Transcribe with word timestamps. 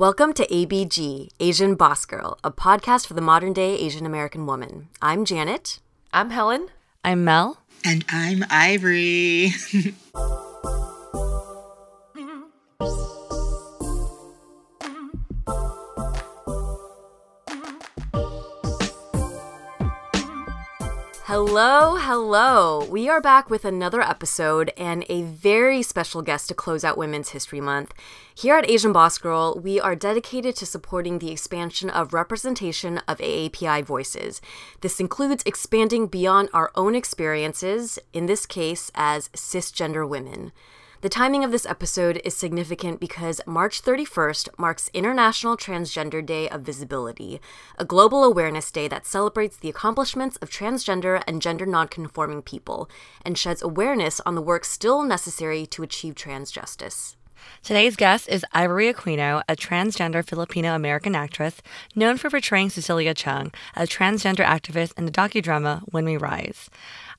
Welcome 0.00 0.32
to 0.32 0.46
ABG, 0.46 1.28
Asian 1.40 1.74
Boss 1.74 2.06
Girl, 2.06 2.38
a 2.42 2.50
podcast 2.50 3.06
for 3.06 3.12
the 3.12 3.20
modern 3.20 3.52
day 3.52 3.76
Asian 3.76 4.06
American 4.06 4.46
woman. 4.46 4.88
I'm 5.02 5.26
Janet. 5.26 5.78
I'm 6.10 6.30
Helen. 6.30 6.68
I'm 7.04 7.22
Mel. 7.22 7.58
And 7.84 8.02
I'm 8.08 8.42
Ivory. 8.48 9.50
Hello, 21.30 21.94
hello. 21.94 22.84
We 22.86 23.08
are 23.08 23.20
back 23.20 23.50
with 23.50 23.64
another 23.64 24.00
episode 24.00 24.72
and 24.76 25.04
a 25.08 25.22
very 25.22 25.80
special 25.80 26.22
guest 26.22 26.48
to 26.48 26.54
close 26.54 26.82
out 26.82 26.98
Women's 26.98 27.28
History 27.28 27.60
Month. 27.60 27.94
Here 28.34 28.56
at 28.56 28.68
Asian 28.68 28.92
Boss 28.92 29.16
Girl, 29.16 29.56
we 29.62 29.78
are 29.78 29.94
dedicated 29.94 30.56
to 30.56 30.66
supporting 30.66 31.20
the 31.20 31.30
expansion 31.30 31.88
of 31.88 32.12
representation 32.12 32.98
of 33.06 33.18
AAPI 33.18 33.84
voices. 33.84 34.40
This 34.80 34.98
includes 34.98 35.44
expanding 35.46 36.08
beyond 36.08 36.48
our 36.52 36.72
own 36.74 36.96
experiences, 36.96 38.00
in 38.12 38.26
this 38.26 38.44
case, 38.44 38.90
as 38.96 39.28
cisgender 39.28 40.08
women. 40.08 40.50
The 41.02 41.08
timing 41.08 41.44
of 41.44 41.50
this 41.50 41.64
episode 41.64 42.20
is 42.26 42.36
significant 42.36 43.00
because 43.00 43.40
March 43.46 43.82
31st 43.82 44.50
marks 44.58 44.90
International 44.92 45.56
Transgender 45.56 46.24
Day 46.24 46.46
of 46.46 46.60
Visibility, 46.60 47.40
a 47.78 47.86
global 47.86 48.22
awareness 48.22 48.70
day 48.70 48.86
that 48.88 49.06
celebrates 49.06 49.56
the 49.56 49.70
accomplishments 49.70 50.36
of 50.42 50.50
transgender 50.50 51.22
and 51.26 51.40
gender 51.40 51.64
nonconforming 51.64 52.42
people 52.42 52.90
and 53.24 53.38
sheds 53.38 53.62
awareness 53.62 54.20
on 54.26 54.34
the 54.34 54.42
work 54.42 54.66
still 54.66 55.02
necessary 55.02 55.64
to 55.68 55.82
achieve 55.82 56.16
trans 56.16 56.50
justice. 56.50 57.16
Today's 57.62 57.96
guest 57.96 58.28
is 58.28 58.44
Ivory 58.52 58.92
Aquino, 58.92 59.42
a 59.48 59.56
transgender 59.56 60.22
Filipino 60.22 60.74
American 60.74 61.14
actress 61.14 61.62
known 61.94 62.16
for 62.18 62.30
portraying 62.30 62.70
Cecilia 62.70 63.14
Chung, 63.14 63.52
a 63.74 63.82
transgender 63.82 64.44
activist 64.44 64.98
in 64.98 65.06
the 65.06 65.12
docudrama 65.12 65.80
When 65.90 66.04
We 66.04 66.16
Rise. 66.16 66.68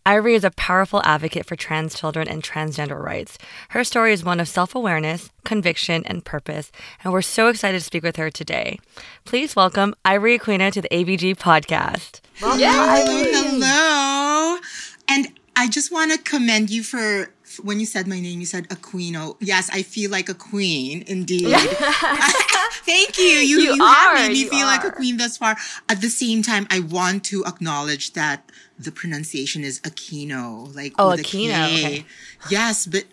Ivory 0.04 0.34
is 0.34 0.44
a 0.44 0.50
powerful 0.52 1.00
advocate 1.06 1.46
for 1.46 1.56
trans 1.56 1.94
children 1.94 2.28
and 2.28 2.42
transgender 2.42 3.00
rights. 3.00 3.38
Her 3.70 3.84
story 3.84 4.14
is 4.14 4.24
one 4.24 4.40
of 4.40 4.48
self 4.48 4.74
awareness, 4.74 5.30
conviction, 5.44 6.04
and 6.08 6.26
purpose, 6.26 6.72
and 7.04 7.14
we're 7.14 7.22
so 7.22 7.50
excited 7.50 7.78
to 7.78 7.84
speak 7.84 8.02
with 8.02 8.16
her 8.16 8.32
today. 8.32 8.80
Please 9.26 9.56
welcome 9.56 9.94
Ivory 10.04 10.40
Aquino 10.40 10.72
to 10.72 10.82
the 10.82 10.90
ABG 10.90 11.38
podcast. 11.38 12.20
Hello, 12.38 12.58
hello. 12.58 14.58
And 15.08 15.28
I 15.56 15.68
just 15.68 15.92
want 15.92 16.12
to 16.12 16.18
commend 16.18 16.72
you 16.72 16.82
for 16.82 17.32
when 17.62 17.80
you 17.80 17.86
said 17.86 18.08
my 18.08 18.20
name, 18.20 18.40
you 18.40 18.48
said 18.48 18.68
Aquino. 18.70 19.38
Yes, 19.40 19.70
I 19.72 19.84
feel 19.84 20.10
like 20.10 20.30
a 20.30 20.34
queen, 20.34 21.04
indeed. 21.06 21.46
Thank 22.86 23.20
you. 23.20 23.26
You, 23.26 23.60
You 23.60 23.76
you, 23.76 23.86
have 23.86 24.08
are, 24.08 24.16
made 24.16 24.32
me 24.32 24.40
you 24.40 24.50
feel 24.50 24.66
like 24.66 24.84
a 24.84 24.92
queen 24.92 25.18
thus 25.18 25.38
far. 25.38 25.58
At 25.90 26.02
the 26.02 26.10
same 26.10 26.42
time, 26.42 26.66
I 26.72 26.80
want 26.80 27.24
to 27.26 27.46
acknowledge 27.46 28.14
that 28.14 28.51
the 28.84 28.92
pronunciation 28.92 29.64
is 29.64 29.80
Aquino, 29.82 30.74
like 30.76 30.94
Oh, 30.98 31.12
with 31.12 31.20
a 31.20 31.24
Aquino, 31.24 31.68
K. 31.68 31.86
okay. 31.86 32.06
Yes, 32.50 32.86
but 32.86 33.06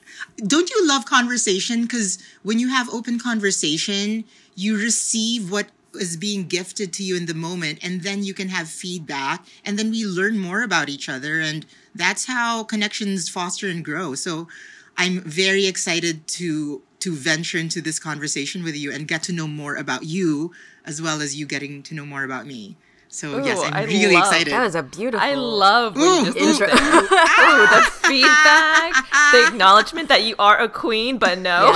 don't 0.46 0.70
you 0.70 0.86
love 0.86 1.04
conversation? 1.04 1.82
Because 1.82 2.18
when 2.42 2.58
you 2.58 2.68
have 2.68 2.88
open 2.92 3.18
conversation, 3.18 4.24
you 4.54 4.76
receive 4.76 5.50
what 5.50 5.68
is 5.94 6.16
being 6.16 6.46
gifted 6.46 6.92
to 6.94 7.02
you 7.02 7.16
in 7.16 7.26
the 7.26 7.34
moment, 7.34 7.78
and 7.82 8.02
then 8.02 8.22
you 8.22 8.34
can 8.34 8.48
have 8.48 8.68
feedback, 8.68 9.44
and 9.64 9.78
then 9.78 9.90
we 9.90 10.04
learn 10.04 10.38
more 10.38 10.62
about 10.62 10.88
each 10.88 11.08
other, 11.08 11.40
and 11.40 11.66
that's 11.94 12.26
how 12.26 12.62
connections 12.62 13.28
foster 13.28 13.68
and 13.68 13.84
grow. 13.84 14.14
So, 14.14 14.48
I'm 14.96 15.20
very 15.20 15.66
excited 15.66 16.26
to 16.38 16.82
to 17.00 17.14
venture 17.14 17.58
into 17.58 17.80
this 17.80 18.00
conversation 18.00 18.64
with 18.64 18.74
you 18.76 18.90
and 18.92 19.06
get 19.06 19.22
to 19.24 19.32
know 19.32 19.46
more 19.46 19.76
about 19.76 20.02
you, 20.02 20.52
as 20.84 21.00
well 21.00 21.20
as 21.22 21.36
you 21.36 21.46
getting 21.46 21.82
to 21.84 21.94
know 21.94 22.04
more 22.04 22.24
about 22.24 22.44
me. 22.44 22.76
So, 23.10 23.42
yes, 23.42 23.60
I'm 23.62 23.72
I 23.74 23.84
really 23.84 24.14
love- 24.14 24.24
excited. 24.30 24.52
That 24.52 24.66
is 24.66 24.74
a 24.74 24.82
beautiful. 24.82 25.26
I 25.26 25.34
love 25.34 25.96
when 25.96 26.04
Ooh, 26.04 26.24
you 26.26 26.32
just 26.34 26.60
ooh, 26.60 26.64
intro- 26.64 26.66
Ooh, 26.76 27.66
the 27.74 27.82
feedback, 28.08 28.94
the 29.32 29.46
acknowledgement 29.48 30.08
that 30.10 30.22
you 30.24 30.34
are 30.38 30.58
a 30.60 30.68
queen, 30.68 31.18
but 31.18 31.38
no. 31.38 31.74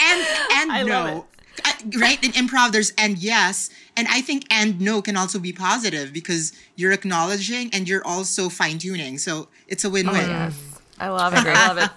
and 0.00 0.26
and 0.52 0.72
I 0.72 0.82
no 0.82 0.92
love 1.04 1.08
it. 1.16 1.24
Uh, 1.64 1.98
right 2.00 2.22
in 2.24 2.32
improv 2.32 2.72
there's 2.72 2.90
and 2.96 3.18
yes 3.18 3.68
and 3.96 4.06
i 4.08 4.22
think 4.22 4.46
and 4.50 4.80
no 4.80 5.02
can 5.02 5.14
also 5.14 5.38
be 5.38 5.52
positive 5.52 6.10
because 6.12 6.52
you're 6.74 6.92
acknowledging 6.92 7.68
and 7.74 7.86
you're 7.86 8.06
also 8.06 8.48
fine-tuning 8.48 9.18
so 9.18 9.48
it's 9.68 9.84
a 9.84 9.90
win-win 9.90 10.30
I 10.98 11.08
love 11.08 11.34
it. 11.34 11.46
I 11.46 11.68
love 11.68 11.78
it. 11.78 11.90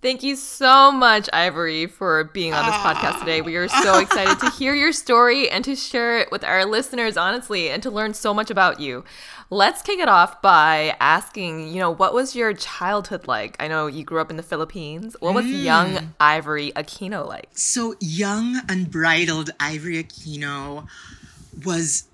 Thank 0.00 0.22
you 0.22 0.36
so 0.36 0.92
much, 0.92 1.28
Ivory, 1.32 1.86
for 1.86 2.22
being 2.24 2.54
on 2.54 2.66
this 2.66 2.76
podcast 2.76 3.18
today. 3.18 3.40
We 3.40 3.56
are 3.56 3.66
so 3.66 3.98
excited 4.00 4.38
to 4.38 4.50
hear 4.50 4.72
your 4.72 4.92
story 4.92 5.50
and 5.50 5.64
to 5.64 5.74
share 5.74 6.20
it 6.20 6.30
with 6.30 6.44
our 6.44 6.64
listeners, 6.64 7.16
honestly, 7.16 7.68
and 7.68 7.82
to 7.82 7.90
learn 7.90 8.14
so 8.14 8.32
much 8.32 8.48
about 8.48 8.78
you. 8.78 9.04
Let's 9.50 9.82
kick 9.82 9.98
it 9.98 10.08
off 10.08 10.40
by 10.40 10.94
asking, 11.00 11.72
you 11.72 11.80
know, 11.80 11.90
what 11.90 12.14
was 12.14 12.36
your 12.36 12.54
childhood 12.54 13.26
like? 13.26 13.56
I 13.58 13.66
know 13.66 13.88
you 13.88 14.04
grew 14.04 14.20
up 14.20 14.30
in 14.30 14.36
the 14.36 14.42
Philippines. 14.44 15.16
What 15.18 15.34
was 15.34 15.46
hmm. 15.46 15.52
young 15.52 16.14
Ivory 16.20 16.70
Aquino 16.76 17.26
like? 17.26 17.48
so 17.54 17.94
young 18.00 18.60
unbridled 18.68 19.50
ivory 19.58 20.02
aquino 20.02 20.86
was 21.64 22.04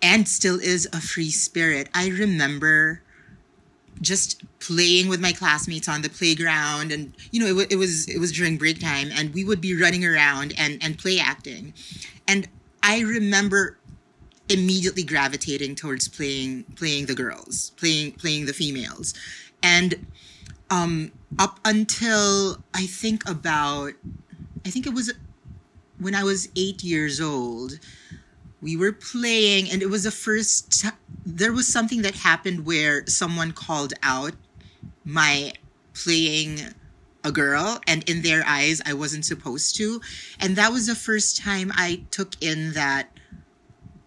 and 0.00 0.26
still 0.26 0.58
is 0.58 0.88
a 0.92 1.00
free 1.00 1.30
spirit 1.30 1.88
i 1.94 2.08
remember 2.08 3.01
just 4.00 4.42
playing 4.60 5.08
with 5.08 5.20
my 5.20 5.32
classmates 5.32 5.88
on 5.88 6.02
the 6.02 6.08
playground. 6.08 6.92
And 6.92 7.14
you 7.30 7.40
know 7.40 7.46
it, 7.46 7.54
wa- 7.56 7.66
it 7.70 7.76
was 7.76 8.08
it 8.08 8.18
was 8.18 8.32
during 8.32 8.58
break 8.58 8.80
time 8.80 9.10
and 9.12 9.32
we 9.34 9.44
would 9.44 9.60
be 9.60 9.80
running 9.80 10.04
around 10.04 10.54
and 10.58 10.78
and 10.82 10.98
play 10.98 11.18
acting. 11.18 11.74
And 12.26 12.48
i 12.82 13.00
remember 13.00 13.78
immediately 14.48 15.02
gravitating 15.02 15.74
towards 15.74 16.08
playing 16.08 16.64
playing 16.76 17.06
the 17.06 17.14
girls 17.14 17.70
playing 17.76 18.12
playing 18.12 18.46
the 18.46 18.52
females. 18.52 19.14
And 19.62 20.06
um 20.70 21.12
up 21.38 21.58
until 21.64 22.58
i 22.74 22.86
think 22.86 23.28
about 23.28 23.92
i 24.66 24.70
think 24.70 24.86
it 24.86 24.94
was 24.94 25.12
when 25.98 26.14
i 26.14 26.24
was 26.24 26.48
8 26.56 26.82
years 26.82 27.20
old 27.20 27.78
we 28.62 28.76
were 28.76 28.92
playing 28.92 29.70
and 29.70 29.82
it 29.82 29.90
was 29.90 30.04
the 30.04 30.10
first 30.10 30.80
t- 30.80 30.88
there 31.26 31.52
was 31.52 31.70
something 31.70 32.02
that 32.02 32.14
happened 32.14 32.64
where 32.64 33.06
someone 33.06 33.52
called 33.52 33.92
out 34.02 34.32
my 35.04 35.52
playing 35.92 36.60
a 37.24 37.30
girl 37.32 37.80
and 37.86 38.08
in 38.08 38.22
their 38.22 38.42
eyes 38.46 38.80
i 38.86 38.92
wasn't 38.92 39.24
supposed 39.24 39.76
to 39.76 40.00
and 40.40 40.56
that 40.56 40.72
was 40.72 40.86
the 40.86 40.94
first 40.94 41.36
time 41.36 41.70
i 41.74 42.02
took 42.10 42.34
in 42.40 42.72
that 42.72 43.08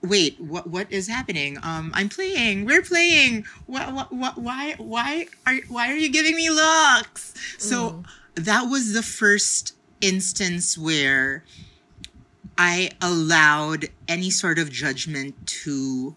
wait, 0.05 0.39
what 0.39 0.67
what 0.67 0.91
is 0.91 1.07
happening? 1.07 1.57
Um, 1.61 1.91
I'm 1.93 2.09
playing. 2.09 2.65
We're 2.65 2.81
playing. 2.81 3.45
What, 3.65 3.93
what, 3.93 4.13
what, 4.13 4.37
why 4.37 4.75
why 4.77 5.27
are 5.45 5.55
why 5.67 5.91
are 5.91 5.95
you 5.95 6.09
giving 6.09 6.35
me 6.35 6.49
looks? 6.49 7.33
So 7.57 8.03
that 8.35 8.63
was 8.63 8.93
the 8.93 9.03
first 9.03 9.75
instance 10.01 10.77
where 10.77 11.43
I 12.57 12.91
allowed 13.01 13.87
any 14.07 14.29
sort 14.29 14.59
of 14.59 14.71
judgment 14.71 15.47
to 15.63 16.15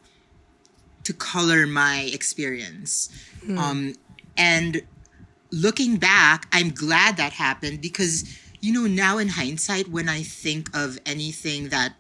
to 1.05 1.13
color 1.15 1.67
my 1.67 2.11
experience. 2.13 3.09
Um, 3.57 3.95
and 4.37 4.83
looking 5.51 5.97
back, 5.97 6.47
I'm 6.53 6.71
glad 6.71 7.17
that 7.17 7.33
happened 7.33 7.81
because 7.81 8.39
you 8.61 8.73
know 8.73 8.87
now 8.87 9.19
in 9.19 9.29
hindsight, 9.29 9.89
when 9.89 10.09
I 10.09 10.23
think 10.23 10.69
of 10.77 10.99
anything 11.07 11.71
that 11.71 11.95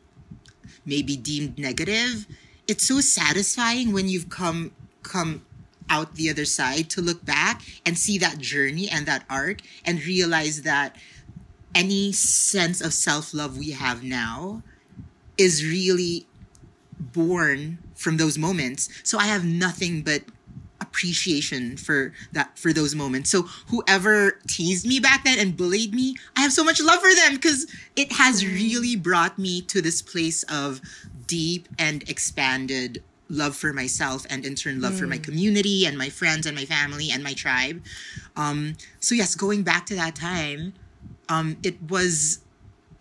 may 0.84 1.02
be 1.02 1.16
deemed 1.16 1.58
negative, 1.58 2.26
it's 2.66 2.86
so 2.86 3.00
satisfying 3.00 3.92
when 3.92 4.08
you've 4.08 4.28
come 4.28 4.72
come 5.02 5.46
out 5.90 6.14
the 6.16 6.28
other 6.28 6.44
side 6.44 6.90
to 6.90 7.00
look 7.00 7.24
back 7.24 7.62
and 7.86 7.96
see 7.96 8.18
that 8.18 8.38
journey 8.38 8.88
and 8.90 9.06
that 9.06 9.24
arc 9.30 9.62
and 9.84 10.04
realize 10.04 10.62
that 10.62 10.96
any 11.74 12.12
sense 12.12 12.80
of 12.80 12.92
self-love 12.92 13.56
we 13.58 13.70
have 13.72 14.02
now 14.02 14.62
is 15.36 15.64
really 15.64 16.26
born 16.98 17.78
from 17.94 18.16
those 18.16 18.38
moments. 18.38 18.88
So 19.04 19.18
I 19.18 19.26
have 19.26 19.44
nothing 19.44 20.02
but 20.02 20.22
appreciation 20.80 21.76
for 21.76 22.12
that 22.32 22.58
for 22.58 22.72
those 22.72 22.94
moments. 22.94 23.30
So 23.30 23.42
whoever 23.68 24.38
teased 24.48 24.86
me 24.86 25.00
back 25.00 25.24
then 25.24 25.38
and 25.38 25.56
bullied 25.56 25.94
me, 25.94 26.16
I 26.36 26.40
have 26.40 26.52
so 26.52 26.64
much 26.64 26.80
love 26.80 27.00
for 27.00 27.14
them 27.14 27.34
because 27.34 27.66
it 27.96 28.12
has 28.12 28.46
really 28.46 28.96
brought 28.96 29.38
me 29.38 29.60
to 29.62 29.82
this 29.82 30.02
place 30.02 30.44
of 30.44 30.80
deep 31.26 31.68
and 31.78 32.08
expanded 32.08 33.02
love 33.28 33.54
for 33.54 33.72
myself 33.72 34.24
and 34.30 34.46
in 34.46 34.54
turn 34.54 34.80
love 34.80 34.94
for 34.98 35.06
my 35.06 35.18
community 35.18 35.84
and 35.84 35.98
my 35.98 36.08
friends 36.08 36.46
and 36.46 36.56
my 36.56 36.64
family 36.64 37.10
and 37.12 37.22
my 37.22 37.34
tribe. 37.34 37.82
Um, 38.36 38.74
so 39.00 39.14
yes, 39.14 39.34
going 39.34 39.62
back 39.62 39.84
to 39.86 39.94
that 39.96 40.14
time, 40.14 40.72
um, 41.28 41.56
it 41.62 41.76
was 41.90 42.40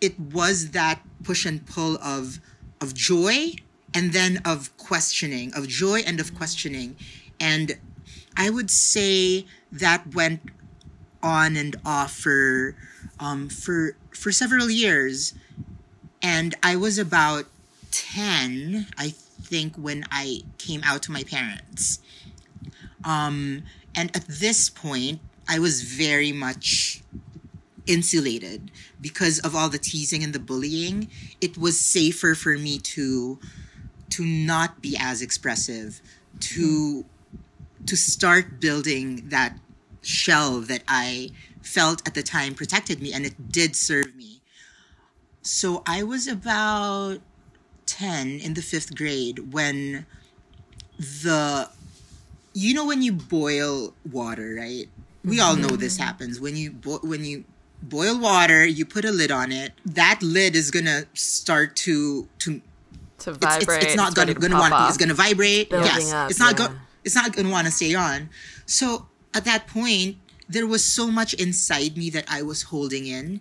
it 0.00 0.18
was 0.18 0.70
that 0.70 1.00
push 1.24 1.44
and 1.44 1.66
pull 1.66 1.96
of 1.98 2.40
of 2.80 2.94
joy 2.94 3.52
and 3.94 4.12
then 4.12 4.40
of 4.44 4.76
questioning 4.76 5.52
of 5.54 5.66
joy 5.66 6.00
and 6.06 6.20
of 6.20 6.34
questioning. 6.34 6.96
And 7.40 7.78
i 8.36 8.50
would 8.50 8.70
say 8.70 9.46
that 9.72 10.14
went 10.14 10.40
on 11.22 11.56
and 11.56 11.76
off 11.84 12.12
for 12.14 12.76
um, 13.18 13.48
for 13.48 13.96
for 14.10 14.30
several 14.32 14.70
years. 14.70 15.34
And 16.22 16.54
i 16.62 16.76
was 16.76 16.98
about 16.98 17.46
10 17.90 18.86
i 18.98 19.08
think 19.40 19.74
when 19.76 20.04
i 20.10 20.40
came 20.58 20.82
out 20.84 21.02
to 21.04 21.12
my 21.12 21.22
parents. 21.22 22.00
Um, 23.04 23.62
and 23.94 24.14
at 24.14 24.26
this 24.26 24.68
point 24.68 25.20
i 25.48 25.58
was 25.58 25.82
very 25.82 26.32
much 26.32 27.02
insulated. 27.88 28.70
Because 29.00 29.38
of 29.40 29.56
all 29.56 29.68
the 29.68 29.78
teasing 29.78 30.22
and 30.22 30.32
the 30.32 30.38
bullying 30.38 31.08
it 31.40 31.56
was 31.58 31.80
safer 31.80 32.34
for 32.34 32.56
me 32.58 32.78
to 32.78 33.38
to 34.10 34.24
not 34.24 34.80
be 34.80 34.96
as 34.98 35.22
expressive 35.22 36.00
to 36.40 37.04
to 37.86 37.96
start 37.96 38.60
building 38.60 39.28
that 39.28 39.56
shell 40.02 40.60
that 40.60 40.82
i 40.88 41.30
felt 41.62 42.06
at 42.06 42.14
the 42.14 42.22
time 42.22 42.54
protected 42.54 43.02
me 43.02 43.12
and 43.12 43.26
it 43.26 43.52
did 43.52 43.76
serve 43.76 44.14
me. 44.14 44.40
So 45.42 45.82
i 45.86 46.02
was 46.02 46.26
about 46.26 47.18
10 47.86 48.40
in 48.40 48.54
the 48.54 48.60
5th 48.60 48.96
grade 48.96 49.52
when 49.52 50.06
the 50.98 51.68
you 52.54 52.74
know 52.74 52.86
when 52.86 53.02
you 53.02 53.12
boil 53.12 53.94
water 54.10 54.56
right? 54.58 54.88
We 55.24 55.40
all 55.40 55.56
know 55.56 55.76
this 55.76 55.94
mm-hmm. 55.94 56.04
happens. 56.04 56.40
When 56.40 56.56
you 56.56 56.70
bo- 56.70 57.00
when 57.02 57.24
you 57.24 57.44
boil 57.82 58.18
water 58.18 58.64
you 58.66 58.84
put 58.84 59.04
a 59.04 59.10
lid 59.12 59.30
on 59.30 59.52
it 59.52 59.72
that 59.86 60.18
lid 60.22 60.56
is 60.56 60.70
gonna 60.70 61.04
start 61.14 61.76
to 61.76 62.28
to 62.38 62.60
To 63.18 63.32
vibrate. 63.32 63.82
it's, 63.82 63.86
it's 63.86 63.96
not 63.96 64.14
gonna 64.14 64.34
gonna 64.34 64.56
want 64.58 64.74
it's 64.88 64.96
gonna 64.96 65.14
vibrate 65.14 65.70
Building 65.70 65.86
yes. 65.86 66.12
up, 66.12 66.30
it's 66.30 66.38
not 66.40 66.58
yeah. 66.58 66.68
go 66.68 66.74
it's 67.04 67.14
not 67.14 67.34
gonna 67.34 67.50
want 67.50 67.66
to 67.66 67.72
stay 67.72 67.94
on. 67.94 68.28
So 68.66 69.06
at 69.34 69.44
that 69.44 69.66
point 69.66 70.16
there 70.48 70.66
was 70.66 70.84
so 70.84 71.10
much 71.10 71.34
inside 71.34 71.96
me 71.96 72.10
that 72.10 72.24
i 72.28 72.40
was 72.42 72.62
holding 72.62 73.06
in. 73.06 73.40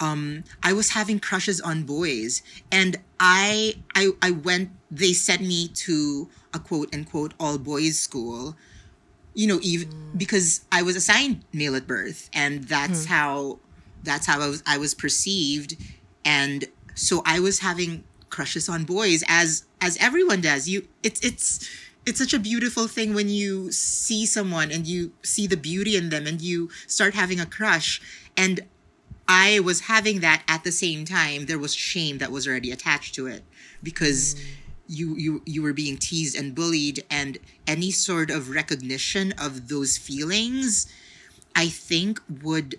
Um 0.00 0.44
i 0.62 0.72
was 0.72 0.90
having 0.90 1.18
crushes 1.20 1.60
on 1.60 1.84
boys 1.84 2.42
and 2.72 2.96
i 3.20 3.74
i 3.94 4.10
i 4.22 4.30
went 4.32 4.70
they 4.90 5.12
sent 5.12 5.42
me 5.42 5.68
to 5.86 6.28
a 6.52 6.58
quote 6.58 6.94
unquote 6.94 7.32
all 7.40 7.56
boys 7.58 7.98
school 7.98 8.56
you 9.34 9.46
know 9.46 9.58
even 9.62 9.88
because 10.16 10.64
i 10.72 10.82
was 10.82 10.96
assigned 10.96 11.44
male 11.52 11.74
at 11.76 11.86
birth 11.86 12.28
and 12.32 12.64
that's 12.64 13.04
how 13.06 13.58
that's 14.06 14.26
how 14.26 14.40
I 14.40 14.48
was 14.48 14.62
I 14.66 14.78
was 14.78 14.94
perceived. 14.94 15.76
And 16.24 16.64
so 16.94 17.22
I 17.26 17.40
was 17.40 17.58
having 17.58 18.04
crushes 18.30 18.68
on 18.68 18.84
boys 18.84 19.22
as 19.28 19.64
as 19.80 19.98
everyone 20.00 20.40
does. 20.40 20.68
You 20.68 20.88
it's 21.02 21.20
it's 21.24 21.68
it's 22.06 22.18
such 22.18 22.32
a 22.32 22.38
beautiful 22.38 22.86
thing 22.86 23.14
when 23.14 23.28
you 23.28 23.72
see 23.72 24.24
someone 24.24 24.70
and 24.70 24.86
you 24.86 25.12
see 25.22 25.46
the 25.46 25.56
beauty 25.56 25.96
in 25.96 26.08
them 26.08 26.26
and 26.26 26.40
you 26.40 26.70
start 26.86 27.14
having 27.14 27.40
a 27.40 27.46
crush. 27.46 28.00
And 28.36 28.60
I 29.28 29.58
was 29.58 29.80
having 29.80 30.20
that 30.20 30.44
at 30.46 30.62
the 30.62 30.70
same 30.70 31.04
time. 31.04 31.46
There 31.46 31.58
was 31.58 31.74
shame 31.74 32.18
that 32.18 32.30
was 32.30 32.46
already 32.46 32.70
attached 32.70 33.14
to 33.16 33.26
it 33.26 33.42
because 33.82 34.36
mm. 34.36 34.44
you 34.86 35.16
you 35.16 35.42
you 35.44 35.62
were 35.62 35.72
being 35.72 35.96
teased 35.96 36.36
and 36.36 36.54
bullied. 36.54 37.04
And 37.10 37.38
any 37.66 37.90
sort 37.90 38.30
of 38.30 38.50
recognition 38.50 39.32
of 39.32 39.68
those 39.68 39.98
feelings 39.98 40.86
I 41.56 41.68
think 41.68 42.20
would 42.42 42.76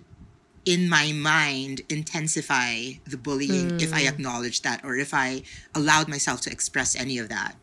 in 0.68 0.86
my 0.86 1.12
mind 1.12 1.80
intensify 1.88 2.90
the 3.06 3.16
bullying 3.16 3.80
if 3.80 3.94
I 3.94 4.02
acknowledged 4.02 4.64
that 4.64 4.84
or 4.84 4.96
if 4.96 5.14
I 5.14 5.42
allowed 5.74 6.08
myself 6.08 6.42
to 6.42 6.52
express 6.52 6.94
any 6.94 7.16
of 7.16 7.30
that. 7.30 7.54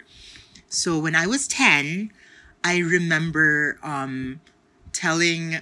So 0.69 0.97
when 0.97 1.13
I 1.13 1.27
was 1.27 1.47
10, 1.47 2.11
I 2.63 2.79
remember 2.79 3.77
um, 3.83 4.41
telling 4.91 5.57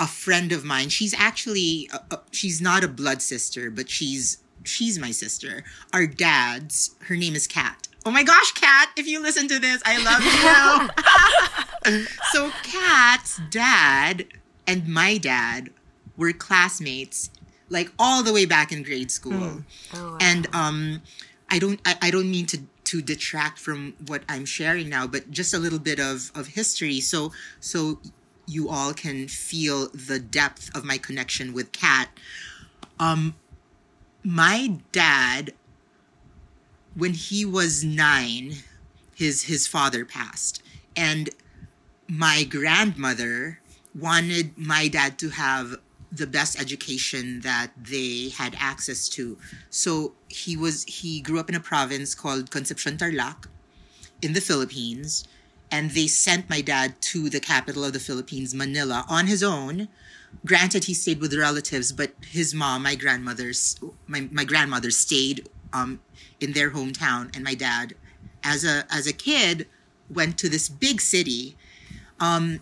a 0.00 0.06
friend 0.06 0.52
of 0.52 0.64
mine, 0.64 0.88
she's 0.88 1.12
actually 1.12 1.90
uh, 1.92 1.98
uh, 2.10 2.16
she's 2.30 2.62
not 2.62 2.82
a 2.82 2.88
blood 2.88 3.20
sister, 3.20 3.70
but 3.70 3.90
she's 3.90 4.38
she's 4.62 4.98
my 4.98 5.10
sister. 5.10 5.64
Our 5.92 6.06
dads, 6.06 6.96
her 7.08 7.16
name 7.16 7.34
is 7.34 7.46
Kat. 7.46 7.88
Oh 8.06 8.10
my 8.10 8.22
gosh, 8.22 8.52
Kat, 8.52 8.88
if 8.96 9.06
you 9.06 9.20
listen 9.20 9.48
to 9.48 9.58
this, 9.58 9.82
I 9.84 9.98
love 10.02 11.92
you. 11.92 12.06
so 12.32 12.50
Kat's 12.62 13.38
dad 13.50 14.28
and 14.66 14.88
my 14.88 15.18
dad 15.18 15.68
were 16.16 16.32
classmates 16.32 17.30
like 17.68 17.90
all 17.98 18.22
the 18.22 18.32
way 18.32 18.44
back 18.44 18.72
in 18.72 18.82
grade 18.82 19.10
school. 19.10 19.34
Oh, 19.34 19.64
wow. 19.92 20.18
And 20.20 20.46
um 20.54 21.02
I 21.50 21.58
don't 21.58 21.80
I, 21.84 21.96
I 22.02 22.10
don't 22.10 22.30
mean 22.30 22.46
to 22.46 22.62
to 22.84 23.00
detract 23.00 23.58
from 23.58 23.94
what 24.06 24.22
I'm 24.28 24.44
sharing 24.44 24.88
now, 24.88 25.06
but 25.06 25.30
just 25.30 25.54
a 25.54 25.58
little 25.58 25.78
bit 25.78 25.98
of 25.98 26.30
of 26.34 26.48
history 26.48 27.00
so 27.00 27.32
so 27.60 28.00
you 28.46 28.68
all 28.68 28.92
can 28.92 29.26
feel 29.26 29.88
the 29.88 30.18
depth 30.18 30.74
of 30.76 30.84
my 30.84 30.98
connection 30.98 31.52
with 31.52 31.72
Kat. 31.72 32.08
Um 32.98 33.34
my 34.22 34.78
dad 34.92 35.52
when 36.94 37.12
he 37.12 37.44
was 37.44 37.84
9 37.84 38.54
his 39.14 39.44
his 39.44 39.66
father 39.66 40.04
passed 40.04 40.62
and 40.96 41.30
my 42.08 42.44
grandmother 42.44 43.60
wanted 43.94 44.56
my 44.56 44.88
dad 44.88 45.18
to 45.18 45.30
have 45.30 45.78
the 46.14 46.26
best 46.26 46.60
education 46.60 47.40
that 47.40 47.70
they 47.76 48.30
had 48.30 48.56
access 48.58 49.08
to. 49.10 49.38
So 49.70 50.14
he 50.28 50.56
was 50.56 50.84
he 50.84 51.20
grew 51.20 51.38
up 51.40 51.48
in 51.48 51.54
a 51.54 51.60
province 51.60 52.14
called 52.14 52.50
Concepcion 52.50 52.96
Tarlac 52.96 53.46
in 54.22 54.32
the 54.32 54.40
Philippines 54.40 55.26
and 55.74 55.90
they 55.90 56.06
sent 56.06 56.48
my 56.48 56.60
dad 56.60 57.00
to 57.00 57.28
the 57.28 57.40
capital 57.40 57.84
of 57.84 57.92
the 57.92 57.98
Philippines, 57.98 58.54
Manila, 58.54 59.04
on 59.08 59.26
his 59.26 59.42
own. 59.42 59.88
Granted, 60.46 60.84
he 60.84 60.94
stayed 60.94 61.20
with 61.20 61.34
relatives, 61.34 61.90
but 61.90 62.12
his 62.24 62.54
mom, 62.54 62.84
my 62.84 62.94
grandmother's, 62.94 63.76
my, 64.06 64.28
my 64.30 64.44
grandmother 64.44 64.92
stayed 64.92 65.48
um, 65.72 66.00
in 66.38 66.52
their 66.52 66.70
hometown, 66.70 67.34
and 67.34 67.42
my 67.42 67.54
dad, 67.54 67.94
as 68.44 68.64
a 68.64 68.84
as 68.88 69.08
a 69.08 69.12
kid, 69.12 69.66
went 70.08 70.38
to 70.38 70.48
this 70.48 70.68
big 70.68 71.00
city 71.00 71.56
um, 72.20 72.60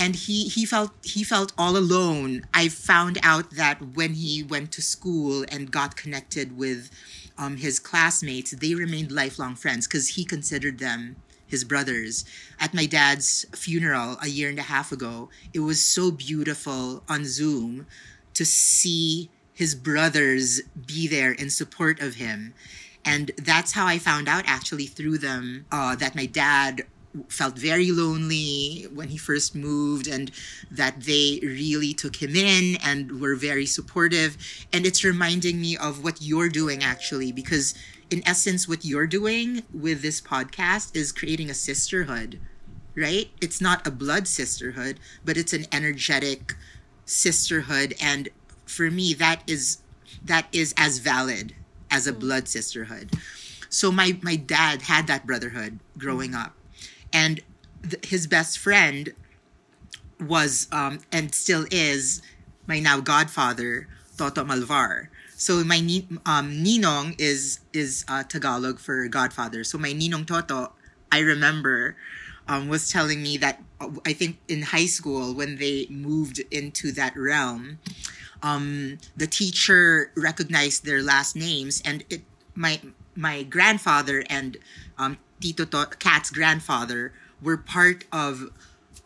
and 0.00 0.16
he 0.16 0.48
he 0.48 0.64
felt 0.64 0.92
he 1.02 1.22
felt 1.22 1.52
all 1.58 1.76
alone. 1.76 2.46
I 2.54 2.68
found 2.68 3.18
out 3.22 3.50
that 3.50 3.94
when 3.94 4.14
he 4.14 4.42
went 4.42 4.72
to 4.72 4.82
school 4.82 5.44
and 5.52 5.70
got 5.70 5.94
connected 5.94 6.56
with 6.56 6.90
um, 7.36 7.58
his 7.58 7.78
classmates, 7.78 8.50
they 8.52 8.74
remained 8.74 9.12
lifelong 9.12 9.54
friends 9.54 9.86
because 9.86 10.08
he 10.16 10.24
considered 10.24 10.78
them 10.78 11.16
his 11.46 11.64
brothers. 11.64 12.24
At 12.58 12.72
my 12.72 12.86
dad's 12.86 13.44
funeral 13.52 14.16
a 14.22 14.28
year 14.28 14.48
and 14.48 14.58
a 14.58 14.62
half 14.62 14.90
ago, 14.90 15.28
it 15.52 15.60
was 15.60 15.84
so 15.84 16.10
beautiful 16.10 17.02
on 17.06 17.26
Zoom 17.26 17.86
to 18.32 18.46
see 18.46 19.28
his 19.52 19.74
brothers 19.74 20.62
be 20.86 21.08
there 21.08 21.32
in 21.32 21.50
support 21.50 22.00
of 22.00 22.14
him. 22.14 22.54
And 23.04 23.32
that's 23.36 23.72
how 23.72 23.86
I 23.86 23.98
found 23.98 24.28
out 24.28 24.44
actually 24.46 24.86
through 24.86 25.18
them 25.18 25.66
uh, 25.70 25.94
that 25.96 26.14
my 26.14 26.24
dad 26.24 26.86
felt 27.28 27.58
very 27.58 27.90
lonely 27.90 28.86
when 28.94 29.08
he 29.08 29.16
first 29.16 29.54
moved 29.54 30.06
and 30.06 30.30
that 30.70 31.00
they 31.00 31.40
really 31.42 31.92
took 31.92 32.16
him 32.16 32.36
in 32.36 32.76
and 32.84 33.20
were 33.20 33.34
very 33.34 33.66
supportive. 33.66 34.36
And 34.72 34.86
it's 34.86 35.02
reminding 35.02 35.60
me 35.60 35.76
of 35.76 36.04
what 36.04 36.22
you're 36.22 36.48
doing 36.48 36.82
actually 36.84 37.32
because 37.32 37.74
in 38.10 38.22
essence 38.26 38.68
what 38.68 38.84
you're 38.84 39.06
doing 39.06 39.62
with 39.72 40.02
this 40.02 40.20
podcast 40.20 40.94
is 40.96 41.12
creating 41.12 41.50
a 41.50 41.54
sisterhood 41.54 42.40
right? 42.96 43.30
It's 43.40 43.60
not 43.60 43.86
a 43.86 43.90
blood 43.90 44.26
sisterhood 44.26 44.98
but 45.24 45.36
it's 45.36 45.52
an 45.52 45.66
energetic 45.72 46.54
sisterhood. 47.04 47.94
And 48.00 48.28
for 48.66 48.90
me 48.90 49.14
that 49.14 49.42
is 49.46 49.78
that 50.24 50.46
is 50.52 50.74
as 50.76 50.98
valid 50.98 51.54
as 51.90 52.06
a 52.06 52.12
mm. 52.12 52.20
blood 52.20 52.48
sisterhood. 52.48 53.10
So 53.68 53.90
my 53.92 54.18
my 54.22 54.36
dad 54.36 54.82
had 54.82 55.06
that 55.06 55.26
brotherhood 55.26 55.78
growing 55.96 56.34
up 56.34 56.54
and 57.12 57.40
th- 57.82 58.04
his 58.06 58.26
best 58.26 58.58
friend 58.58 59.14
was 60.20 60.68
um, 60.72 61.00
and 61.12 61.34
still 61.34 61.66
is 61.70 62.22
my 62.66 62.78
now 62.78 63.00
godfather 63.00 63.88
Toto 64.16 64.44
Malvar. 64.44 65.08
So 65.36 65.64
my 65.64 65.80
ni- 65.80 66.06
um, 66.26 66.52
ninong 66.60 67.16
is 67.18 67.60
is 67.72 68.04
uh, 68.08 68.22
Tagalog 68.24 68.78
for 68.78 69.08
godfather. 69.08 69.64
So 69.64 69.78
my 69.78 69.92
ninong 69.92 70.26
Toto, 70.26 70.72
I 71.10 71.20
remember, 71.20 71.96
um, 72.46 72.68
was 72.68 72.90
telling 72.90 73.22
me 73.22 73.38
that 73.38 73.62
uh, 73.80 73.88
I 74.04 74.12
think 74.12 74.36
in 74.48 74.62
high 74.62 74.86
school 74.86 75.32
when 75.32 75.56
they 75.56 75.86
moved 75.88 76.42
into 76.50 76.92
that 76.92 77.16
realm, 77.16 77.78
um, 78.42 78.98
the 79.16 79.26
teacher 79.26 80.12
recognized 80.16 80.84
their 80.84 81.02
last 81.02 81.34
names, 81.34 81.80
and 81.84 82.04
it 82.10 82.20
my 82.54 82.80
my 83.16 83.42
grandfather 83.42 84.24
and 84.28 84.58
um, 84.98 85.16
Tito 85.40 85.64
to- 85.64 85.96
Kat's 85.98 86.30
grandfather 86.30 87.12
were 87.42 87.56
part 87.56 88.04
of 88.12 88.50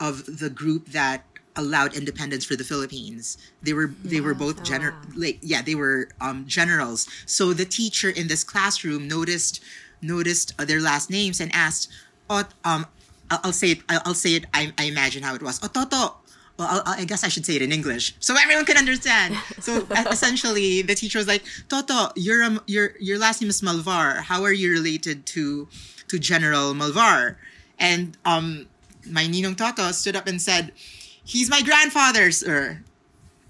of 0.00 0.38
the 0.38 0.50
group 0.50 0.88
that 0.88 1.25
allowed 1.57 1.95
independence 1.95 2.45
for 2.45 2.57
the 2.57 2.64
Philippines. 2.64 3.38
They 3.62 3.73
were 3.73 3.95
they 4.05 4.21
were 4.21 4.35
both 4.35 4.64
gener 4.64 4.95
like 5.17 5.38
yeah 5.43 5.62
they 5.62 5.75
were 5.75 6.09
um, 6.21 6.45
generals. 6.47 7.09
So 7.26 7.53
the 7.53 7.64
teacher 7.64 8.11
in 8.11 8.29
this 8.29 8.45
classroom 8.45 9.07
noticed 9.09 9.62
noticed 10.03 10.53
uh, 10.59 10.64
their 10.64 10.81
last 10.81 11.11
names 11.11 11.41
and 11.41 11.50
asked, 11.55 11.91
"Oh, 12.29 12.45
um, 12.64 12.87
I'll, 13.31 13.41
I'll 13.45 13.53
say 13.53 13.73
it. 13.73 13.79
I'll, 13.88 14.03
I'll 14.07 14.14
say 14.14 14.35
it. 14.35 14.47
I, 14.53 14.73
I 14.79 14.85
imagine 14.85 15.23
how 15.23 15.35
it 15.35 15.43
was. 15.43 15.61
Oh, 15.62 15.69
Toto." 15.69 16.17
Well, 16.57 16.69
I'll, 16.71 16.83
I 16.87 17.05
guess 17.05 17.25
I 17.25 17.29
should 17.29 17.45
say 17.45 17.57
it 17.57 17.62
in 17.62 17.73
English 17.73 18.14
so 18.21 18.37
everyone 18.38 18.64
can 18.64 18.76
understand. 18.76 19.37
So 19.61 19.87
essentially, 20.11 20.83
the 20.83 20.95
teacher 20.95 21.19
was 21.19 21.26
like, 21.26 21.43
"Toto, 21.69 22.12
your 22.17 22.43
um, 22.45 22.61
your 22.67 22.95
your 23.00 23.19
last 23.19 23.41
name 23.41 23.50
is 23.50 23.61
Malvar. 23.61 24.23
How 24.23 24.43
are 24.45 24.53
you 24.53 24.71
related 24.71 25.26
to 25.35 25.69
to 26.14 26.18
General 26.18 26.75
Malvar?" 26.75 27.37
And 27.78 28.16
um, 28.25 28.66
my 29.11 29.25
Ninong 29.25 29.56
Toto 29.56 29.90
stood 29.92 30.16
up 30.16 30.26
and 30.26 30.40
said, 30.40 30.73
He's 31.25 31.50
my 31.50 31.62
grandfather, 31.62 32.30
sir. 32.30 32.83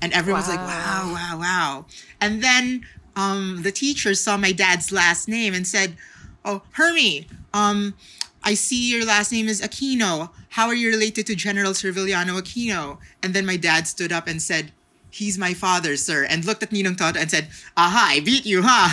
And 0.00 0.12
everyone's 0.12 0.48
like, 0.48 0.58
wow, 0.58 1.10
wow, 1.12 1.38
wow. 1.38 1.86
And 2.20 2.42
then 2.42 2.86
um, 3.16 3.60
the 3.62 3.72
teacher 3.72 4.14
saw 4.14 4.36
my 4.36 4.52
dad's 4.52 4.92
last 4.92 5.28
name 5.28 5.54
and 5.54 5.66
said, 5.66 5.96
Oh, 6.44 6.62
Hermie, 6.72 7.26
um, 7.52 7.94
I 8.42 8.54
see 8.54 8.90
your 8.90 9.04
last 9.04 9.32
name 9.32 9.48
is 9.48 9.62
Aquino. 9.62 10.30
How 10.50 10.66
are 10.66 10.74
you 10.74 10.90
related 10.90 11.26
to 11.26 11.34
General 11.34 11.72
Servillano 11.72 12.38
Aquino? 12.38 12.98
And 13.22 13.34
then 13.34 13.46
my 13.46 13.56
dad 13.56 13.88
stood 13.88 14.12
up 14.12 14.28
and 14.28 14.40
said, 14.42 14.72
He's 15.10 15.38
my 15.38 15.54
father, 15.54 15.96
sir. 15.96 16.26
And 16.28 16.44
looked 16.44 16.62
at 16.62 16.70
Ninong 16.70 16.98
Toto 16.98 17.18
and 17.18 17.30
said, 17.30 17.48
Aha, 17.76 18.08
I 18.12 18.20
beat 18.20 18.44
you, 18.44 18.62
huh? 18.64 18.92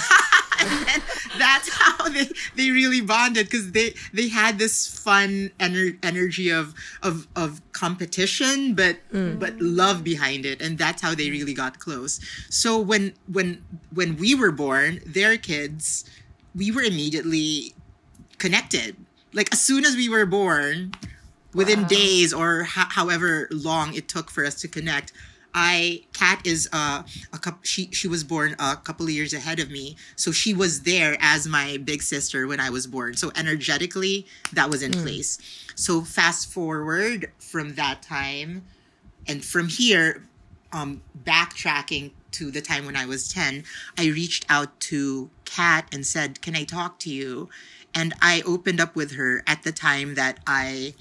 and 0.60 1.02
that's 1.38 1.70
how 1.74 2.10
they, 2.10 2.28
they 2.56 2.72
really 2.72 3.02
bonded 3.02 3.46
because 3.46 3.72
they, 3.72 3.94
they 4.14 4.28
had 4.28 4.60
this 4.60 4.88
fun 4.88 5.52
ener- 5.60 5.98
energy 6.04 6.50
of, 6.50 6.74
of, 7.04 7.28
of 7.36 7.62
competition, 7.72 8.76
but, 8.76 8.98
mm. 9.14 9.40
but 9.40 9.60
love 9.60 10.04
behind 10.04 10.46
it. 10.46 10.62
And 10.62 10.78
that's 10.78 11.02
how 11.02 11.16
they 11.16 11.30
really 11.32 11.54
got 11.54 11.80
close. 11.80 12.20
So 12.50 12.80
when, 12.80 13.14
when, 13.32 13.64
when 13.94 14.18
we 14.18 14.36
were 14.36 14.52
born, 14.52 15.00
their 15.06 15.38
kids, 15.38 16.06
we 16.56 16.72
were 16.72 16.84
immediately 16.84 17.74
connected. 18.38 18.96
Like 19.34 19.52
as 19.54 19.62
soon 19.62 19.86
as 19.86 19.96
we 19.96 20.10
were 20.10 20.26
born, 20.26 20.94
within 21.54 21.86
days 21.86 22.34
or 22.34 22.64
ho- 22.64 22.90
however 22.90 23.48
long 23.52 23.94
it 23.94 24.08
took 24.08 24.30
for 24.30 24.46
us 24.46 24.56
to 24.62 24.68
connect, 24.68 25.12
I 25.54 26.04
Kat 26.14 26.46
is 26.46 26.70
uh, 26.72 27.04
a 27.34 27.38
couple. 27.38 27.60
She 27.64 27.90
she 27.92 28.08
was 28.08 28.24
born 28.24 28.56
a 28.60 28.76
couple 28.76 29.06
of 29.06 29.12
years 29.12 29.34
ahead 29.34 29.60
of 29.60 29.70
me, 29.70 29.96
so 30.16 30.32
she 30.32 30.54
was 30.54 30.82
there 30.82 31.18
as 31.20 31.48
my 31.48 31.78
big 31.78 32.02
sister 32.02 32.48
when 32.48 32.60
I 32.60 32.70
was 32.70 32.88
born. 32.88 33.16
So 33.16 33.32
energetically, 33.36 34.26
that 34.54 34.70
was 34.70 34.82
in 34.82 34.92
place. 34.92 35.38
So 35.76 36.02
fast 36.02 36.52
forward 36.52 37.32
from 37.40 37.76
that 37.76 38.02
time, 38.02 38.64
and 39.28 39.44
from 39.44 39.68
here, 39.68 40.28
um, 40.72 41.02
backtracking 41.24 42.12
to 42.32 42.50
the 42.50 42.62
time 42.62 42.86
when 42.86 42.96
I 42.96 43.06
was 43.06 43.28
ten, 43.32 43.64
I 43.98 44.06
reached 44.08 44.46
out 44.50 44.80
to 44.82 45.30
Kat 45.46 45.88
and 45.92 46.06
said, 46.06 46.42
"Can 46.42 46.56
I 46.56 46.64
talk 46.64 47.00
to 47.00 47.10
you?" 47.10 47.50
And 47.94 48.14
I 48.22 48.42
opened 48.46 48.80
up 48.80 48.96
with 48.96 49.14
her 49.14 49.44
at 49.46 49.64
the 49.64 49.74
time 49.74 50.16
that 50.16 50.40
I 50.48 50.94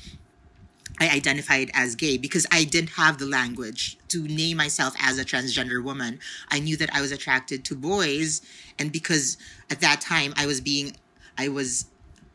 I 1.01 1.09
identified 1.09 1.71
as 1.73 1.95
gay 1.97 2.19
because 2.19 2.47
I 2.53 2.65
didn't 2.65 2.91
have 2.91 3.19
the 3.19 3.27
language 3.27 3.97
to 4.09 4.23
name 4.29 4.59
myself 4.59 4.95
as 5.01 5.19
a 5.19 5.25
transgender 5.25 5.83
woman. 5.83 6.21
I 6.51 6.61
knew 6.61 6.77
that 6.77 6.95
I 6.95 7.01
was 7.01 7.11
attracted 7.11 7.65
to 7.65 7.75
boys, 7.75 8.43
and 8.79 8.93
because 8.93 9.39
at 9.71 9.81
that 9.81 10.03
time 10.03 10.35
I 10.37 10.47
was 10.47 10.61
being, 10.61 10.97
I 11.39 11.49
was 11.49 11.87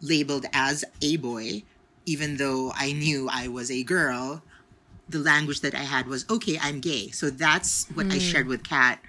labeled 0.01 0.47
as 0.51 0.83
a 1.01 1.17
boy, 1.17 1.63
even 2.05 2.37
though 2.37 2.71
I 2.75 2.91
knew 2.91 3.29
I 3.31 3.47
was 3.47 3.69
a 3.69 3.83
girl. 3.83 4.41
The 5.07 5.19
language 5.19 5.61
that 5.61 5.75
I 5.75 5.83
had 5.83 6.07
was 6.07 6.25
okay, 6.29 6.57
I'm 6.59 6.79
gay. 6.79 7.09
So 7.09 7.29
that's 7.29 7.85
what 7.93 8.07
I 8.07 8.17
mm. 8.17 8.31
shared 8.31 8.47
with 8.47 8.67
Kat. 8.67 8.99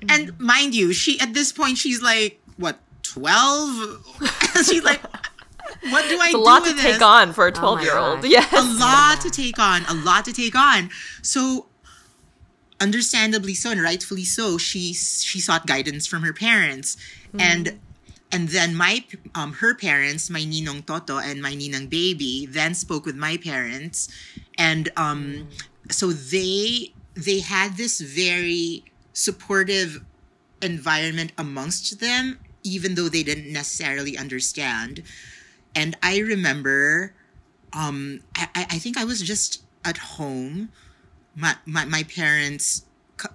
Mm. 0.00 0.12
And 0.12 0.40
mind 0.40 0.76
you, 0.76 0.92
she 0.92 1.18
at 1.18 1.34
this 1.34 1.52
point 1.52 1.78
she's 1.78 2.00
like 2.00 2.40
what 2.56 2.78
twelve? 3.02 4.06
she's 4.64 4.84
like, 4.84 5.02
what 5.90 6.08
do 6.08 6.18
I 6.20 6.26
It's 6.26 6.34
a 6.34 6.38
do 6.38 6.38
A 6.38 6.38
lot 6.38 6.64
to 6.64 6.72
with 6.72 6.80
take 6.80 6.94
this? 6.94 7.02
on 7.02 7.32
for 7.32 7.46
a 7.48 7.52
my 7.52 7.58
12 7.60 7.82
year 7.82 7.96
old. 7.98 8.22
gosh. 8.22 8.30
Yes. 8.30 8.52
a 8.52 8.62
lot 8.80 9.20
to 9.22 9.30
take 9.30 9.58
on, 9.58 9.84
a 9.86 9.94
lot 9.94 10.24
to 10.26 10.32
take 10.32 10.54
on. 10.56 10.90
So, 11.22 11.66
understandably 12.80 13.54
so, 13.54 13.70
and 13.70 13.82
rightfully 13.82 14.24
so, 14.24 14.58
she 14.58 14.92
she 14.94 15.40
sought 15.40 15.66
guidance 15.66 16.06
from 16.06 16.22
her 16.22 16.32
parents, 16.32 16.96
and 17.38 17.78
and 18.32 18.48
then 18.48 18.74
my 18.74 19.04
um 19.34 19.54
her 19.54 19.74
parents, 19.74 20.28
my 20.30 20.40
ninong 20.40 20.84
Toto 20.86 21.18
and 21.18 21.40
my 21.40 21.52
ninang 21.52 21.88
baby, 21.88 22.46
then 22.46 22.74
spoke 22.74 23.06
with 23.06 23.16
my 23.16 23.36
parents, 23.36 24.08
and 24.58 24.90
um 24.96 25.48
so 25.90 26.12
they 26.12 26.92
they 27.14 27.40
had 27.40 27.76
this 27.76 28.00
very 28.00 28.84
supportive 29.12 30.02
environment 30.62 31.32
amongst 31.38 32.00
them, 32.00 32.38
even 32.64 32.94
though 32.96 33.08
they 33.08 33.22
didn't 33.22 33.52
necessarily 33.52 34.16
understand. 34.18 35.02
And 35.74 35.96
I 36.02 36.18
remember 36.18 37.14
um 37.72 38.20
I, 38.36 38.66
I 38.70 38.78
think 38.78 38.96
I 38.96 39.04
was 39.04 39.20
just 39.20 39.62
at 39.84 39.98
home. 39.98 40.70
My 41.34 41.56
my, 41.66 41.84
my 41.84 42.02
parents 42.04 42.84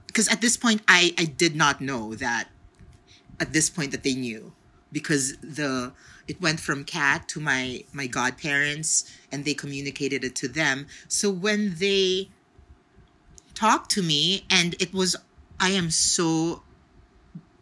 because 0.08 0.28
at 0.28 0.42
this 0.42 0.58
point 0.58 0.82
I, 0.88 1.14
I 1.18 1.26
did 1.26 1.56
not 1.56 1.82
know 1.82 2.16
that 2.16 2.50
at 3.40 3.54
this 3.54 3.70
point 3.70 3.92
that 3.92 4.04
they 4.04 4.16
knew 4.16 4.54
because 4.92 5.38
the 5.38 5.94
it 6.28 6.42
went 6.42 6.60
from 6.60 6.84
Kat 6.84 7.28
to 7.30 7.40
my 7.40 7.84
my 7.94 8.08
godparents 8.08 9.10
and 9.32 9.46
they 9.46 9.54
communicated 9.54 10.24
it 10.24 10.36
to 10.38 10.48
them. 10.48 10.88
So 11.08 11.30
when 11.30 11.76
they 11.76 12.30
talked 13.54 13.92
to 13.92 14.02
me 14.04 14.46
and 14.50 14.76
it 14.80 14.94
was 14.94 15.16
I 15.60 15.70
am 15.70 15.90
so 15.92 16.64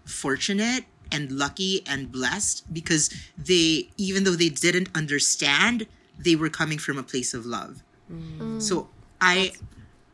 fortunate 0.06 0.86
and 1.12 1.32
lucky 1.32 1.82
and 1.88 2.12
blessed 2.12 2.72
because 2.74 3.14
they 3.38 3.90
even 3.98 4.24
though 4.24 4.36
they 4.36 4.50
didn't 4.50 4.90
understand 4.96 5.88
they 6.18 6.36
were 6.36 6.50
coming 6.50 6.78
from 6.78 6.98
a 6.98 7.04
place 7.04 7.34
of 7.34 7.46
love. 7.46 7.84
Mm. 8.12 8.62
So 8.62 8.90
i 9.22 9.52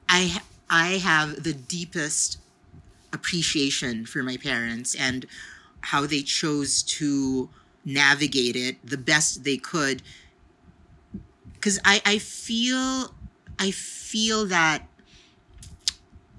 i 0.09 0.41
i 0.69 0.97
have 0.97 1.43
the 1.43 1.53
deepest 1.53 2.37
appreciation 3.11 4.05
for 4.05 4.23
my 4.23 4.37
parents 4.37 4.95
and 4.95 5.25
how 5.81 6.05
they 6.05 6.21
chose 6.21 6.81
to 6.83 7.49
navigate 7.85 8.55
it 8.55 8.77
the 8.85 8.97
best 8.97 9.43
they 9.43 9.57
could. 9.57 10.01
Because 11.53 11.79
i 11.85 12.01
i 12.05 12.17
feel 12.17 13.13
i 13.59 13.71
feel 13.71 14.45
that 14.45 14.87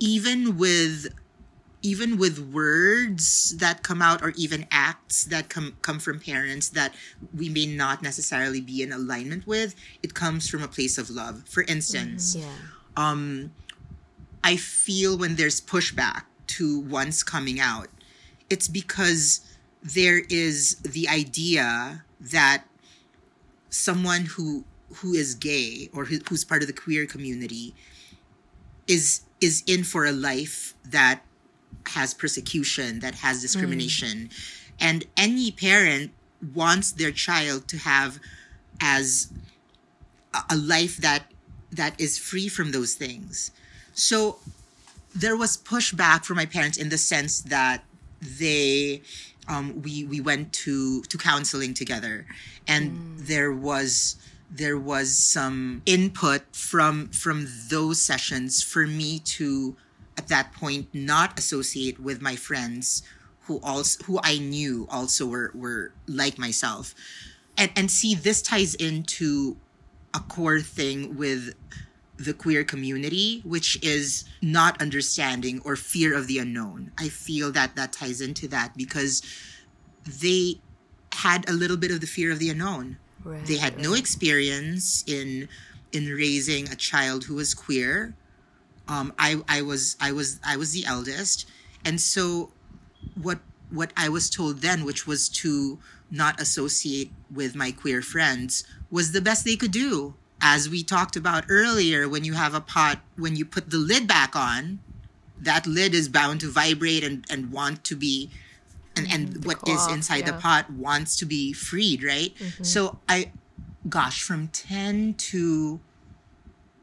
even 0.00 0.56
with 0.58 1.08
even 1.84 2.16
with 2.16 2.38
words 2.38 3.54
that 3.58 3.82
come 3.82 4.00
out 4.00 4.22
or 4.22 4.32
even 4.36 4.66
acts 4.72 5.24
that 5.26 5.48
come 5.50 5.76
come 5.82 5.98
from 6.00 6.18
parents 6.18 6.70
that 6.70 6.94
we 7.36 7.48
may 7.48 7.66
not 7.66 8.02
necessarily 8.02 8.60
be 8.60 8.82
in 8.82 8.90
alignment 8.90 9.46
with 9.46 9.76
it 10.02 10.14
comes 10.14 10.48
from 10.48 10.62
a 10.62 10.68
place 10.68 10.96
of 10.98 11.10
love 11.10 11.44
for 11.46 11.62
instance 11.64 12.34
Yeah. 12.34 12.48
um 12.96 13.52
i 14.42 14.56
feel 14.56 15.16
when 15.16 15.36
there's 15.36 15.60
pushback 15.60 16.22
to 16.56 16.80
one's 16.80 17.22
coming 17.22 17.60
out 17.60 17.88
it's 18.50 18.66
because 18.66 19.40
there 19.82 20.22
is 20.30 20.76
the 20.76 21.06
idea 21.08 22.04
that 22.18 22.64
someone 23.68 24.24
who 24.36 24.64
who 24.98 25.12
is 25.12 25.34
gay 25.34 25.90
or 25.92 26.04
who, 26.06 26.18
who's 26.28 26.44
part 26.44 26.62
of 26.62 26.68
the 26.68 26.72
queer 26.72 27.04
community 27.06 27.74
is 28.86 29.22
is 29.40 29.62
in 29.66 29.84
for 29.84 30.06
a 30.06 30.12
life 30.12 30.74
that 30.84 31.22
has 31.88 32.14
persecution 32.14 33.00
that 33.00 33.14
has 33.16 33.40
discrimination 33.40 34.28
mm. 34.28 34.54
and 34.80 35.04
any 35.16 35.50
parent 35.50 36.10
wants 36.54 36.92
their 36.92 37.10
child 37.10 37.66
to 37.68 37.76
have 37.78 38.18
as 38.80 39.32
a, 40.34 40.38
a 40.50 40.56
life 40.56 40.96
that 40.98 41.24
that 41.70 41.98
is 42.00 42.18
free 42.18 42.48
from 42.48 42.72
those 42.72 42.94
things 42.94 43.50
so 43.94 44.38
there 45.14 45.36
was 45.36 45.56
pushback 45.56 46.24
from 46.24 46.36
my 46.36 46.46
parents 46.46 46.76
in 46.76 46.88
the 46.88 46.98
sense 46.98 47.40
that 47.42 47.84
they 48.20 49.02
um, 49.48 49.82
we 49.82 50.04
we 50.04 50.20
went 50.20 50.52
to 50.52 51.02
to 51.02 51.18
counseling 51.18 51.74
together, 51.74 52.26
and 52.66 52.90
mm. 52.90 53.26
there 53.26 53.52
was 53.52 54.16
there 54.50 54.78
was 54.78 55.16
some 55.16 55.82
input 55.86 56.42
from 56.52 57.08
from 57.08 57.46
those 57.68 58.00
sessions 58.00 58.62
for 58.62 58.86
me 58.86 59.18
to 59.20 59.76
at 60.16 60.28
that 60.28 60.52
point 60.52 60.88
not 60.92 61.38
associate 61.38 61.98
with 62.00 62.20
my 62.20 62.36
friends 62.36 63.02
who 63.46 63.60
also 63.62 64.02
who 64.04 64.20
I 64.22 64.38
knew 64.38 64.86
also 64.90 65.26
were 65.26 65.50
were 65.54 65.92
like 66.06 66.38
myself, 66.38 66.94
and 67.56 67.70
and 67.76 67.90
see 67.90 68.14
this 68.14 68.42
ties 68.42 68.74
into 68.74 69.56
a 70.14 70.20
core 70.20 70.60
thing 70.60 71.16
with 71.16 71.54
the 72.16 72.32
queer 72.32 72.64
community, 72.64 73.42
which 73.44 73.78
is 73.82 74.24
not 74.40 74.80
understanding 74.80 75.60
or 75.64 75.76
fear 75.76 76.14
of 76.16 76.26
the 76.26 76.38
unknown. 76.38 76.92
I 76.96 77.08
feel 77.08 77.50
that 77.52 77.74
that 77.76 77.92
ties 77.92 78.20
into 78.20 78.46
that 78.48 78.76
because 78.76 79.20
they 80.06 80.60
had 81.12 81.48
a 81.48 81.52
little 81.52 81.76
bit 81.76 81.90
of 81.90 82.00
the 82.00 82.06
fear 82.06 82.30
of 82.30 82.38
the 82.38 82.50
unknown. 82.50 82.98
Right, 83.24 83.44
they 83.46 83.56
had 83.56 83.78
no 83.78 83.94
experience 83.94 85.04
in 85.06 85.48
in 85.92 86.06
raising 86.06 86.68
a 86.68 86.76
child 86.76 87.24
who 87.24 87.34
was 87.34 87.54
queer. 87.54 88.14
Um, 88.88 89.12
I 89.18 89.40
I 89.48 89.62
was 89.62 89.96
I 90.00 90.12
was 90.12 90.40
I 90.46 90.56
was 90.56 90.72
the 90.72 90.84
eldest, 90.84 91.48
and 91.84 92.00
so 92.00 92.50
what 93.20 93.40
what 93.70 93.92
I 93.96 94.08
was 94.08 94.30
told 94.30 94.58
then, 94.58 94.84
which 94.84 95.06
was 95.06 95.28
to 95.30 95.78
not 96.10 96.40
associate 96.40 97.10
with 97.32 97.56
my 97.56 97.72
queer 97.72 98.02
friends, 98.02 98.64
was 98.90 99.12
the 99.12 99.20
best 99.20 99.44
they 99.44 99.56
could 99.56 99.72
do 99.72 100.14
as 100.44 100.68
we 100.68 100.84
talked 100.84 101.16
about 101.16 101.46
earlier, 101.48 102.06
when 102.06 102.22
you 102.22 102.34
have 102.34 102.54
a 102.54 102.60
pot, 102.60 103.00
when 103.16 103.34
you 103.34 103.46
put 103.46 103.70
the 103.70 103.78
lid 103.78 104.06
back 104.06 104.36
on, 104.36 104.78
that 105.40 105.66
lid 105.66 105.94
is 105.94 106.06
bound 106.06 106.40
to 106.40 106.50
vibrate 106.50 107.02
and, 107.02 107.24
and 107.30 107.50
want 107.50 107.82
to 107.84 107.96
be 107.96 108.30
and, 108.96 109.10
and 109.10 109.28
mm-hmm. 109.28 109.48
what 109.48 109.66
is 109.66 109.88
inside 109.88 110.18
yeah. 110.18 110.32
the 110.32 110.32
pot 110.34 110.70
wants 110.70 111.16
to 111.16 111.26
be 111.26 111.52
freed, 111.52 112.04
right? 112.04 112.32
Mm-hmm. 112.36 112.62
So 112.62 112.98
I 113.08 113.32
gosh, 113.88 114.22
from 114.22 114.48
10 114.48 115.14
to 115.14 115.80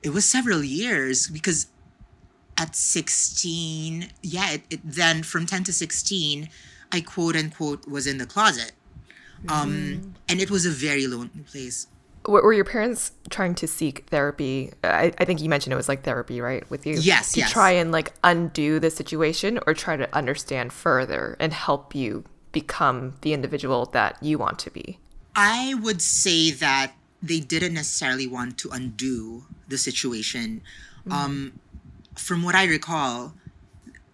it 0.03 0.10
was 0.10 0.25
several 0.25 0.63
years 0.63 1.27
because 1.27 1.67
at 2.61 2.75
16, 2.75 4.07
yeah, 4.21 4.51
it, 4.51 4.61
it 4.69 4.79
then 4.83 5.23
from 5.23 5.45
10 5.45 5.63
to 5.65 5.73
16, 5.73 6.49
I 6.91 7.01
quote 7.01 7.35
unquote 7.35 7.87
was 7.87 8.07
in 8.07 8.17
the 8.17 8.25
closet. 8.25 8.73
Um, 9.49 10.13
and 10.29 10.39
it 10.39 10.51
was 10.51 10.67
a 10.67 10.69
very 10.69 11.07
lonely 11.07 11.43
place 11.49 11.87
were 12.27 12.53
your 12.53 12.65
parents 12.65 13.11
trying 13.29 13.55
to 13.55 13.67
seek 13.67 14.07
therapy? 14.09 14.71
I, 14.83 15.11
I, 15.17 15.25
think 15.25 15.41
you 15.41 15.49
mentioned 15.49 15.73
it 15.73 15.77
was 15.77 15.89
like 15.89 16.03
therapy, 16.03 16.41
right, 16.41 16.69
with 16.69 16.85
you? 16.85 16.95
Yes. 16.95 17.33
To 17.33 17.39
yes. 17.39 17.51
try 17.51 17.71
and 17.71 17.91
like 17.91 18.13
undo 18.23 18.79
the 18.79 18.91
situation 18.91 19.59
or 19.65 19.73
try 19.73 19.97
to 19.97 20.13
understand 20.15 20.71
further 20.73 21.35
and 21.39 21.53
help 21.53 21.95
you 21.95 22.23
become 22.51 23.15
the 23.21 23.33
individual 23.33 23.85
that 23.87 24.17
you 24.21 24.37
want 24.37 24.59
to 24.59 24.71
be? 24.71 24.99
I 25.35 25.75
would 25.81 26.01
say 26.01 26.51
that 26.51 26.93
they 27.23 27.39
didn't 27.39 27.73
necessarily 27.73 28.27
want 28.27 28.57
to 28.59 28.69
undo 28.69 29.45
the 29.67 29.77
situation. 29.77 30.61
Mm-hmm. 31.07 31.11
Um, 31.11 31.59
from 32.15 32.43
what 32.43 32.55
I 32.55 32.65
recall, 32.65 33.33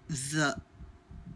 the 0.09 0.61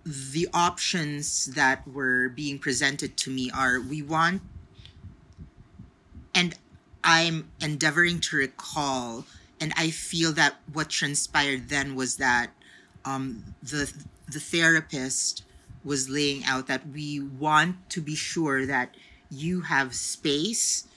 the 0.03 0.47
options 0.53 1.45
that 1.53 1.87
were 1.87 2.27
being 2.29 2.57
presented 2.57 3.15
to 3.17 3.29
me 3.29 3.51
are 3.51 3.79
we 3.79 4.01
want 4.01 4.41
and 6.33 6.55
I'm 7.03 7.49
endeavoring 7.59 8.19
to 8.21 8.37
recall, 8.37 9.25
and 9.59 9.73
I 9.75 9.89
feel 9.89 10.31
that 10.33 10.55
what 10.71 10.89
transpired 10.89 11.69
then 11.69 11.95
was 11.95 12.17
that 12.17 12.51
um, 13.05 13.55
the 13.61 13.91
the 14.31 14.39
therapist 14.39 15.43
was 15.83 16.09
laying 16.09 16.43
out 16.45 16.67
that 16.67 16.87
we 16.87 17.19
want 17.19 17.89
to 17.89 18.01
be 18.01 18.15
sure 18.15 18.65
that 18.65 18.95
you 19.29 19.61
have 19.61 19.95
space 19.95 20.87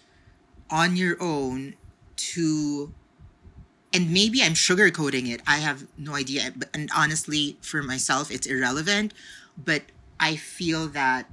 on 0.70 0.96
your 0.96 1.16
own 1.22 1.74
to 2.16 2.92
and 3.94 4.10
maybe 4.10 4.42
I'm 4.42 4.54
sugarcoating 4.54 5.32
it. 5.32 5.40
I 5.46 5.58
have 5.58 5.86
no 5.96 6.14
idea. 6.14 6.52
And 6.74 6.90
honestly, 6.94 7.56
for 7.62 7.82
myself, 7.82 8.30
it's 8.30 8.46
irrelevant. 8.46 9.14
But 9.56 9.82
I 10.18 10.34
feel 10.34 10.88
that 10.88 11.30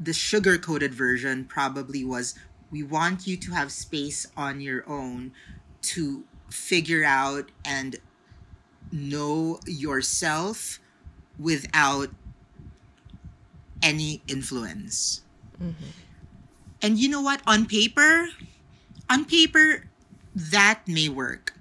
the 0.00 0.12
sugar-coated 0.12 0.92
version 0.92 1.44
probably 1.44 2.04
was 2.04 2.34
we 2.70 2.82
want 2.82 3.26
you 3.26 3.36
to 3.36 3.52
have 3.52 3.70
space 3.72 4.26
on 4.36 4.60
your 4.60 4.88
own 4.88 5.32
to 5.82 6.24
figure 6.50 7.04
out 7.04 7.50
and 7.64 7.96
know 8.90 9.60
yourself 9.66 10.80
without 11.38 12.10
any 13.82 14.22
influence. 14.26 15.22
Mm-hmm. 15.62 15.84
And 16.82 16.98
you 16.98 17.08
know 17.08 17.20
what? 17.20 17.40
On 17.46 17.66
paper, 17.66 18.28
on 19.08 19.24
paper, 19.24 19.84
that 20.34 20.82
may 20.86 21.08
work. 21.08 21.54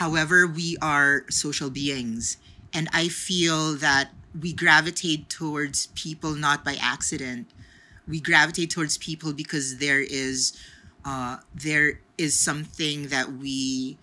However, 0.00 0.46
we 0.46 0.76
are 0.80 1.24
social 1.30 1.70
beings, 1.70 2.38
and 2.72 2.88
I 2.92 3.08
feel 3.08 3.74
that 3.76 4.10
we 4.38 4.52
gravitate 4.52 5.28
towards 5.28 5.88
people 5.88 6.32
not 6.34 6.64
by 6.64 6.76
accident 6.80 7.48
we 8.10 8.20
gravitate 8.20 8.70
towards 8.70 8.98
people 8.98 9.32
because 9.32 9.78
there 9.78 10.00
is 10.00 10.52
uh, 11.04 11.38
there 11.54 12.00
is 12.18 12.38
something 12.38 13.08
that 13.08 13.32
we 13.32 13.96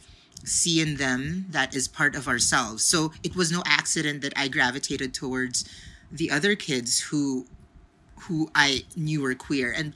see 0.43 0.81
in 0.81 0.95
them 0.95 1.45
that 1.49 1.75
is 1.75 1.87
part 1.87 2.15
of 2.15 2.27
ourselves. 2.27 2.83
So 2.83 3.11
it 3.21 3.35
was 3.35 3.51
no 3.51 3.61
accident 3.65 4.21
that 4.21 4.33
I 4.35 4.47
gravitated 4.47 5.13
towards 5.13 5.65
the 6.11 6.31
other 6.31 6.55
kids 6.55 6.99
who 7.01 7.45
who 8.21 8.49
I 8.55 8.85
knew 8.95 9.21
were 9.21 9.35
queer. 9.35 9.71
And 9.71 9.93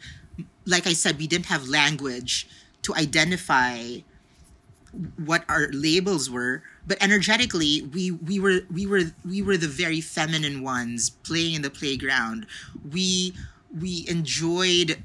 like 0.66 0.86
I 0.86 0.94
said, 0.94 1.18
we 1.18 1.26
didn't 1.28 1.48
have 1.48 1.68
language 1.68 2.48
to 2.84 2.94
identify 2.96 4.00
what 5.18 5.44
our 5.48 5.68
labels 5.72 6.30
were 6.30 6.64
but 6.88 7.02
energetically 7.02 7.84
we 7.94 8.12
we 8.12 8.40
were 8.40 8.62
we 8.74 8.86
were 8.86 9.04
we 9.28 9.42
were 9.42 9.58
the 9.58 9.68
very 9.68 10.02
feminine 10.02 10.64
ones 10.64 11.10
playing 11.10 11.56
in 11.56 11.62
the 11.62 11.70
playground. 11.70 12.48
We 12.90 13.34
we 13.80 14.06
enjoyed 14.10 15.02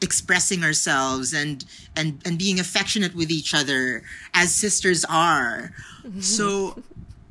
expressing 0.00 0.64
ourselves 0.64 1.32
and 1.32 1.64
and 1.94 2.20
and 2.24 2.38
being 2.38 2.58
affectionate 2.58 3.14
with 3.14 3.30
each 3.30 3.54
other 3.54 4.02
as 4.34 4.52
sisters 4.52 5.04
are. 5.04 5.72
So 6.20 6.82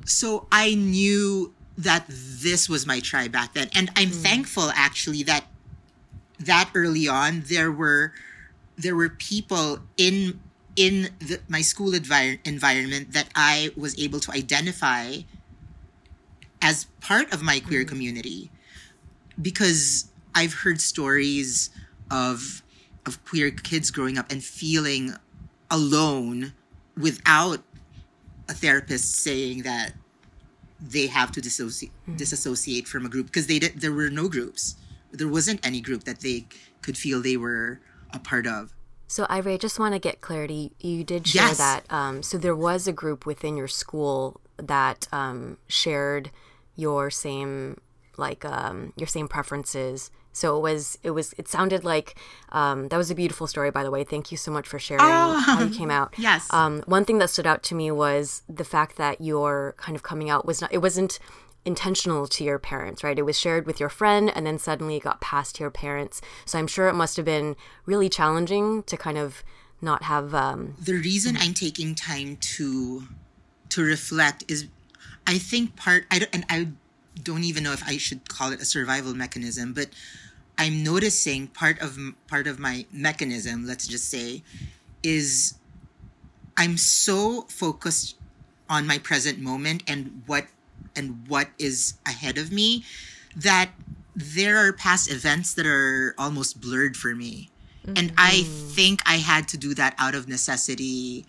so 0.05 0.47
i 0.51 0.73
knew 0.73 1.53
that 1.77 2.05
this 2.07 2.67
was 2.67 2.87
my 2.87 2.99
tribe 3.01 3.31
back 3.31 3.53
then. 3.53 3.69
And 3.75 3.89
i'm 3.95 4.09
mm. 4.09 4.23
thankful 4.23 4.71
actually 4.73 5.23
that 5.23 5.45
that 6.39 6.71
early 6.73 7.07
on 7.07 7.43
there 7.47 7.71
were 7.71 8.13
there 8.77 8.95
were 8.95 9.09
people 9.09 9.79
in 9.97 10.39
in 10.75 11.09
the, 11.19 11.39
my 11.47 11.61
school 11.61 11.91
envir- 11.91 12.39
environment 12.45 13.13
that 13.13 13.27
i 13.35 13.69
was 13.75 13.97
able 13.99 14.19
to 14.19 14.31
identify 14.31 15.17
as 16.61 16.85
part 17.01 17.33
of 17.33 17.41
my 17.41 17.59
queer 17.59 17.83
mm. 17.83 17.87
community 17.87 18.51
because 19.41 20.11
I've 20.35 20.53
heard 20.53 20.79
stories 20.79 21.69
of 22.09 22.61
of 23.05 23.23
queer 23.25 23.49
kids 23.49 23.89
growing 23.89 24.17
up 24.17 24.31
and 24.31 24.43
feeling 24.43 25.15
alone 25.71 26.53
without 26.95 27.59
a 28.47 28.53
therapist 28.53 29.15
saying 29.15 29.63
that 29.63 29.93
they 30.79 31.07
have 31.07 31.31
to 31.31 31.41
dissociate 31.41 31.91
mm-hmm. 32.03 32.15
disassociate 32.15 32.87
from 32.87 33.05
a 33.05 33.09
group 33.09 33.27
because 33.27 33.47
they 33.47 33.59
did, 33.59 33.81
there 33.81 33.91
were 33.91 34.09
no 34.09 34.27
groups. 34.27 34.75
There 35.11 35.27
wasn't 35.27 35.65
any 35.65 35.81
group 35.81 36.03
that 36.05 36.21
they 36.21 36.45
could 36.81 36.97
feel 36.97 37.21
they 37.21 37.37
were 37.37 37.79
a 38.13 38.19
part 38.19 38.47
of. 38.47 38.73
So, 39.11 39.25
Ivory, 39.29 39.55
I 39.55 39.57
just 39.57 39.77
want 39.77 39.93
to 39.93 39.99
get 39.99 40.21
clarity. 40.21 40.71
You 40.79 41.03
did 41.03 41.27
share 41.27 41.47
yes. 41.47 41.57
that. 41.57 41.83
Um, 41.89 42.23
so, 42.23 42.37
there 42.37 42.55
was 42.55 42.87
a 42.87 42.93
group 42.93 43.25
within 43.25 43.57
your 43.57 43.67
school 43.67 44.39
that 44.55 45.05
um, 45.11 45.57
shared 45.67 46.31
your 46.77 47.09
same, 47.11 47.81
like, 48.15 48.45
um, 48.45 48.93
your 48.95 49.07
same 49.07 49.27
preferences 49.27 50.11
so 50.33 50.57
it 50.57 50.61
was, 50.61 50.97
it 51.03 51.11
was, 51.11 51.33
it 51.37 51.47
sounded 51.47 51.83
like 51.83 52.17
um, 52.49 52.87
that 52.89 52.97
was 52.97 53.11
a 53.11 53.15
beautiful 53.15 53.47
story, 53.47 53.71
by 53.71 53.83
the 53.83 53.91
way. 53.91 54.03
Thank 54.03 54.31
you 54.31 54.37
so 54.37 54.51
much 54.51 54.67
for 54.67 54.79
sharing 54.79 55.03
oh, 55.03 55.39
how 55.39 55.61
you 55.61 55.69
came 55.75 55.91
out. 55.91 56.13
Yes. 56.17 56.51
Um, 56.53 56.83
one 56.85 57.03
thing 57.03 57.17
that 57.17 57.29
stood 57.29 57.47
out 57.47 57.63
to 57.63 57.75
me 57.75 57.89
was 57.89 58.43
the 58.47 58.63
fact 58.63 58.97
that 58.97 59.21
your 59.21 59.73
kind 59.77 59.95
of 59.95 60.03
coming 60.03 60.29
out 60.29 60.45
was 60.45 60.61
not, 60.61 60.71
it 60.71 60.77
wasn't 60.77 61.19
intentional 61.65 62.27
to 62.27 62.43
your 62.43 62.59
parents, 62.59 63.03
right? 63.03 63.17
It 63.17 63.23
was 63.23 63.39
shared 63.39 63.65
with 63.65 63.79
your 63.79 63.89
friend 63.89 64.31
and 64.33 64.45
then 64.45 64.57
suddenly 64.57 64.97
it 64.97 65.03
got 65.03 65.21
passed 65.21 65.55
to 65.55 65.63
your 65.63 65.71
parents. 65.71 66.21
So 66.45 66.59
I'm 66.59 66.67
sure 66.67 66.87
it 66.87 66.93
must 66.93 67.17
have 67.17 67.25
been 67.25 67.55
really 67.85 68.09
challenging 68.09 68.83
to 68.83 68.97
kind 68.97 69.17
of 69.17 69.43
not 69.81 70.03
have 70.03 70.35
um 70.35 70.75
the 70.79 70.93
reason 70.93 71.35
I'm 71.37 71.53
taking 71.55 71.95
time 71.95 72.37
to 72.55 73.03
to 73.69 73.83
reflect 73.83 74.43
is 74.47 74.67
I 75.25 75.37
think 75.37 75.75
part 75.75 76.05
I 76.11 76.19
don't 76.19 76.29
and 76.33 76.45
I 76.49 76.67
don't 77.23 77.43
even 77.43 77.63
know 77.63 77.73
if 77.73 77.83
I 77.87 77.97
should 77.97 78.29
call 78.29 78.51
it 78.51 78.61
a 78.61 78.65
survival 78.65 79.13
mechanism, 79.13 79.73
but 79.73 79.89
I'm 80.57 80.83
noticing 80.83 81.47
part 81.47 81.79
of 81.79 81.97
part 82.27 82.47
of 82.47 82.59
my 82.59 82.85
mechanism, 82.91 83.65
let's 83.65 83.87
just 83.87 84.09
say, 84.09 84.43
is 85.03 85.55
I'm 86.57 86.77
so 86.77 87.43
focused 87.49 88.15
on 88.69 88.87
my 88.87 88.97
present 88.97 89.39
moment 89.39 89.83
and 89.87 90.23
what 90.25 90.47
and 90.95 91.27
what 91.27 91.49
is 91.57 91.95
ahead 92.05 92.37
of 92.37 92.51
me 92.51 92.83
that 93.35 93.71
there 94.15 94.57
are 94.57 94.73
past 94.73 95.11
events 95.11 95.53
that 95.53 95.65
are 95.65 96.13
almost 96.17 96.59
blurred 96.59 96.97
for 96.97 97.15
me. 97.15 97.49
Mm-hmm. 97.85 97.93
And 97.97 98.13
I 98.17 98.43
think 98.43 99.01
I 99.05 99.15
had 99.15 99.47
to 99.49 99.57
do 99.57 99.73
that 99.75 99.95
out 99.97 100.15
of 100.15 100.27
necessity, 100.27 101.25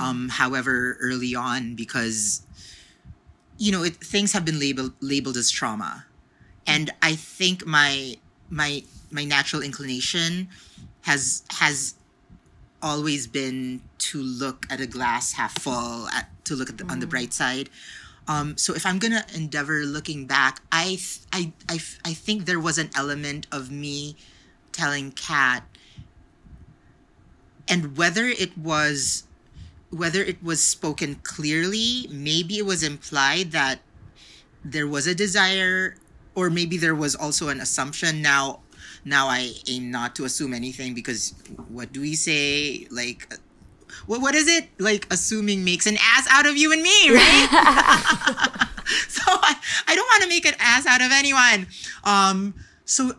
um, 0.00 0.28
however 0.28 0.96
early 1.00 1.34
on, 1.34 1.74
because 1.74 2.43
you 3.58 3.72
know 3.72 3.82
it, 3.82 3.96
things 3.96 4.32
have 4.32 4.44
been 4.44 4.58
labeled 4.58 4.92
labeled 5.00 5.36
as 5.36 5.50
trauma, 5.50 6.06
and 6.66 6.90
I 7.02 7.14
think 7.14 7.66
my 7.66 8.16
my 8.50 8.84
my 9.10 9.24
natural 9.24 9.62
inclination 9.62 10.48
has 11.02 11.44
has 11.50 11.94
always 12.84 13.26
been 13.26 13.80
to 13.96 14.22
look 14.22 14.66
at 14.70 14.78
a 14.78 14.86
glass 14.86 15.32
half 15.32 15.58
full, 15.58 16.06
at, 16.08 16.28
to 16.44 16.54
look 16.54 16.68
at 16.68 16.76
the, 16.76 16.84
mm. 16.84 16.92
on 16.92 17.00
the 17.00 17.06
bright 17.06 17.32
side. 17.32 17.70
Um, 18.28 18.56
so 18.58 18.74
if 18.74 18.84
I'm 18.84 18.98
gonna 18.98 19.24
endeavor 19.34 19.80
looking 19.80 20.26
back, 20.26 20.60
I, 20.70 20.98
I, 21.32 21.52
I, 21.68 21.80
I 22.04 22.12
think 22.12 22.44
there 22.44 22.60
was 22.60 22.78
an 22.78 22.90
element 22.94 23.46
of 23.50 23.70
me 23.70 24.16
telling 24.72 25.12
Kat, 25.12 25.64
and 27.66 27.96
whether 27.96 28.26
it 28.26 28.56
was, 28.56 29.24
whether 29.94 30.22
it 30.22 30.42
was 30.42 30.62
spoken 30.62 31.16
clearly, 31.22 32.08
maybe 32.10 32.58
it 32.58 32.66
was 32.66 32.82
implied 32.82 33.52
that 33.52 33.80
there 34.64 34.88
was 34.88 35.06
a 35.06 35.14
desire, 35.14 35.96
or 36.34 36.50
maybe 36.50 36.76
there 36.76 36.94
was 36.94 37.14
also 37.14 37.48
an 37.48 37.60
assumption. 37.60 38.20
Now, 38.20 38.60
now 39.04 39.28
I 39.28 39.52
aim 39.68 39.90
not 39.90 40.16
to 40.16 40.24
assume 40.24 40.52
anything 40.52 40.94
because 40.94 41.34
what 41.68 41.92
do 41.92 42.00
we 42.00 42.14
say? 42.14 42.86
Like, 42.90 43.32
what 44.06 44.20
what 44.20 44.34
is 44.34 44.48
it? 44.48 44.68
Like 44.78 45.06
assuming 45.12 45.64
makes 45.64 45.86
an 45.86 45.96
ass 46.00 46.26
out 46.30 46.46
of 46.46 46.56
you 46.56 46.72
and 46.72 46.82
me, 46.82 47.10
right? 47.10 48.68
so 49.08 49.22
I, 49.26 49.54
I 49.86 49.94
don't 49.94 50.06
want 50.06 50.22
to 50.24 50.28
make 50.28 50.46
an 50.46 50.54
ass 50.58 50.86
out 50.86 51.00
of 51.00 51.10
anyone. 51.12 51.66
Um, 52.04 52.54
so 52.84 53.12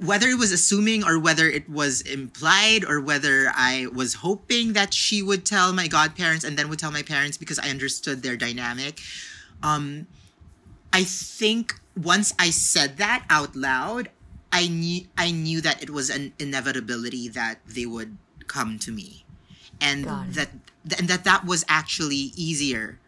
whether 0.00 0.28
it 0.28 0.38
was 0.38 0.52
assuming 0.52 1.04
or 1.04 1.18
whether 1.18 1.48
it 1.48 1.68
was 1.68 2.00
implied 2.02 2.84
or 2.84 3.00
whether 3.00 3.50
I 3.54 3.86
was 3.92 4.14
hoping 4.14 4.72
that 4.74 4.94
she 4.94 5.22
would 5.22 5.44
tell 5.44 5.72
my 5.72 5.88
godparents 5.88 6.44
and 6.44 6.56
then 6.56 6.68
would 6.68 6.78
tell 6.78 6.92
my 6.92 7.02
parents 7.02 7.36
because 7.36 7.58
I 7.58 7.68
understood 7.68 8.22
their 8.22 8.36
dynamic. 8.36 9.00
Um, 9.62 10.06
I 10.92 11.04
think 11.04 11.80
once 11.96 12.32
I 12.38 12.50
said 12.50 12.98
that 12.98 13.24
out 13.28 13.56
loud, 13.56 14.10
I 14.52 14.68
knew 14.68 15.06
I 15.16 15.30
knew 15.30 15.60
that 15.62 15.82
it 15.82 15.90
was 15.90 16.10
an 16.10 16.34
inevitability 16.38 17.28
that 17.28 17.60
they 17.66 17.86
would 17.86 18.18
come 18.46 18.78
to 18.80 18.92
me, 18.92 19.24
and 19.80 20.04
that 20.04 20.50
and 20.98 21.08
that 21.08 21.24
that 21.24 21.46
was 21.46 21.64
actually 21.68 22.32
easier 22.36 22.98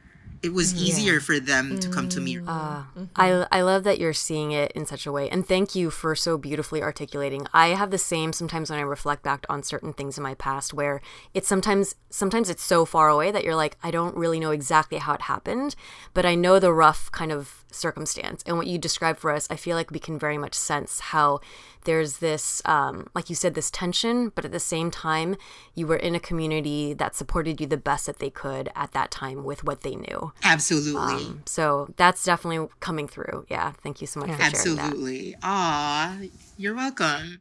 it 0.44 0.52
was 0.52 0.74
mm-hmm. 0.74 0.84
easier 0.84 1.14
yeah. 1.14 1.20
for 1.20 1.40
them 1.40 1.78
to 1.78 1.88
come 1.88 2.08
to 2.10 2.20
me. 2.20 2.38
Uh, 2.38 2.40
mm-hmm. 2.42 3.04
I, 3.16 3.46
I 3.50 3.62
love 3.62 3.82
that 3.84 3.98
you're 3.98 4.12
seeing 4.12 4.52
it 4.52 4.70
in 4.72 4.84
such 4.84 5.06
a 5.06 5.12
way. 5.12 5.30
And 5.30 5.46
thank 5.46 5.74
you 5.74 5.90
for 5.90 6.14
so 6.14 6.36
beautifully 6.36 6.82
articulating. 6.82 7.46
I 7.54 7.68
have 7.68 7.90
the 7.90 7.98
same 7.98 8.34
sometimes 8.34 8.68
when 8.68 8.78
I 8.78 8.82
reflect 8.82 9.22
back 9.22 9.46
on 9.48 9.62
certain 9.62 9.94
things 9.94 10.18
in 10.18 10.22
my 10.22 10.34
past 10.34 10.74
where 10.74 11.00
it's 11.32 11.48
sometimes 11.48 11.94
sometimes 12.10 12.50
it's 12.50 12.62
so 12.62 12.84
far 12.84 13.08
away 13.08 13.30
that 13.30 13.42
you're 13.42 13.56
like, 13.56 13.78
I 13.82 13.90
don't 13.90 14.16
really 14.16 14.38
know 14.38 14.50
exactly 14.50 14.98
how 14.98 15.14
it 15.14 15.22
happened, 15.22 15.74
but 16.12 16.26
I 16.26 16.34
know 16.34 16.58
the 16.58 16.72
rough 16.72 17.10
kind 17.10 17.32
of 17.32 17.64
circumstance. 17.74 18.42
And 18.46 18.56
what 18.56 18.66
you 18.66 18.78
described 18.78 19.18
for 19.18 19.30
us, 19.30 19.48
I 19.50 19.56
feel 19.56 19.76
like 19.76 19.90
we 19.90 19.98
can 19.98 20.18
very 20.18 20.38
much 20.38 20.54
sense 20.54 21.00
how 21.00 21.40
there's 21.84 22.18
this, 22.18 22.62
um, 22.64 23.08
like 23.14 23.28
you 23.28 23.36
said, 23.36 23.54
this 23.54 23.70
tension, 23.70 24.30
but 24.34 24.44
at 24.44 24.52
the 24.52 24.60
same 24.60 24.90
time, 24.90 25.36
you 25.74 25.86
were 25.86 25.96
in 25.96 26.14
a 26.14 26.20
community 26.20 26.94
that 26.94 27.14
supported 27.14 27.60
you 27.60 27.66
the 27.66 27.76
best 27.76 28.06
that 28.06 28.18
they 28.18 28.30
could 28.30 28.70
at 28.74 28.92
that 28.92 29.10
time 29.10 29.44
with 29.44 29.64
what 29.64 29.82
they 29.82 29.94
knew. 29.94 30.32
Absolutely. 30.42 31.00
Um, 31.00 31.42
so 31.46 31.92
that's 31.96 32.24
definitely 32.24 32.68
coming 32.80 33.08
through. 33.08 33.46
Yeah. 33.48 33.72
Thank 33.82 34.00
you 34.00 34.06
so 34.06 34.20
much 34.20 34.28
yeah. 34.30 34.36
for 34.36 34.56
sharing 34.56 34.76
that. 34.76 34.84
Absolutely. 34.86 35.36
Aw, 35.42 36.18
you're 36.58 36.74
welcome. 36.74 37.40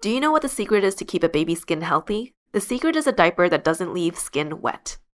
Do 0.00 0.08
you 0.08 0.18
know 0.18 0.32
what 0.32 0.40
the 0.40 0.48
secret 0.48 0.82
is 0.82 0.94
to 0.94 1.04
keep 1.04 1.22
a 1.22 1.28
baby's 1.28 1.60
skin 1.60 1.82
healthy? 1.82 2.32
The 2.52 2.60
secret 2.60 2.96
is 2.96 3.06
a 3.06 3.12
diaper 3.12 3.50
that 3.50 3.64
doesn't 3.64 3.92
leave 3.92 4.18
skin 4.18 4.62
wet. 4.62 4.96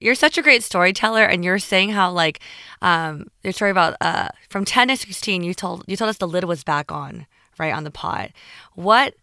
You're 0.00 0.14
such 0.14 0.38
a 0.38 0.42
great 0.42 0.62
storyteller 0.62 1.24
and 1.24 1.44
you're 1.44 1.58
saying 1.58 1.90
how 1.90 2.10
like 2.10 2.40
um 2.82 3.26
your 3.42 3.52
story 3.52 3.70
about 3.70 3.96
uh 4.00 4.28
from 4.48 4.64
10 4.64 4.88
to 4.88 4.96
16 4.96 5.42
you 5.42 5.54
told 5.54 5.84
you 5.86 5.96
told 5.96 6.08
us 6.08 6.18
the 6.18 6.28
lid 6.28 6.44
was 6.44 6.64
back 6.64 6.92
on 6.92 7.26
right 7.58 7.74
on 7.74 7.84
the 7.84 7.90
pot 7.90 8.30
what 8.74 9.14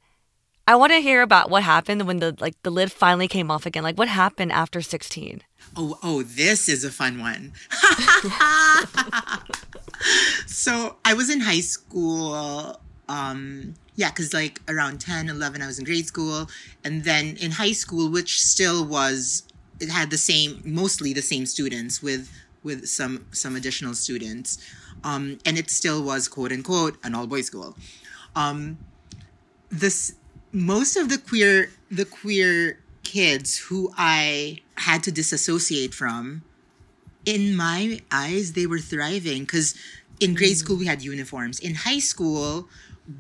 I 0.68 0.76
want 0.76 0.94
to 0.94 1.00
hear 1.00 1.22
about 1.22 1.52
what 1.52 1.62
happened 1.62 2.08
when 2.08 2.18
the 2.18 2.36
like 2.40 2.56
the 2.64 2.72
lid 2.72 2.92
finally 2.92 3.28
came 3.28 3.52
off 3.52 3.68
again. 3.68 3.84
Like 3.84 4.00
what 4.00 4.08
happened 4.08 4.52
after 4.52 4.82
16? 4.82 5.44
Oh, 5.78 6.00
oh, 6.02 6.24
this 6.24 6.68
is 6.68 6.84
a 6.84 6.90
fun 6.90 7.20
one. 7.20 7.54
so 10.48 10.96
I 11.06 11.14
was 11.14 11.30
in 11.30 11.42
high 11.42 11.60
school. 11.60 12.80
Um, 13.08 13.76
yeah, 13.96 14.10
because 14.10 14.34
like 14.34 14.60
around 14.68 15.02
10, 15.02 15.30
11, 15.30 15.62
I 15.62 15.68
was 15.68 15.78
in 15.78 15.86
grade 15.86 16.08
school. 16.08 16.50
And 16.84 17.04
then 17.04 17.38
in 17.38 17.52
high 17.52 17.74
school, 17.74 18.10
which 18.10 18.42
still 18.42 18.84
was, 18.86 19.44
it 19.80 19.90
had 19.90 20.10
the 20.10 20.18
same, 20.18 20.62
mostly 20.66 21.14
the 21.14 21.22
same 21.22 21.46
students 21.46 22.02
with 22.02 22.32
with 22.64 22.88
some 22.88 23.26
some 23.32 23.56
additional 23.56 23.94
students. 23.94 24.58
Um, 25.04 25.38
and 25.46 25.58
it 25.58 25.70
still 25.70 26.04
was 26.04 26.28
quote 26.28 26.52
unquote 26.52 26.98
an 27.04 27.16
all 27.16 27.28
boys 27.28 27.48
school. 27.48 27.76
Um, 28.36 28.78
this 29.70 30.16
most 30.52 30.96
of 30.96 31.10
the 31.10 31.18
queer 31.18 31.70
the 31.92 32.06
queer 32.06 32.80
kids 33.04 33.58
who 33.58 33.92
I 33.98 34.60
had 34.78 35.04
to 35.04 35.12
disassociate 35.12 35.94
from, 35.94 36.44
in 37.26 37.56
my 37.56 38.02
eyes, 38.12 38.54
they 38.54 38.66
were 38.66 38.80
thriving 38.80 39.42
because 39.44 39.76
in 40.20 40.34
grade 40.34 40.58
school 40.58 40.78
we 40.78 40.86
had 40.86 41.02
uniforms. 41.02 41.60
In 41.60 41.76
high 41.76 42.00
school, 42.00 42.68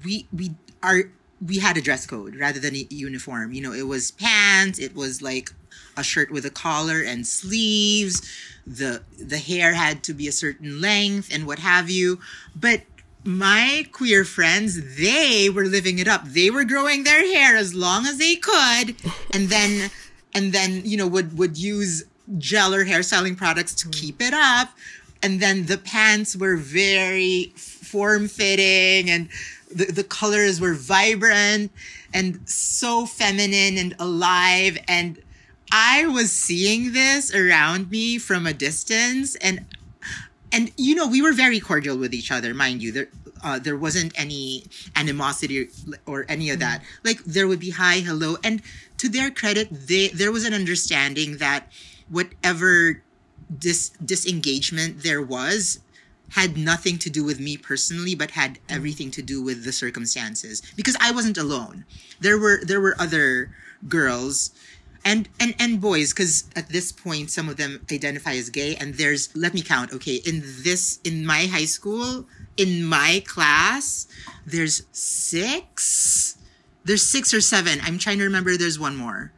we 0.04 0.28
we 0.34 0.56
are 0.82 1.04
we 1.46 1.60
had 1.60 1.78
a 1.78 1.82
dress 1.82 2.06
code 2.06 2.36
rather 2.36 2.60
than 2.60 2.76
a 2.76 2.88
uniform. 2.90 3.52
You 3.52 3.62
know, 3.62 3.74
it 3.74 3.88
was 3.88 4.12
pants, 4.12 4.80
it 4.80 4.96
was 4.96 5.22
like 5.22 5.52
a 5.98 6.04
shirt 6.04 6.32
with 6.32 6.46
a 6.46 6.50
collar 6.50 7.02
and 7.02 7.26
sleeves. 7.26 8.22
The 8.66 9.04
the 9.20 9.38
hair 9.38 9.74
had 9.74 10.04
to 10.04 10.14
be 10.14 10.28
a 10.28 10.32
certain 10.32 10.82
length 10.82 11.34
and 11.34 11.46
what 11.46 11.60
have 11.60 11.90
you. 11.90 12.20
But 12.56 12.82
my 13.24 13.88
queer 13.92 14.24
friends, 14.24 14.98
they 14.98 15.50
were 15.50 15.66
living 15.66 16.00
it 16.00 16.08
up. 16.08 16.26
They 16.26 16.50
were 16.50 16.64
growing 16.64 17.04
their 17.04 17.26
hair 17.34 17.56
as 17.56 17.74
long 17.74 18.06
as 18.06 18.18
they 18.18 18.36
could, 18.36 18.96
and 19.34 19.50
then 19.50 19.90
and 20.34 20.54
then 20.54 20.82
you 20.86 20.98
know 20.98 21.08
would 21.08 21.38
would 21.38 21.58
use 21.58 22.04
gel 22.38 22.74
or 22.74 22.86
hairstyling 22.86 23.38
products 23.38 23.74
to 23.76 23.88
mm-hmm. 23.88 24.00
keep 24.00 24.22
it 24.22 24.34
up. 24.34 24.70
And 25.24 25.40
then 25.40 25.66
the 25.66 25.78
pants 25.78 26.36
were 26.36 26.56
very 26.56 27.54
form 27.56 28.28
fitting 28.28 29.10
and 29.10 29.30
the, 29.74 29.86
the 29.86 30.04
colors 30.04 30.62
were 30.62 30.74
vibrant 30.74 31.72
and 32.14 32.48
so 32.48 33.06
feminine 33.06 33.78
and 33.78 33.96
alive. 34.00 34.78
And 34.88 35.20
I 35.72 36.06
was 36.06 36.32
seeing 36.32 36.94
this 36.94 37.34
around 37.34 37.92
me 37.92 38.18
from 38.18 38.46
a 38.46 38.54
distance 38.54 39.36
and 39.36 39.66
and 40.52 40.72
you 40.78 40.96
know 40.96 41.08
we 41.08 41.22
were 41.22 41.34
very 41.34 41.60
cordial 41.60 41.98
with 41.98 42.14
each 42.14 42.32
other 42.32 42.54
mind 42.54 42.82
you. 42.82 42.92
There 42.92 43.08
uh, 43.44 43.60
there 43.60 43.78
wasn't 43.78 44.12
any 44.20 44.64
animosity 44.96 45.64
or, 45.64 45.68
or 46.06 46.26
any 46.28 46.50
of 46.50 46.60
that. 46.60 46.82
Like 47.04 47.24
there 47.26 47.48
would 47.48 47.60
be 47.60 47.72
hi 47.72 48.00
hello 48.00 48.38
and 48.44 48.62
to 48.98 49.10
their 49.10 49.32
credit 49.32 49.68
they 49.72 50.08
there 50.10 50.32
was 50.32 50.46
an 50.46 50.54
understanding 50.54 51.38
that 51.38 51.72
whatever 52.10 53.04
dis 53.58 53.90
disengagement 54.04 55.04
there 55.04 55.22
was 55.22 55.80
had 56.30 56.58
nothing 56.58 56.98
to 56.98 57.10
do 57.10 57.24
with 57.24 57.40
me 57.40 57.56
personally 57.56 58.16
but 58.16 58.32
had 58.32 58.58
everything 58.68 59.12
to 59.12 59.22
do 59.22 59.44
with 59.44 59.64
the 59.64 59.72
circumstances 59.72 60.62
because 60.76 60.96
i 61.02 61.12
wasn't 61.12 61.38
alone. 61.38 61.86
There 62.20 62.40
were 62.40 62.62
there 62.64 62.82
were 62.82 62.96
other 63.00 63.52
girls 63.88 64.52
and 65.06 65.30
and 65.40 65.54
and 65.60 65.80
boys 65.80 66.12
because 66.14 66.46
at 66.56 66.68
this 66.70 66.92
point 66.92 67.30
some 67.32 67.48
of 67.48 67.56
them 67.58 67.80
identify 67.92 68.34
as 68.34 68.50
gay 68.50 68.76
and 68.76 68.96
there's 68.96 69.30
let 69.36 69.54
me 69.54 69.62
count 69.62 69.94
okay 69.94 70.16
in 70.26 70.42
this 70.64 71.00
in 71.04 71.26
my 71.26 71.46
high 71.46 71.66
school 71.66 72.26
in 72.58 72.84
my 72.84 73.22
class 73.26 74.08
there's 74.46 74.84
six 74.92 76.38
there's 76.84 77.04
six 77.06 77.34
or 77.34 77.42
seven 77.42 77.80
i'm 77.84 77.98
trying 77.98 78.18
to 78.18 78.24
remember 78.24 78.58
there's 78.58 78.80
one 78.80 78.96
more 78.96 79.32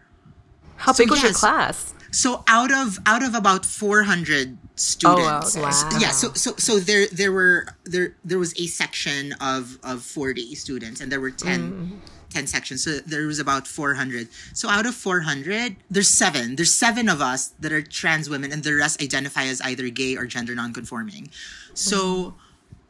How 0.78 0.94
So 0.94 1.04
big 1.04 1.12
was 1.12 1.22
your 1.24 1.34
class? 1.34 1.94
so 2.12 2.44
out 2.48 2.72
of 2.72 2.98
out 3.06 3.22
of 3.24 3.36
about 3.36 3.66
400 3.66 4.58
students 4.76 5.56
okay. 5.58 5.62
Wow. 5.66 5.90
yeah 6.00 6.12
so 6.12 6.32
so 6.34 6.54
so 6.58 6.80
there 6.80 7.08
there 7.12 7.32
were 7.32 7.68
there 7.84 8.16
there 8.24 8.40
was 8.40 8.54
a 8.60 8.68
section 8.68 9.34
of 9.42 9.78
of 9.84 10.02
40 10.04 10.56
students 10.56 11.02
and 11.02 11.12
there 11.12 11.20
were 11.20 11.32
10 11.32 11.72
mm. 11.72 12.00
10 12.30 12.48
sections 12.48 12.84
so 12.84 13.00
there 13.00 13.26
was 13.26 13.40
about 13.40 13.68
400 13.68 14.28
so 14.54 14.70
out 14.70 14.86
of 14.86 14.96
400 14.96 15.78
there's 15.90 16.08
seven. 16.10 16.56
There's 16.56 16.74
seven 16.74 17.10
of 17.10 17.22
us 17.22 17.48
that 17.60 17.72
are 17.72 17.82
trans 17.82 18.30
women 18.30 18.52
and 18.52 18.64
the 18.64 18.74
rest 18.74 19.02
identify 19.02 19.46
as 19.46 19.62
either 19.62 19.90
gay 19.90 20.16
or 20.16 20.26
gender 20.26 20.56
nonconforming. 20.56 21.30
So 21.74 22.36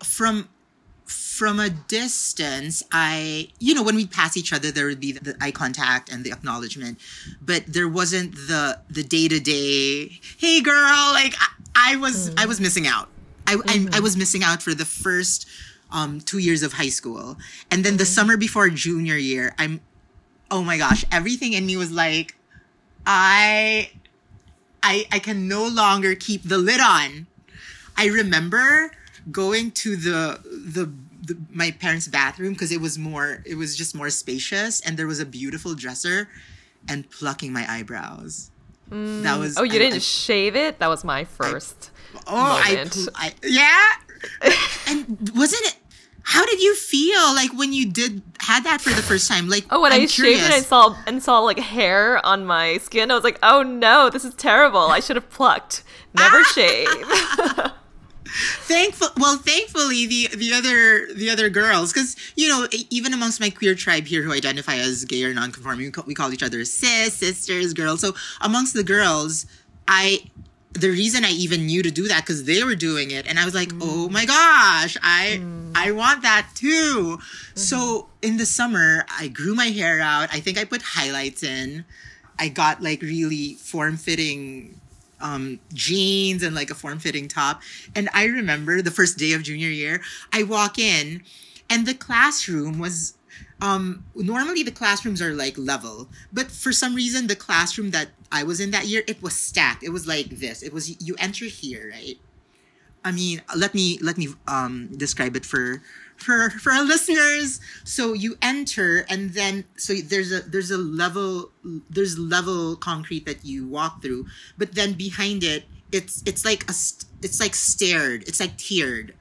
from 0.04 0.50
from 1.06 1.60
a 1.60 1.70
distance 1.70 2.84
i 2.92 3.48
you 3.60 3.74
know 3.74 3.84
when 3.84 3.96
we 3.96 4.06
pass 4.06 4.36
each 4.36 4.52
other 4.52 4.72
there 4.72 4.88
would 4.88 5.00
be 5.00 5.14
the 5.14 5.38
eye 5.40 5.52
contact 5.52 6.12
and 6.12 6.26
the 6.26 6.32
acknowledgement 6.32 7.00
but 7.42 7.64
there 7.66 7.88
wasn't 7.88 8.34
the 8.36 8.78
the 8.90 9.04
day-to-day 9.04 10.20
hey 10.38 10.60
girl 10.62 11.12
like 11.14 11.34
i, 11.40 11.94
I 11.94 11.96
was 11.96 12.36
i 12.36 12.46
was 12.46 12.60
missing 12.60 12.88
out. 12.88 13.08
I, 13.46 13.54
I 13.54 13.56
i 13.56 13.60
mm-hmm. 13.60 14.04
was 14.04 14.18
missing 14.18 14.44
out 14.44 14.62
for 14.62 14.74
the 14.74 14.84
first 14.84 15.48
um 15.92 16.20
two 16.22 16.38
years 16.38 16.64
of 16.64 16.74
high 16.74 16.90
school 16.90 17.38
and 17.72 17.84
then 17.84 17.98
the 17.98 18.06
summer 18.06 18.36
before 18.38 18.70
junior 18.70 19.16
year 19.16 19.54
i'm 19.58 19.80
oh 20.52 20.64
my 20.64 20.78
gosh 20.78 21.06
everything 21.12 21.54
in 21.54 21.66
me 21.66 21.78
was 21.78 21.92
like 21.92 22.36
i 23.06 23.90
i 24.84 25.06
i 25.12 25.20
can 25.20 25.48
no 25.48 25.66
longer 25.68 26.16
keep 26.16 26.44
the 26.44 26.58
lid 26.58 26.80
on 26.82 27.28
I 28.00 28.10
remember 28.10 28.92
going 29.32 29.72
to 29.72 29.96
the 29.96 30.40
the, 30.46 30.92
the 31.24 31.36
my 31.52 31.72
parents' 31.72 32.08
bathroom 32.08 32.54
because 32.54 32.72
it 32.72 32.80
was 32.80 32.96
more 33.00 33.42
it 33.44 33.56
was 33.56 33.76
just 33.76 33.96
more 33.96 34.12
spacious 34.12 34.82
and 34.82 34.98
there 34.98 35.08
was 35.08 35.20
a 35.20 35.26
beautiful 35.26 35.74
dresser 35.74 36.30
and 36.88 37.10
plucking 37.10 37.52
my 37.52 37.66
eyebrows. 37.68 38.52
That 38.92 39.40
was 39.40 39.58
Oh, 39.58 39.64
you 39.64 39.74
I- 39.74 39.78
didn't 39.80 39.96
I- 39.96 40.00
shave 40.00 40.56
it? 40.56 40.78
That 40.78 40.90
was 40.90 41.04
my 41.04 41.24
first. 41.26 41.90
oh 42.28 42.62
I, 42.64 42.70
moment. 42.76 42.92
pl- 42.92 43.10
I 43.16 43.34
yeah. 43.42 43.94
And 44.88 45.32
wasn't 45.36 45.66
it 45.66 45.76
how 46.28 46.46
did 46.46 46.62
you 46.62 46.76
feel 46.76 47.34
like 47.36 47.54
when 47.54 47.72
you 47.72 47.90
did 47.90 48.22
had 48.40 48.66
that 48.66 48.82
for 48.82 48.90
the 48.90 49.02
first 49.02 49.30
time? 49.30 49.48
Like 49.48 49.66
Oh, 49.70 49.82
when 49.82 49.94
I'm 49.94 50.02
I 50.02 50.06
shaved 50.08 50.44
it, 50.44 50.52
I 50.52 50.60
saw 50.60 50.94
and 51.08 51.24
saw 51.24 51.40
like 51.40 51.58
hair 51.58 52.24
on 52.26 52.46
my 52.46 52.80
skin. 52.80 53.12
I 53.12 53.16
was 53.16 53.24
like, 53.24 53.40
"Oh 53.42 53.64
no, 53.64 54.10
this 54.10 54.26
is 54.26 54.36
terrible! 54.36 54.82
I 54.82 55.00
should 55.00 55.16
have 55.16 55.30
plucked. 55.30 55.84
Never 56.14 56.44
shave." 56.56 56.88
thankful 58.68 59.08
well 59.18 59.38
thankfully 59.38 60.06
the 60.06 60.28
the 60.36 60.54
other 60.54 61.08
the 61.16 61.30
other 61.30 61.50
girls 61.50 61.94
because 61.94 62.18
you 62.36 62.50
know 62.50 62.68
even 62.90 63.14
amongst 63.14 63.40
my 63.40 63.50
queer 63.50 63.74
tribe 63.74 64.06
here 64.06 64.22
who 64.22 64.34
identify 64.34 64.76
as 64.76 65.06
gay 65.06 65.24
or 65.24 65.34
non-conforming 65.34 65.86
we 65.86 65.92
call, 65.92 66.04
we 66.06 66.14
call 66.14 66.34
each 66.34 66.44
other 66.44 66.66
sis 66.66 67.14
sisters 67.14 67.74
girls 67.74 68.02
so 68.02 68.14
amongst 68.42 68.74
the 68.74 68.84
girls 68.84 69.46
i 69.88 70.20
the 70.78 70.90
reason 70.90 71.26
i 71.26 71.32
even 71.32 71.66
knew 71.66 71.82
to 71.84 71.92
do 71.92 72.08
that 72.08 72.22
because 72.22 72.44
they 72.44 72.64
were 72.64 72.76
doing 72.76 73.12
it 73.12 73.28
and 73.28 73.40
i 73.40 73.46
was 73.46 73.54
like 73.54 73.70
mm. 73.70 73.80
oh 73.82 74.10
my 74.10 74.26
gosh 74.26 74.98
i 75.02 75.40
mm. 75.42 75.72
i 75.76 75.92
want 75.92 76.22
that 76.22 76.48
too. 76.56 77.20
So 77.56 77.78
mm-hmm. 77.78 78.28
in 78.28 78.38
the 78.38 78.46
summer 78.46 79.06
i 79.20 79.28
grew 79.28 79.56
my 79.56 79.68
hair 79.68 80.00
out. 80.00 80.34
I 80.34 80.40
think 80.40 80.58
i 80.58 80.64
put 80.64 80.82
highlights 80.82 81.44
in. 81.44 81.86
I 82.40 82.50
got 82.50 82.84
like 82.84 83.02
really 83.02 83.56
form-fitting 83.56 84.80
um, 85.20 85.60
jeans 85.74 86.44
and 86.44 86.56
like 86.56 86.70
a 86.70 86.76
form 86.76 87.00
fitting 87.00 87.28
top. 87.28 87.62
And 87.96 88.10
I 88.14 88.26
remember 88.26 88.82
the 88.82 88.92
first 88.92 89.18
day 89.18 89.34
of 89.34 89.44
junior 89.44 89.70
year, 89.70 90.02
I 90.32 90.44
walk 90.44 90.78
in 90.78 91.24
and 91.70 91.86
the 91.86 91.94
classroom 91.94 92.80
was 92.80 93.14
um 93.62 94.04
normally 94.16 94.62
the 94.62 94.72
classrooms 94.72 95.22
are 95.22 95.34
like 95.34 95.58
level 95.58 96.08
but 96.32 96.52
for 96.52 96.72
some 96.72 96.94
reason 96.94 97.28
the 97.28 97.36
classroom 97.36 97.92
that 97.92 98.10
i 98.32 98.44
was 98.44 98.60
in 98.60 98.72
that 98.72 98.86
year 98.86 99.04
it 99.08 99.22
was 99.22 99.36
stacked. 99.36 99.84
It 99.84 99.90
was 99.90 100.06
like 100.08 100.30
this. 100.30 100.62
It 100.62 100.74
was 100.74 101.02
you 101.02 101.16
enter 101.18 101.46
here 101.46 101.92
right? 101.92 102.20
I 103.04 103.12
mean, 103.12 103.42
let 103.56 103.74
me 103.74 103.98
let 104.02 104.18
me 104.18 104.28
um 104.48 104.90
describe 104.98 105.36
it 105.36 105.46
for 105.46 105.82
for 106.18 106.50
for 106.50 106.72
our 106.72 106.84
listeners. 106.84 107.60
So 107.84 108.14
you 108.14 108.38
enter 108.42 109.06
and 109.10 109.32
then 109.32 109.64
so 109.78 109.94
there's 109.96 110.32
a 110.32 110.42
there's 110.42 110.72
a 110.72 110.78
level 110.78 111.52
there's 111.90 112.20
level 112.20 112.76
concrete 112.76 113.26
that 113.26 113.46
you 113.46 113.66
walk 113.68 114.02
through, 114.02 114.28
but 114.58 114.76
then 114.76 114.94
behind 114.94 115.44
it 115.44 115.64
it's 115.92 116.22
it's 116.26 116.44
like 116.44 116.64
a 116.70 116.76
it's 117.24 117.40
like 117.40 117.56
stared, 117.56 118.24
it's 118.28 118.40
like 118.40 118.58
tiered. 118.58 119.14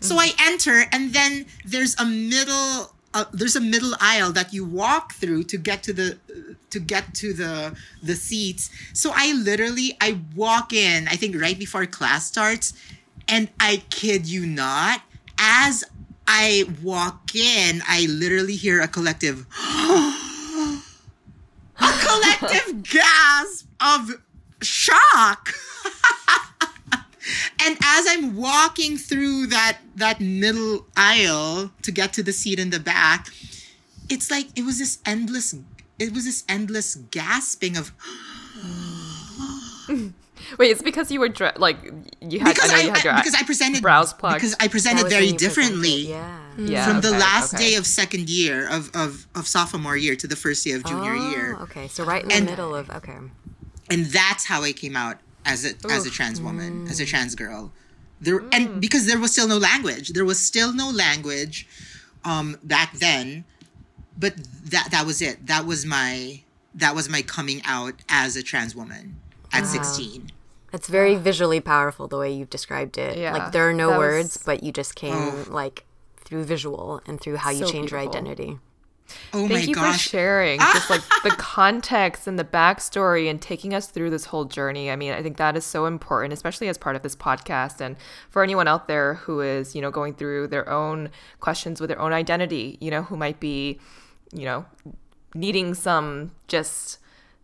So 0.00 0.16
I 0.18 0.30
enter 0.40 0.82
and 0.90 1.14
then 1.14 1.46
there's 1.64 1.94
a 2.00 2.04
middle 2.04 2.92
uh, 3.14 3.24
there's 3.32 3.56
a 3.56 3.60
middle 3.60 3.94
aisle 4.00 4.32
that 4.32 4.52
you 4.52 4.64
walk 4.64 5.12
through 5.14 5.44
to 5.44 5.58
get 5.58 5.82
to 5.82 5.92
the 5.92 6.18
to 6.70 6.80
get 6.80 7.14
to 7.14 7.32
the 7.32 7.76
the 8.02 8.14
seats. 8.14 8.70
So 8.92 9.12
I 9.14 9.32
literally 9.32 9.96
I 10.00 10.20
walk 10.34 10.72
in, 10.72 11.08
I 11.08 11.16
think 11.16 11.40
right 11.40 11.58
before 11.58 11.84
class 11.86 12.26
starts, 12.26 12.72
and 13.28 13.48
I 13.60 13.82
kid 13.90 14.26
you 14.26 14.46
not, 14.46 15.02
as 15.38 15.84
I 16.26 16.64
walk 16.82 17.34
in, 17.34 17.82
I 17.86 18.06
literally 18.08 18.56
hear 18.56 18.80
a 18.80 18.88
collective 18.88 19.46
a 19.68 20.12
collective 21.78 22.82
gasp 22.90 23.66
of 23.80 24.22
shock. 24.62 25.54
and 27.64 27.76
as 27.82 28.06
I'm 28.08 28.36
walking 28.36 28.96
through 28.96 29.46
that 29.48 29.78
that 29.96 30.20
middle 30.20 30.86
aisle 30.96 31.70
to 31.82 31.92
get 31.92 32.12
to 32.14 32.22
the 32.22 32.32
seat 32.32 32.58
in 32.58 32.70
the 32.70 32.80
back, 32.80 33.28
it's 34.08 34.30
like 34.30 34.46
it 34.58 34.64
was 34.64 34.78
this 34.78 34.98
endless 35.06 35.54
it 35.98 36.12
was 36.12 36.24
this 36.24 36.44
endless 36.48 36.96
gasping 37.10 37.76
of 37.76 37.92
Wait, 40.58 40.70
it's 40.70 40.82
because 40.82 41.10
you 41.10 41.20
were 41.20 41.28
dre- 41.28 41.52
like 41.56 41.78
you 42.20 42.40
had 42.40 42.54
because 42.54 42.70
I 42.70 42.74
know 42.74 42.80
I, 42.80 42.84
you 42.84 42.92
had 42.92 43.04
your 43.04 43.12
I- 43.14 43.20
because 43.20 43.34
I 43.34 43.42
presented 43.44 43.82
brows 43.82 44.12
plucked. 44.12 44.36
because 44.36 44.56
I 44.60 44.68
presented 44.68 45.08
very 45.08 45.26
when 45.26 45.32
you 45.34 45.38
presented, 45.38 45.62
differently 45.62 46.08
Yeah. 46.08 46.38
Mm-hmm. 46.52 46.66
yeah, 46.66 46.86
from 46.86 47.00
the 47.00 47.10
last 47.12 47.54
okay. 47.54 47.70
day 47.70 47.74
of 47.76 47.86
second 47.86 48.28
year 48.28 48.68
of, 48.68 48.90
of 48.94 49.26
of 49.34 49.46
sophomore 49.46 49.96
year 49.96 50.16
to 50.16 50.26
the 50.26 50.36
first 50.36 50.64
day 50.64 50.72
of 50.72 50.84
junior 50.84 51.12
oh, 51.12 51.30
year 51.30 51.56
Oh, 51.58 51.62
okay. 51.64 51.88
So 51.88 52.04
right 52.04 52.22
in 52.22 52.28
the 52.28 52.34
And- 52.34 52.46
middle 52.46 52.74
of 52.74 52.90
okay. 52.90 53.16
and 53.90 54.06
that's 54.06 54.46
how 54.46 54.62
I 54.62 54.72
came 54.72 54.96
out 54.96 55.18
as 55.44 55.64
a 55.64 55.70
as 55.90 56.06
a 56.06 56.10
trans 56.10 56.40
woman, 56.40 56.86
as 56.88 57.00
a 57.00 57.06
trans 57.06 57.34
girl. 57.34 57.72
There 58.20 58.40
Mm. 58.40 58.48
and 58.54 58.80
because 58.80 59.06
there 59.06 59.18
was 59.18 59.32
still 59.32 59.48
no 59.48 59.58
language, 59.58 60.10
there 60.10 60.24
was 60.24 60.38
still 60.38 60.72
no 60.72 60.90
language 60.90 61.66
um, 62.24 62.56
back 62.62 62.92
then. 62.98 63.44
But 64.18 64.34
that 64.66 64.88
that 64.90 65.06
was 65.06 65.20
it. 65.22 65.46
That 65.46 65.66
was 65.66 65.84
my 65.86 66.42
that 66.74 66.94
was 66.94 67.08
my 67.08 67.22
coming 67.22 67.62
out 67.64 67.94
as 68.08 68.36
a 68.36 68.42
trans 68.42 68.74
woman 68.76 69.16
at 69.52 69.66
sixteen. 69.66 70.30
It's 70.72 70.88
very 70.88 71.16
visually 71.16 71.60
powerful 71.60 72.08
the 72.08 72.16
way 72.16 72.32
you've 72.32 72.48
described 72.50 72.96
it. 72.96 73.18
Yeah, 73.18 73.32
like 73.34 73.52
there 73.52 73.68
are 73.68 73.74
no 73.74 73.90
that 73.90 73.98
words, 73.98 74.34
was- 74.36 74.42
but 74.44 74.62
you 74.62 74.70
just 74.72 74.94
came 74.94 75.50
like 75.50 75.84
through 76.18 76.44
visual 76.44 77.00
and 77.06 77.20
through 77.20 77.36
how 77.36 77.50
you 77.50 77.66
So 77.66 77.72
change 77.72 77.90
your 77.90 78.00
identity. 78.00 78.58
Oh 79.32 79.48
Thank 79.48 79.52
my 79.52 79.58
you 79.60 79.74
gosh! 79.74 80.02
for 80.02 80.08
sharing 80.10 80.58
ah! 80.60 80.70
just 80.74 80.90
like 80.90 81.02
the 81.22 81.30
context 81.38 82.26
and 82.26 82.38
the 82.38 82.44
backstory 82.44 83.28
and 83.30 83.40
taking 83.40 83.74
us 83.74 83.86
through 83.88 84.10
this 84.10 84.26
whole 84.26 84.44
journey. 84.44 84.90
I 84.90 84.96
mean, 84.96 85.12
I 85.12 85.22
think 85.22 85.36
that 85.38 85.56
is 85.56 85.64
so 85.64 85.86
important, 85.86 86.32
especially 86.32 86.68
as 86.68 86.78
part 86.78 86.96
of 86.96 87.02
this 87.02 87.16
podcast. 87.16 87.80
And 87.80 87.96
for 88.30 88.42
anyone 88.42 88.68
out 88.68 88.88
there 88.88 89.14
who 89.14 89.40
is, 89.40 89.74
you 89.74 89.80
know, 89.82 89.90
going 89.90 90.14
through 90.14 90.48
their 90.48 90.68
own 90.68 91.10
questions 91.40 91.80
with 91.80 91.88
their 91.88 92.00
own 92.00 92.12
identity, 92.12 92.78
you 92.80 92.90
know, 92.90 93.02
who 93.02 93.16
might 93.16 93.40
be, 93.40 93.78
you 94.32 94.44
know, 94.44 94.64
needing 95.34 95.74
some 95.74 96.32
just 96.48 96.98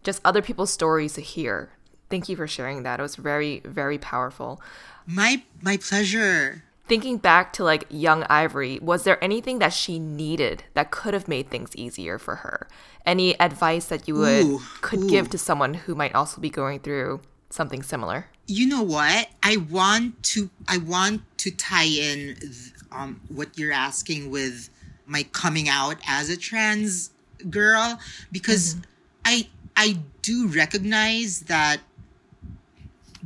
just 0.04 0.20
other 0.24 0.42
people's 0.42 0.70
stories 0.70 1.14
to 1.14 1.20
hear. 1.20 1.70
Thank 2.10 2.28
you 2.28 2.36
for 2.36 2.46
sharing 2.46 2.84
that. 2.84 3.00
It 3.00 3.02
was 3.02 3.16
very, 3.16 3.60
very 3.64 3.98
powerful. 3.98 4.60
my 5.06 5.42
my 5.60 5.76
pleasure. 5.76 6.64
Thinking 6.88 7.18
back 7.18 7.52
to 7.54 7.64
like 7.64 7.84
young 7.90 8.24
Ivory, 8.24 8.78
was 8.80 9.04
there 9.04 9.22
anything 9.22 9.58
that 9.58 9.74
she 9.74 9.98
needed 9.98 10.64
that 10.72 10.90
could 10.90 11.12
have 11.12 11.28
made 11.28 11.50
things 11.50 11.76
easier 11.76 12.18
for 12.18 12.36
her? 12.36 12.66
Any 13.04 13.38
advice 13.38 13.86
that 13.86 14.08
you 14.08 14.14
would 14.14 14.46
Ooh, 14.46 14.60
could 14.80 15.00
ooh. 15.00 15.10
give 15.10 15.28
to 15.30 15.38
someone 15.38 15.74
who 15.74 15.94
might 15.94 16.14
also 16.14 16.40
be 16.40 16.48
going 16.48 16.80
through 16.80 17.20
something 17.50 17.82
similar? 17.82 18.26
You 18.46 18.66
know 18.66 18.82
what? 18.82 19.28
I 19.42 19.58
want 19.58 20.22
to 20.34 20.48
I 20.66 20.78
want 20.78 21.22
to 21.38 21.50
tie 21.50 21.84
in 21.84 22.36
um 22.90 23.20
what 23.28 23.58
you're 23.58 23.72
asking 23.72 24.30
with 24.30 24.70
my 25.06 25.24
coming 25.32 25.68
out 25.68 25.96
as 26.06 26.30
a 26.30 26.36
trans 26.36 27.10
girl 27.50 27.98
because 28.32 28.76
I 29.24 29.48
I 29.76 29.98
do 30.22 30.48
recognize 30.48 31.40
that 31.42 31.80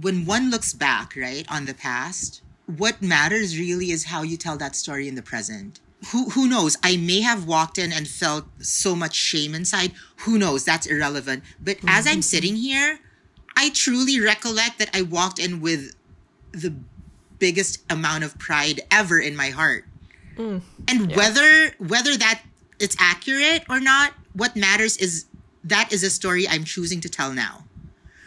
when 0.01 0.27
one 0.27 0.51
looks 0.51 0.73
back, 0.73 1.15
right, 1.17 1.47
on 1.49 1.67
the 1.67 1.75
past, 1.75 2.43
what 2.79 3.03
matters 3.03 3.59
really 3.59 3.91
is 3.91 4.05
how 4.05 4.23
you 4.23 4.37
tell 4.37 4.57
that 4.59 4.77
story 4.77 5.09
in 5.09 5.15
the 5.15 5.23
present. 5.23 5.81
Who 6.11 6.31
who 6.31 6.49
knows? 6.49 6.77
I 6.83 6.97
may 6.97 7.21
have 7.21 7.47
walked 7.47 7.79
in 7.79 7.93
and 7.93 8.09
felt 8.09 8.47
so 8.59 8.97
much 8.97 9.15
shame 9.15 9.55
inside. 9.55 9.93
Who 10.25 10.39
knows? 10.39 10.65
That's 10.65 10.87
irrelevant. 10.87 11.45
But 11.63 11.79
as 11.87 12.07
I'm 12.07 12.15
mm-hmm. 12.15 12.21
sitting 12.23 12.57
here, 12.57 12.99
I 13.57 13.71
truly 13.71 14.21
recollect 14.21 14.79
that 14.79 14.91
I 14.95 15.03
walked 15.03 15.39
in 15.39 15.61
with 15.61 15.95
the 16.51 16.75
biggest 17.39 17.83
amount 17.91 18.25
of 18.25 18.39
pride 18.39 18.81
ever 18.91 19.19
in 19.19 19.37
my 19.37 19.51
heart. 19.51 19.85
Mm. 20.37 20.63
And 20.89 21.15
whether 21.15 21.75
whether 21.79 22.17
that 22.17 22.43
it's 22.81 22.97
accurate 22.99 23.65
or 23.69 23.79
not, 23.79 24.13
what 24.33 24.57
matters 24.57 24.97
is 24.97 25.27
that 25.63 25.93
is 25.93 26.03
a 26.03 26.11
story 26.11 26.49
I'm 26.49 26.65
choosing 26.65 27.01
to 27.01 27.09
tell 27.09 27.33
now. 27.33 27.65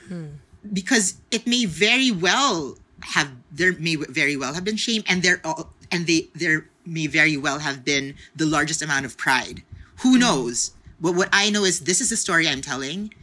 Hmm. 0.08 0.28
Because 0.72 1.16
it 1.30 1.46
may 1.46 1.66
very 1.66 2.12
well 2.12 2.78
have 3.14 3.32
there 3.52 3.74
may 3.74 3.96
very 3.96 4.36
well 4.36 4.54
have 4.54 4.64
been 4.64 4.78
shame 4.78 5.04
and 5.08 5.24
there 5.24 5.40
all 5.44 5.74
and 5.92 6.08
they 6.08 6.28
there 6.34 6.68
may 6.86 7.08
very 7.08 7.38
well 7.38 7.60
have 7.60 7.84
been 7.84 8.16
the 8.36 8.46
largest 8.46 8.82
amount 8.82 9.06
of 9.06 9.18
pride. 9.18 9.64
Who 10.02 10.12
mm-hmm. 10.12 10.22
knows? 10.22 10.72
But 11.00 11.16
what 11.16 11.30
I 11.32 11.50
know 11.50 11.64
is 11.64 11.82
this 11.82 12.02
is 12.02 12.10
the 12.10 12.18
story 12.18 12.48
I'm 12.48 12.62
telling. 12.62 13.14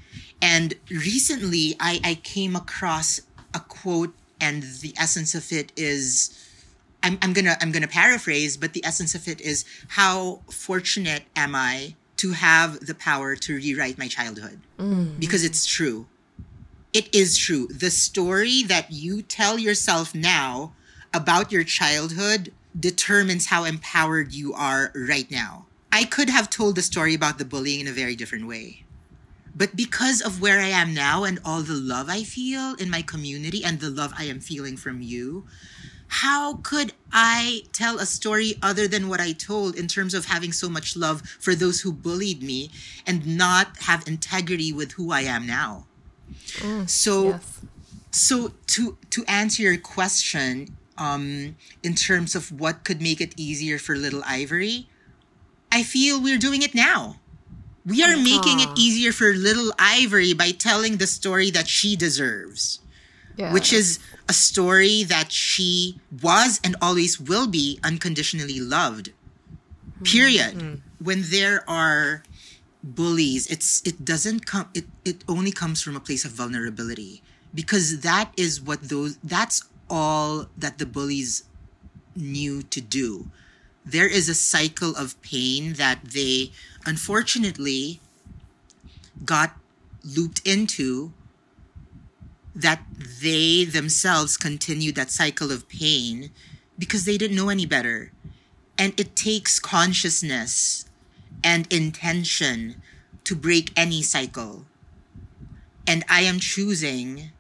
And 0.40 0.74
recently 0.90 1.76
I, 1.80 2.00
I 2.04 2.14
came 2.16 2.56
across 2.56 3.20
a 3.54 3.60
quote 3.60 4.14
and 4.40 4.62
the 4.80 4.94
essence 4.98 5.34
of 5.34 5.52
it 5.52 5.72
is 5.76 6.38
I'm, 7.02 7.18
I'm 7.22 7.32
gonna 7.32 7.56
I'm 7.60 7.72
gonna 7.72 7.88
paraphrase, 7.88 8.56
but 8.56 8.72
the 8.72 8.84
essence 8.84 9.14
of 9.14 9.28
it 9.28 9.40
is 9.40 9.64
how 9.88 10.42
fortunate 10.50 11.24
am 11.36 11.54
I 11.54 11.94
to 12.18 12.32
have 12.32 12.86
the 12.86 12.94
power 12.94 13.34
to 13.34 13.54
rewrite 13.56 13.98
my 13.98 14.06
childhood 14.08 14.60
mm. 14.78 15.18
because 15.18 15.44
it's 15.44 15.66
true. 15.66 16.06
It 16.92 17.14
is 17.14 17.38
true. 17.38 17.68
The 17.68 17.90
story 17.90 18.62
that 18.64 18.92
you 18.92 19.22
tell 19.22 19.58
yourself 19.58 20.14
now 20.14 20.74
about 21.14 21.50
your 21.50 21.64
childhood 21.64 22.52
determines 22.78 23.46
how 23.46 23.64
empowered 23.64 24.34
you 24.34 24.52
are 24.52 24.92
right 24.94 25.30
now. 25.30 25.64
I 25.90 26.04
could 26.04 26.28
have 26.28 26.50
told 26.50 26.76
the 26.76 26.82
story 26.82 27.14
about 27.14 27.38
the 27.38 27.46
bullying 27.46 27.80
in 27.80 27.88
a 27.88 27.92
very 27.92 28.14
different 28.14 28.46
way. 28.46 28.84
But 29.56 29.74
because 29.74 30.20
of 30.20 30.42
where 30.42 30.60
I 30.60 30.68
am 30.68 30.92
now 30.92 31.24
and 31.24 31.38
all 31.46 31.62
the 31.62 31.72
love 31.72 32.10
I 32.10 32.24
feel 32.24 32.74
in 32.74 32.90
my 32.90 33.00
community 33.00 33.64
and 33.64 33.80
the 33.80 33.88
love 33.88 34.12
I 34.18 34.24
am 34.24 34.40
feeling 34.40 34.76
from 34.76 35.00
you, 35.00 35.46
how 36.08 36.56
could 36.56 36.92
I 37.10 37.62
tell 37.72 38.00
a 38.00 38.06
story 38.06 38.56
other 38.60 38.86
than 38.86 39.08
what 39.08 39.20
I 39.20 39.32
told 39.32 39.76
in 39.76 39.88
terms 39.88 40.12
of 40.12 40.26
having 40.26 40.52
so 40.52 40.68
much 40.68 40.94
love 40.94 41.22
for 41.40 41.54
those 41.54 41.80
who 41.80 41.90
bullied 41.90 42.42
me 42.42 42.70
and 43.06 43.38
not 43.38 43.78
have 43.84 44.06
integrity 44.06 44.74
with 44.74 44.92
who 44.92 45.10
I 45.10 45.22
am 45.22 45.46
now? 45.46 45.86
Mm, 46.60 46.88
so 46.88 47.30
Yes. 47.30 47.60
so 48.10 48.52
to 48.74 48.96
to 49.10 49.24
answer 49.26 49.62
your 49.62 49.76
question 49.78 50.76
um 50.98 51.56
in 51.82 51.94
terms 51.94 52.34
of 52.34 52.50
what 52.52 52.84
could 52.84 53.00
make 53.00 53.20
it 53.20 53.32
easier 53.36 53.78
for 53.78 53.96
little 53.96 54.22
ivory 54.26 54.86
i 55.72 55.82
feel 55.82 56.20
we're 56.20 56.38
doing 56.38 56.62
it 56.62 56.74
now 56.74 57.16
we 57.86 58.02
are 58.02 58.16
making 58.16 58.60
it 58.60 58.68
easier 58.78 59.12
for 59.12 59.32
little 59.34 59.72
ivory 59.78 60.32
by 60.34 60.50
telling 60.52 60.98
the 60.98 61.06
story 61.06 61.50
that 61.50 61.66
she 61.68 61.96
deserves 61.96 62.80
Yeah. 63.36 63.52
which 63.52 63.72
is 63.72 63.98
a 64.28 64.32
story 64.34 65.04
that 65.04 65.32
she 65.32 65.98
was 66.22 66.60
and 66.62 66.76
always 66.82 67.18
will 67.18 67.48
be 67.48 67.80
unconditionally 67.82 68.60
loved. 68.60 69.08
Hmm, 69.98 70.04
Period. 70.04 70.52
Hmm. 70.60 70.74
When 71.00 71.22
there 71.32 71.64
are 71.68 72.22
bullies, 72.82 73.46
it's 73.46 73.82
it 73.86 74.04
doesn't 74.04 74.46
come 74.46 74.68
it, 74.74 74.86
it 75.04 75.24
only 75.28 75.52
comes 75.52 75.82
from 75.82 75.96
a 75.96 76.00
place 76.00 76.24
of 76.24 76.32
vulnerability 76.32 77.22
because 77.54 78.00
that 78.00 78.32
is 78.36 78.60
what 78.60 78.88
those 78.88 79.16
that's 79.22 79.64
all 79.88 80.46
that 80.56 80.78
the 80.78 80.86
bullies 80.86 81.44
knew 82.16 82.62
to 82.62 82.80
do. 82.80 83.30
There 83.84 84.06
is 84.06 84.28
a 84.28 84.34
cycle 84.34 84.94
of 84.96 85.20
pain 85.22 85.74
that 85.74 86.04
they 86.04 86.52
unfortunately 86.86 88.00
got 89.24 89.56
looped 90.04 90.40
into 90.46 91.12
that 92.54 92.82
they 93.22 93.64
themselves 93.64 94.36
continued 94.36 94.94
that 94.94 95.10
cycle 95.10 95.50
of 95.50 95.68
pain 95.68 96.30
because 96.78 97.04
they 97.04 97.16
didn't 97.16 97.36
know 97.36 97.48
any 97.48 97.66
better. 97.66 98.12
And 98.78 98.98
it 98.98 99.16
takes 99.16 99.58
consciousness 99.58 100.86
and 101.44 101.72
intention 101.72 102.82
to 103.24 103.34
break 103.34 103.72
any 103.76 104.02
cycle. 104.02 104.64
And 105.86 106.04
I 106.08 106.22
am 106.22 106.38
choosing, 106.38 107.30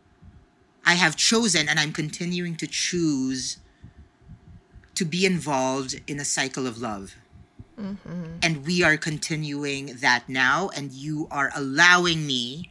I 0.84 0.94
have 0.94 1.16
chosen, 1.16 1.68
and 1.68 1.78
I'm 1.78 1.92
continuing 1.92 2.56
to 2.56 2.66
choose 2.66 3.58
to 4.94 5.04
be 5.04 5.24
involved 5.24 6.00
in 6.06 6.20
a 6.20 6.24
cycle 6.24 6.66
of 6.66 6.78
love. 6.78 7.16
Mm-hmm. 7.78 8.24
And 8.42 8.66
we 8.66 8.82
are 8.82 8.96
continuing 8.96 9.96
that 9.96 10.28
now, 10.28 10.70
and 10.76 10.92
you 10.92 11.28
are 11.30 11.50
allowing 11.56 12.26
me 12.26 12.70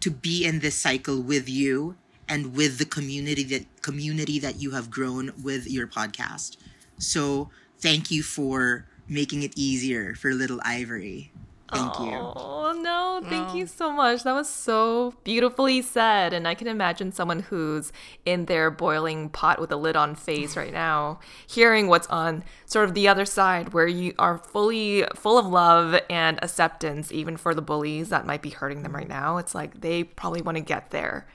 to 0.00 0.10
be 0.10 0.44
in 0.44 0.60
this 0.60 0.76
cycle 0.76 1.20
with 1.20 1.48
you 1.48 1.96
and 2.28 2.54
with 2.54 2.78
the 2.78 2.84
community 2.84 3.42
that 3.44 3.82
community 3.82 4.38
that 4.38 4.60
you 4.60 4.72
have 4.72 4.90
grown 4.90 5.32
with 5.42 5.66
your 5.66 5.86
podcast. 5.86 6.56
So 6.98 7.50
thank 7.78 8.10
you 8.10 8.22
for 8.22 8.86
making 9.08 9.42
it 9.42 9.52
easier 9.56 10.14
for 10.14 10.32
little 10.32 10.60
Ivory. 10.64 11.32
Thank 11.72 11.98
you. 11.98 12.16
Oh 12.16 12.72
no, 12.82 13.20
thank 13.28 13.54
you 13.54 13.66
so 13.66 13.92
much. 13.92 14.22
That 14.22 14.32
was 14.32 14.48
so 14.48 15.12
beautifully 15.22 15.82
said. 15.82 16.32
And 16.32 16.48
I 16.48 16.54
can 16.54 16.66
imagine 16.66 17.12
someone 17.12 17.40
who's 17.40 17.92
in 18.24 18.46
their 18.46 18.70
boiling 18.70 19.28
pot 19.28 19.60
with 19.60 19.70
a 19.70 19.76
lid 19.76 19.94
on 19.94 20.14
face 20.14 20.56
right 20.56 20.72
now, 20.72 21.20
hearing 21.46 21.88
what's 21.88 22.06
on 22.06 22.42
sort 22.64 22.88
of 22.88 22.94
the 22.94 23.06
other 23.06 23.26
side 23.26 23.74
where 23.74 23.86
you 23.86 24.14
are 24.18 24.38
fully 24.38 25.04
full 25.14 25.36
of 25.36 25.46
love 25.46 26.00
and 26.08 26.42
acceptance, 26.42 27.12
even 27.12 27.36
for 27.36 27.54
the 27.54 27.62
bullies 27.62 28.08
that 28.08 28.24
might 28.24 28.40
be 28.40 28.50
hurting 28.50 28.82
them 28.82 28.94
right 28.94 29.08
now. 29.08 29.36
It's 29.36 29.54
like 29.54 29.82
they 29.82 30.04
probably 30.04 30.40
want 30.40 30.56
to 30.56 30.64
get 30.64 30.90
there 30.90 31.26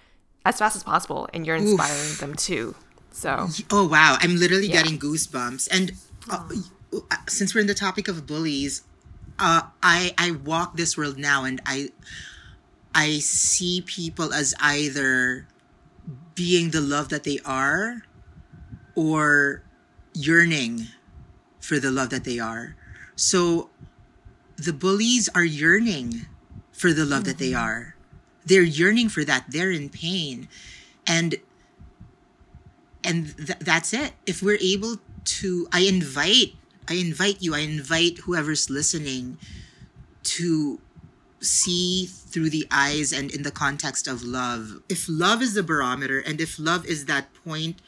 as 0.45 0.57
fast 0.57 0.75
as 0.75 0.83
possible, 0.83 1.29
and 1.31 1.45
you're 1.45 1.55
inspiring 1.55 2.15
them 2.19 2.33
too. 2.33 2.73
So 3.11 3.47
Oh 3.69 3.87
wow, 3.87 4.17
I'm 4.19 4.37
literally 4.37 4.67
getting 4.67 4.97
goosebumps. 4.97 5.69
And 5.71 5.91
uh, 6.27 6.43
uh, 6.49 6.55
since 7.27 7.53
we're 7.53 7.61
in 7.61 7.67
the 7.67 7.73
topic 7.73 8.07
of 8.07 8.25
bullies, 8.27 8.83
uh, 9.39 9.63
I 9.81 10.13
I 10.17 10.31
walk 10.31 10.77
this 10.77 10.97
world 10.97 11.17
now, 11.17 11.43
and 11.43 11.61
I 11.65 11.89
I 12.93 13.19
see 13.19 13.81
people 13.81 14.33
as 14.33 14.53
either 14.59 15.47
being 16.35 16.71
the 16.71 16.81
love 16.81 17.09
that 17.09 17.23
they 17.23 17.39
are, 17.45 18.03
or 18.95 19.63
yearning 20.13 20.87
for 21.59 21.79
the 21.79 21.91
love 21.91 22.09
that 22.09 22.23
they 22.23 22.39
are. 22.39 22.75
So 23.15 23.69
the 24.57 24.73
bullies 24.73 25.29
are 25.33 25.43
yearning 25.43 26.25
for 26.71 26.93
the 26.93 27.05
love 27.05 27.21
mm-hmm. 27.21 27.29
that 27.29 27.37
they 27.37 27.51
mm-hmm. 27.51 27.63
are. 27.63 27.95
They're 28.45 28.61
yearning 28.61 29.09
for 29.09 29.23
that. 29.23 29.45
They're 29.49 29.71
in 29.71 29.89
pain. 29.89 30.49
And 31.07 31.35
and 33.03 33.35
th- 33.37 33.59
that's 33.59 33.93
it. 33.93 34.13
If 34.25 34.41
we're 34.41 34.59
able 34.61 34.97
to 35.25 35.67
I 35.71 35.81
invite 35.81 36.55
I 36.87 36.95
invite 36.95 37.41
you, 37.41 37.55
I 37.55 37.59
invite 37.59 38.19
whoever's 38.19 38.69
listening 38.69 39.37
to 40.23 40.79
see 41.39 42.05
through 42.05 42.49
the 42.49 42.65
eyes 42.71 43.11
and 43.11 43.31
in 43.31 43.43
the 43.43 43.51
context 43.51 44.07
of 44.07 44.23
love. 44.23 44.81
If 44.89 45.07
love 45.09 45.41
is 45.41 45.53
the 45.53 45.63
barometer 45.63 46.19
and 46.19 46.39
if 46.39 46.57
love 46.57 46.85
is 46.85 47.05
that 47.05 47.33
point 47.45 47.81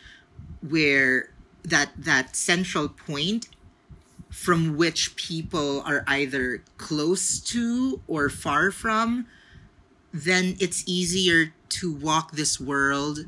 where 0.62 1.30
that 1.64 1.92
that 1.98 2.36
central 2.36 2.90
point 2.90 3.48
from 4.30 4.76
which 4.76 5.16
people 5.16 5.82
are 5.82 6.04
either 6.08 6.62
close 6.78 7.40
to 7.40 8.02
or 8.08 8.30
far 8.30 8.70
from, 8.70 9.26
then 10.14 10.58
it's 10.60 10.84
easier 10.86 11.54
to 11.70 11.94
walk 11.94 12.34
this 12.34 12.60
world 12.60 13.26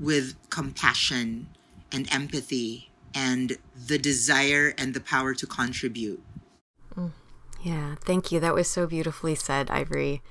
with 0.00 0.34
compassion 0.50 1.48
and 1.92 2.12
empathy 2.12 2.88
and 3.14 3.56
the 3.74 3.98
desire 3.98 4.74
and 4.76 4.94
the 4.94 5.00
power 5.00 5.34
to 5.34 5.46
contribute. 5.46 6.22
Mm. 6.96 7.12
Yeah, 7.62 7.94
thank 8.00 8.30
you. 8.30 8.40
That 8.40 8.54
was 8.54 8.68
so 8.68 8.86
beautifully 8.86 9.34
said, 9.34 9.70
Ivory. 9.70 10.22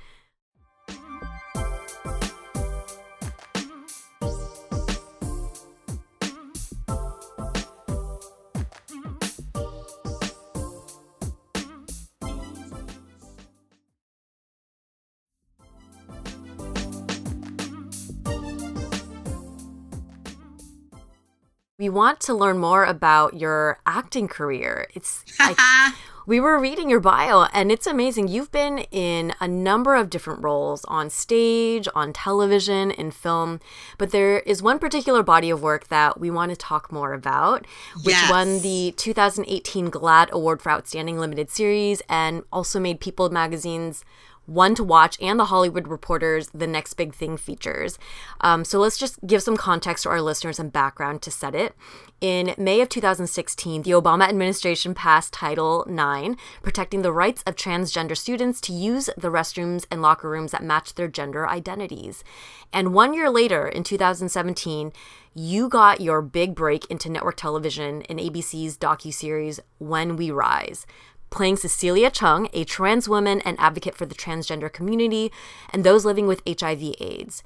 Want 21.93 22.19
to 22.21 22.33
learn 22.33 22.57
more 22.57 22.83
about 22.83 23.35
your 23.35 23.79
acting 23.85 24.27
career. 24.27 24.87
It's 24.93 25.23
like 25.39 25.57
we 26.25 26.39
were 26.39 26.59
reading 26.59 26.89
your 26.89 26.99
bio 26.99 27.47
and 27.53 27.71
it's 27.71 27.85
amazing. 27.85 28.27
You've 28.27 28.51
been 28.51 28.79
in 28.91 29.33
a 29.39 29.47
number 29.47 29.95
of 29.95 30.09
different 30.09 30.41
roles 30.41 30.85
on 30.85 31.09
stage, 31.09 31.87
on 31.93 32.13
television, 32.13 32.91
in 32.91 33.11
film, 33.11 33.59
but 33.97 34.11
there 34.11 34.39
is 34.39 34.61
one 34.61 34.79
particular 34.79 35.23
body 35.23 35.49
of 35.49 35.61
work 35.61 35.87
that 35.89 36.19
we 36.19 36.31
want 36.31 36.51
to 36.51 36.55
talk 36.55 36.91
more 36.91 37.13
about, 37.13 37.65
which 38.03 38.15
yes. 38.15 38.29
won 38.29 38.61
the 38.61 38.93
2018 38.97 39.91
GLAAD 39.91 40.29
Award 40.31 40.61
for 40.61 40.71
Outstanding 40.71 41.19
Limited 41.19 41.49
Series 41.49 42.01
and 42.09 42.43
also 42.51 42.79
made 42.79 42.99
People 42.99 43.29
magazine's 43.29 44.05
one 44.45 44.75
to 44.75 44.83
Watch 44.83 45.17
and 45.21 45.39
the 45.39 45.45
Hollywood 45.45 45.87
Reporter's 45.87 46.49
The 46.49 46.67
Next 46.67 46.95
Big 46.95 47.13
Thing 47.13 47.37
features. 47.37 47.97
Um, 48.41 48.65
so 48.65 48.79
let's 48.79 48.97
just 48.97 49.25
give 49.25 49.41
some 49.41 49.57
context 49.57 50.03
to 50.03 50.09
our 50.09 50.21
listeners 50.21 50.59
and 50.59 50.71
background 50.71 51.21
to 51.23 51.31
set 51.31 51.55
it. 51.55 51.75
In 52.19 52.53
May 52.57 52.81
of 52.81 52.89
2016, 52.89 53.81
the 53.81 53.91
Obama 53.91 54.27
administration 54.27 54.93
passed 54.93 55.33
Title 55.33 55.83
IX, 55.83 56.35
protecting 56.61 57.01
the 57.01 57.11
rights 57.11 57.43
of 57.45 57.55
transgender 57.55 58.17
students 58.17 58.61
to 58.61 58.73
use 58.73 59.09
the 59.17 59.29
restrooms 59.29 59.85
and 59.91 60.01
locker 60.01 60.29
rooms 60.29 60.51
that 60.51 60.63
match 60.63 60.95
their 60.95 61.07
gender 61.07 61.47
identities. 61.47 62.23
And 62.71 62.93
one 62.93 63.13
year 63.13 63.29
later, 63.29 63.67
in 63.67 63.83
2017, 63.83 64.93
you 65.35 65.67
got 65.67 65.99
your 65.99 66.21
big 66.21 66.53
break 66.53 66.85
into 66.85 67.09
network 67.09 67.37
television 67.37 68.01
in 68.03 68.17
ABC's 68.17 68.77
docu-series 68.77 69.59
When 69.79 70.15
We 70.15 70.31
Rise 70.31 70.85
playing 71.33 71.57
Cecilia 71.57 72.09
Chung, 72.09 72.47
a 72.53 72.63
trans 72.63 73.09
woman 73.09 73.41
and 73.41 73.59
advocate 73.59 73.95
for 73.95 74.05
the 74.05 74.15
transgender 74.15 74.71
community 74.71 75.31
and 75.71 75.83
those 75.83 76.05
living 76.05 76.27
with 76.27 76.41
HIV/AIDS. 76.47 77.43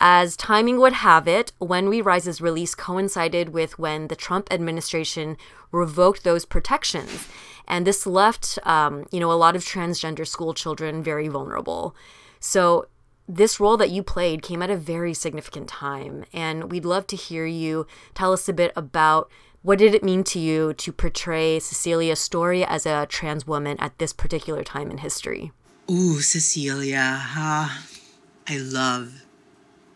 As 0.00 0.36
timing 0.36 0.78
would 0.78 0.92
have 0.92 1.26
it, 1.26 1.52
When 1.58 1.88
We 1.88 2.00
Rise's 2.00 2.40
release 2.40 2.74
coincided 2.74 3.48
with 3.48 3.78
when 3.78 4.08
the 4.08 4.16
Trump 4.16 4.52
administration 4.52 5.36
revoked 5.72 6.22
those 6.22 6.44
protections, 6.44 7.26
and 7.66 7.86
this 7.86 8.06
left, 8.06 8.58
um, 8.64 9.06
you 9.10 9.20
know, 9.20 9.32
a 9.32 9.34
lot 9.34 9.56
of 9.56 9.64
transgender 9.64 10.26
school 10.26 10.54
children 10.54 11.02
very 11.02 11.28
vulnerable. 11.28 11.96
So 12.38 12.86
this 13.28 13.60
role 13.60 13.76
that 13.76 13.90
you 13.90 14.02
played 14.02 14.42
came 14.42 14.62
at 14.62 14.70
a 14.70 14.76
very 14.76 15.12
significant 15.12 15.68
time, 15.68 16.24
and 16.32 16.70
we'd 16.70 16.84
love 16.84 17.06
to 17.08 17.16
hear 17.16 17.44
you 17.44 17.86
tell 18.14 18.32
us 18.32 18.48
a 18.48 18.52
bit 18.52 18.72
about 18.74 19.30
what 19.68 19.78
did 19.78 19.94
it 19.94 20.02
mean 20.02 20.24
to 20.24 20.38
you 20.38 20.72
to 20.72 20.90
portray 20.90 21.58
Cecilia's 21.58 22.18
story 22.18 22.64
as 22.64 22.86
a 22.86 23.04
trans 23.04 23.46
woman 23.46 23.76
at 23.78 23.98
this 23.98 24.14
particular 24.14 24.64
time 24.64 24.90
in 24.90 24.96
history? 24.96 25.52
Ooh, 25.90 26.22
Cecilia. 26.22 27.18
I 27.20 28.56
love 28.56 29.24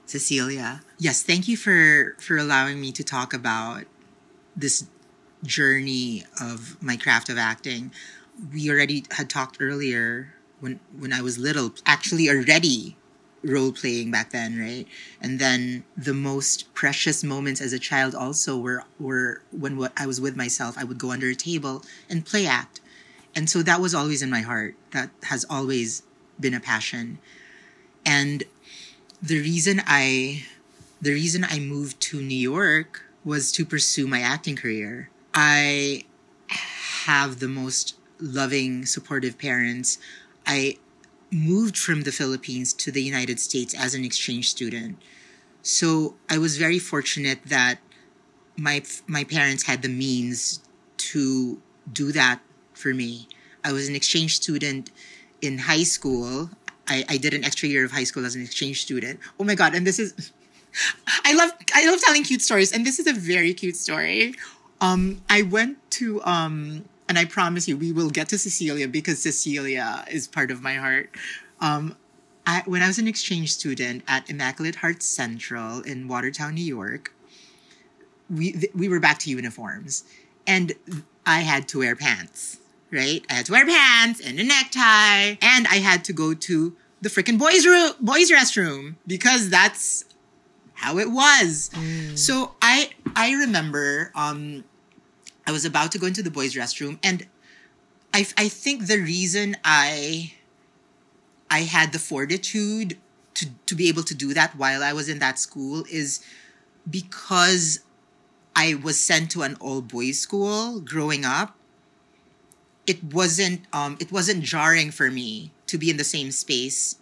Cecilia. 0.05 0.83
Yes, 0.99 1.23
thank 1.23 1.49
you 1.49 1.57
for 1.57 2.19
for 2.21 2.37
allowing 2.37 2.83
me 2.83 2.93
to 2.93 3.03
talk 3.03 3.33
about 3.33 3.85
this 4.55 4.89
journey 5.43 6.25
of 6.39 6.77
my 6.83 6.99
craft 6.99 7.31
of 7.31 7.39
acting. 7.39 7.93
We 8.53 8.69
already 8.69 9.07
had 9.13 9.31
talked 9.31 9.57
earlier 9.59 10.35
when 10.61 10.81
when 10.99 11.15
I 11.15 11.23
was 11.23 11.39
little, 11.39 11.73
actually 11.87 12.29
already 12.29 12.99
role 13.45 13.73
playing 13.73 14.11
back 14.11 14.31
then, 14.31 14.59
right? 14.59 14.87
And 15.21 15.39
then 15.39 15.85
the 15.97 16.15
most 16.15 16.73
precious 16.75 17.25
moments 17.25 17.61
as 17.61 17.73
a 17.73 17.79
child 17.79 18.15
also 18.15 18.59
were 18.59 18.85
were 18.99 19.43
when 19.51 19.89
I 19.97 20.07
was 20.07 20.21
with 20.21 20.37
myself, 20.37 20.77
I 20.79 20.85
would 20.85 20.99
go 20.99 21.11
under 21.11 21.29
a 21.29 21.35
table 21.35 21.85
and 22.09 22.25
play 22.25 22.47
act. 22.47 22.81
And 23.35 23.49
so 23.49 23.63
that 23.63 23.81
was 23.81 23.95
always 23.95 24.23
in 24.23 24.31
my 24.31 24.41
heart. 24.41 24.75
That 24.91 25.11
has 25.25 25.45
always 25.49 26.03
been 26.39 26.55
a 26.55 26.61
passion. 26.61 27.19
And 28.05 28.45
the 29.23 29.39
reason 29.39 29.83
I 29.87 30.45
the 31.01 31.13
reason 31.13 31.45
I 31.45 31.59
moved 31.59 32.01
to 32.03 32.23
New 32.23 32.37
York 32.37 33.05
was 33.25 33.53
to 33.53 33.65
pursue 33.65 34.07
my 34.07 34.21
acting 34.21 34.57
career. 34.57 35.11
I 35.35 36.05
have 36.49 37.41
the 37.41 37.49
most 37.49 37.97
loving, 38.21 38.87
supportive 38.87 39.39
parents. 39.39 39.99
I 40.47 40.79
moved 41.33 41.77
from 41.77 42.03
the 42.03 42.13
Philippines 42.13 42.73
to 42.75 42.93
the 42.93 43.03
United 43.03 43.41
States 43.41 43.75
as 43.75 43.95
an 43.95 44.05
exchange 44.05 44.51
student. 44.51 44.99
So 45.63 46.15
I 46.29 46.39
was 46.39 46.59
very 46.59 46.79
fortunate 46.79 47.41
that 47.47 47.79
my 48.57 48.83
my 49.07 49.25
parents 49.25 49.65
had 49.65 49.83
the 49.83 49.89
means 49.89 50.61
to 50.99 51.61
do 51.93 52.13
that 52.13 52.41
for 52.75 52.93
me. 52.93 53.29
I 53.65 53.73
was 53.73 53.89
an 53.89 53.95
exchange 53.95 54.37
student 54.37 54.91
in 55.41 55.59
high 55.59 55.85
school. 55.85 56.51
I, 56.89 57.05
I 57.09 57.17
did 57.17 57.33
an 57.33 57.45
extra 57.45 57.69
year 57.69 57.85
of 57.85 57.93
high 57.93 58.05
school 58.05 58.27
as 58.27 58.35
an 58.35 58.43
exchange 58.43 58.83
student. 58.83 59.21
Oh 59.39 59.45
my 59.45 59.55
god, 59.55 59.75
and 59.75 59.87
this 59.87 59.99
is 59.99 60.33
I 61.25 61.35
love 61.35 61.51
I 61.75 61.89
love 61.89 62.01
telling 62.01 62.25
cute 62.25 62.43
stories, 62.43 62.73
and 62.73 62.87
this 62.87 62.99
is 62.99 63.07
a 63.07 63.13
very 63.13 63.55
cute 63.55 63.77
story. 63.77 64.35
Um, 64.81 65.23
I 65.31 65.43
went 65.43 65.79
to 65.93 66.21
um, 66.25 66.85
and 67.13 67.19
I 67.19 67.27
promise 67.27 67.69
you, 67.69 67.77
we 67.77 67.93
will 67.93 68.09
get 68.09 68.31
to 68.31 68.39
Cecilia 68.39 68.89
because 68.89 69.21
Cecilia 69.21 70.03
is 70.11 70.27
part 70.27 70.51
of 70.51 70.63
my 70.63 70.77
heart. 70.77 71.11
Um, 71.61 71.95
I, 72.47 72.63
when 72.65 72.81
I 72.81 72.87
was 72.87 72.99
an 72.99 73.07
exchange 73.07 73.53
student 73.53 74.03
at 74.09 74.31
Immaculate 74.31 74.77
Heart 74.77 75.03
Central 75.03 75.83
in 75.83 76.09
Watertown, 76.09 76.55
New 76.55 76.65
York, 76.65 77.13
we 78.31 78.53
th- 78.53 78.73
we 78.75 78.89
were 78.89 78.99
back 78.99 79.19
to 79.19 79.31
uniforms, 79.31 80.05
and 80.47 80.73
I 81.27 81.41
had 81.41 81.69
to 81.69 81.81
wear 81.81 81.95
pants. 81.95 82.61
Right, 82.91 83.23
I 83.29 83.35
had 83.35 83.45
to 83.47 83.53
wear 83.53 83.67
pants 83.67 84.19
and 84.27 84.41
a 84.41 84.45
necktie, 84.45 85.37
and 85.43 85.67
I 85.67 85.81
had 85.85 86.05
to 86.05 86.15
go 86.15 86.33
to 86.33 86.75
the 87.03 87.11
freaking 87.11 87.39
boys' 87.39 87.67
room, 87.67 87.93
boys' 88.01 88.31
restroom 88.31 88.95
because 89.07 89.51
that's 89.51 90.07
how 90.73 90.97
it 90.97 91.11
was. 91.11 91.71
Mm. 91.75 92.17
So 92.17 92.55
I 92.63 92.89
I 93.15 93.33
remember 93.33 94.13
um, 94.15 94.65
I 95.47 95.53
was 95.53 95.65
about 95.65 95.93
to 95.93 95.99
go 95.99 96.07
into 96.07 96.23
the 96.23 96.31
boys' 96.31 96.55
restroom, 96.55 96.99
and 97.03 97.27
I 98.15 98.27
I 98.37 98.49
think 98.49 98.87
the 98.87 98.99
reason 98.99 99.57
I 99.65 100.35
I 101.51 101.61
had 101.61 101.93
the 101.93 101.99
fortitude 101.99 102.99
to 103.35 103.47
to 103.67 103.75
be 103.75 103.89
able 103.89 104.03
to 104.05 104.15
do 104.15 104.35
that 104.35 104.57
while 104.57 104.83
I 104.83 104.93
was 104.93 105.09
in 105.09 105.19
that 105.19 105.39
school 105.39 105.85
is 105.91 106.21
because 106.89 107.81
I 108.55 108.75
was 108.75 108.99
sent 108.99 109.31
to 109.33 109.43
an 109.43 109.57
all 109.61 109.81
boys 109.81 110.21
school 110.21 110.81
growing 110.81 111.25
up. 111.25 111.57
It 112.87 113.03
wasn't 113.03 113.67
um 113.73 113.97
it 114.01 114.13
wasn't 114.13 114.45
jarring 114.45 114.91
for 114.91 115.11
me 115.11 115.53
to 115.67 115.79
be 115.79 115.91
in 115.91 115.97
the 115.97 116.05
same 116.05 116.31
space 116.31 116.97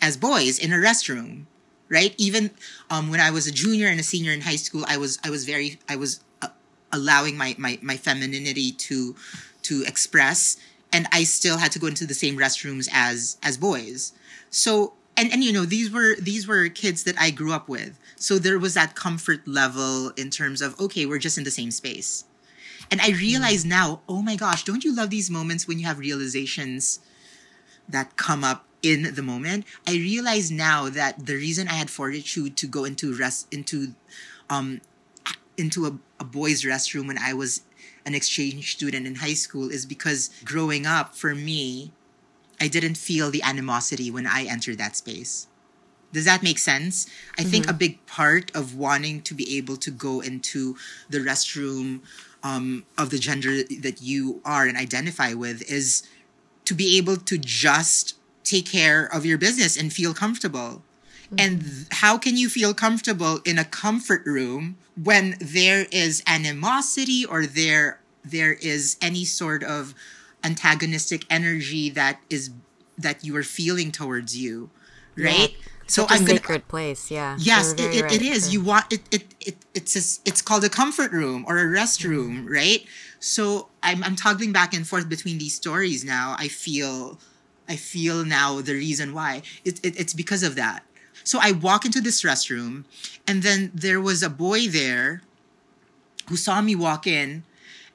as 0.00 0.16
boys 0.16 0.58
in 0.58 0.72
a 0.72 0.76
restroom 0.76 1.46
right 1.88 2.14
even 2.18 2.50
um, 2.90 3.10
when 3.10 3.20
i 3.20 3.30
was 3.30 3.46
a 3.46 3.52
junior 3.52 3.88
and 3.88 3.98
a 3.98 4.02
senior 4.02 4.32
in 4.32 4.42
high 4.42 4.56
school 4.56 4.84
i 4.88 4.96
was 4.96 5.18
i 5.24 5.30
was 5.30 5.44
very 5.44 5.78
i 5.88 5.96
was 5.96 6.20
allowing 6.94 7.36
my, 7.36 7.50
my, 7.58 7.78
my 7.82 7.96
femininity 7.96 8.72
to, 8.72 9.16
to 9.68 9.74
express. 9.86 10.56
and 10.94 11.08
I 11.10 11.24
still 11.24 11.58
had 11.58 11.72
to 11.72 11.80
go 11.80 11.88
into 11.88 12.06
the 12.06 12.14
same 12.14 12.36
restrooms 12.38 12.88
as 12.92 13.36
as 13.42 13.56
boys. 13.58 14.12
So 14.48 14.94
and 15.16 15.30
and 15.32 15.42
you 15.42 15.52
know 15.52 15.66
these 15.66 15.90
were 15.90 16.14
these 16.20 16.46
were 16.46 16.68
kids 16.68 17.02
that 17.04 17.18
I 17.18 17.30
grew 17.30 17.52
up 17.52 17.68
with. 17.68 17.98
So 18.16 18.38
there 18.38 18.60
was 18.60 18.74
that 18.74 18.94
comfort 18.94 19.46
level 19.46 20.10
in 20.16 20.30
terms 20.30 20.62
of 20.62 20.78
okay, 20.78 21.04
we're 21.04 21.18
just 21.18 21.36
in 21.36 21.44
the 21.44 21.50
same 21.50 21.72
space. 21.72 22.24
And 22.90 23.00
I 23.00 23.10
realize 23.10 23.64
now, 23.64 24.02
oh 24.08 24.22
my 24.22 24.36
gosh, 24.36 24.62
don't 24.62 24.84
you 24.84 24.94
love 24.94 25.10
these 25.10 25.30
moments 25.30 25.66
when 25.66 25.78
you 25.80 25.86
have 25.86 25.98
realizations 25.98 27.00
that 27.88 28.16
come 28.16 28.44
up 28.44 28.66
in 28.82 29.14
the 29.14 29.22
moment? 29.22 29.64
I 29.88 29.92
realize 29.94 30.50
now 30.50 30.88
that 30.90 31.26
the 31.26 31.34
reason 31.34 31.66
I 31.66 31.74
had 31.74 31.90
fortitude 31.90 32.56
to 32.58 32.66
go 32.68 32.84
into 32.84 33.16
rest 33.16 33.48
into 33.52 33.94
um 34.48 34.80
into 35.56 35.86
a, 35.86 35.98
a 36.20 36.24
boys' 36.24 36.64
restroom 36.64 37.06
when 37.06 37.18
I 37.18 37.34
was 37.34 37.62
an 38.06 38.14
exchange 38.14 38.72
student 38.72 39.06
in 39.06 39.16
high 39.16 39.34
school 39.34 39.70
is 39.70 39.86
because 39.86 40.30
growing 40.44 40.86
up 40.86 41.14
for 41.14 41.34
me, 41.34 41.92
I 42.60 42.68
didn't 42.68 42.96
feel 42.96 43.30
the 43.30 43.42
animosity 43.42 44.10
when 44.10 44.26
I 44.26 44.44
entered 44.44 44.78
that 44.78 44.96
space. 44.96 45.46
Does 46.12 46.24
that 46.26 46.42
make 46.42 46.58
sense? 46.58 47.06
I 47.36 47.42
mm-hmm. 47.42 47.50
think 47.50 47.68
a 47.68 47.72
big 47.72 48.04
part 48.06 48.54
of 48.54 48.76
wanting 48.76 49.22
to 49.22 49.34
be 49.34 49.56
able 49.56 49.76
to 49.78 49.90
go 49.90 50.20
into 50.20 50.76
the 51.10 51.18
restroom 51.18 52.00
um, 52.42 52.84
of 52.96 53.10
the 53.10 53.18
gender 53.18 53.62
that 53.80 54.00
you 54.00 54.40
are 54.44 54.66
and 54.66 54.76
identify 54.76 55.34
with 55.34 55.68
is 55.70 56.04
to 56.66 56.74
be 56.74 56.96
able 56.98 57.16
to 57.16 57.36
just 57.38 58.16
take 58.44 58.66
care 58.66 59.06
of 59.12 59.26
your 59.26 59.38
business 59.38 59.76
and 59.76 59.92
feel 59.92 60.14
comfortable. 60.14 60.82
Mm-hmm. 61.26 61.36
And 61.38 61.60
th- 61.62 61.86
how 61.90 62.18
can 62.18 62.36
you 62.36 62.48
feel 62.48 62.74
comfortable 62.74 63.40
in 63.44 63.58
a 63.58 63.64
comfort 63.64 64.24
room 64.24 64.76
when 65.02 65.36
there 65.40 65.86
is 65.90 66.22
animosity 66.26 67.24
or 67.24 67.46
there 67.46 68.00
there 68.24 68.54
is 68.54 68.96
any 69.02 69.24
sort 69.24 69.62
of 69.62 69.94
antagonistic 70.42 71.24
energy 71.30 71.90
that 71.90 72.20
is 72.30 72.50
that 72.96 73.24
you 73.24 73.36
are 73.36 73.42
feeling 73.42 73.90
towards 73.90 74.36
you, 74.36 74.70
right? 75.16 75.50
Yeah. 75.50 75.68
So 75.86 76.06
I'm 76.08 76.22
a 76.22 76.26
sacred 76.26 76.42
gonna, 76.42 76.60
place, 76.60 77.10
yeah. 77.10 77.36
Yes, 77.38 77.72
it, 77.74 77.80
it, 77.80 78.02
right. 78.02 78.12
it 78.12 78.22
is. 78.22 78.52
You 78.52 78.62
want 78.62 78.92
it. 78.92 79.02
It, 79.10 79.34
it 79.40 79.56
it's 79.74 79.96
a, 79.96 80.28
it's 80.28 80.40
called 80.40 80.64
a 80.64 80.70
comfort 80.70 81.12
room 81.12 81.44
or 81.46 81.58
a 81.58 81.64
restroom, 81.64 82.38
mm-hmm. 82.38 82.52
right? 82.52 82.86
So 83.20 83.68
I'm 83.82 84.02
I'm 84.02 84.16
toggling 84.16 84.52
back 84.52 84.72
and 84.72 84.86
forth 84.86 85.08
between 85.08 85.38
these 85.38 85.54
stories 85.54 86.04
now. 86.04 86.36
I 86.38 86.48
feel 86.48 87.18
I 87.68 87.76
feel 87.76 88.24
now 88.24 88.60
the 88.60 88.74
reason 88.74 89.12
why 89.12 89.42
it, 89.64 89.84
it 89.84 89.98
it's 89.98 90.14
because 90.14 90.42
of 90.42 90.56
that. 90.56 90.84
So 91.24 91.38
I 91.40 91.52
walk 91.52 91.84
into 91.84 92.00
this 92.00 92.22
restroom, 92.22 92.84
and 93.26 93.42
then 93.42 93.72
there 93.74 94.00
was 94.00 94.22
a 94.22 94.30
boy 94.30 94.68
there 94.68 95.22
who 96.28 96.36
saw 96.36 96.60
me 96.60 96.74
walk 96.74 97.06
in, 97.06 97.44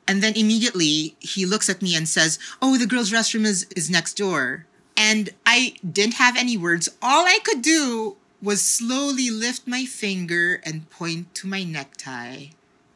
and 0.07 0.21
then 0.23 0.33
immediately 0.35 1.15
he 1.19 1.45
looks 1.45 1.69
at 1.69 1.81
me 1.81 1.95
and 1.95 2.09
says, 2.09 2.39
"Oh, 2.61 2.77
the 2.77 2.87
girls' 2.87 3.11
restroom 3.11 3.45
is 3.45 3.67
is 3.75 3.89
next 3.89 4.17
door." 4.17 4.65
And 4.97 5.29
I 5.45 5.75
didn't 5.79 6.15
have 6.15 6.35
any 6.35 6.57
words. 6.57 6.89
All 7.01 7.25
I 7.25 7.39
could 7.43 7.61
do 7.61 8.17
was 8.41 8.61
slowly 8.61 9.29
lift 9.29 9.67
my 9.67 9.85
finger 9.85 10.61
and 10.63 10.89
point 10.89 11.33
to 11.35 11.47
my 11.47 11.63
necktie. 11.63 12.47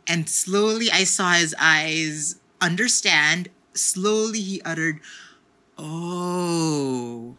And 0.07 0.29
slowly 0.29 0.91
I 0.91 1.03
saw 1.05 1.33
his 1.33 1.55
eyes 1.59 2.35
understand. 2.59 3.49
Slowly 3.73 4.41
he 4.41 4.61
uttered, 4.63 4.99
Oh. 5.77 7.35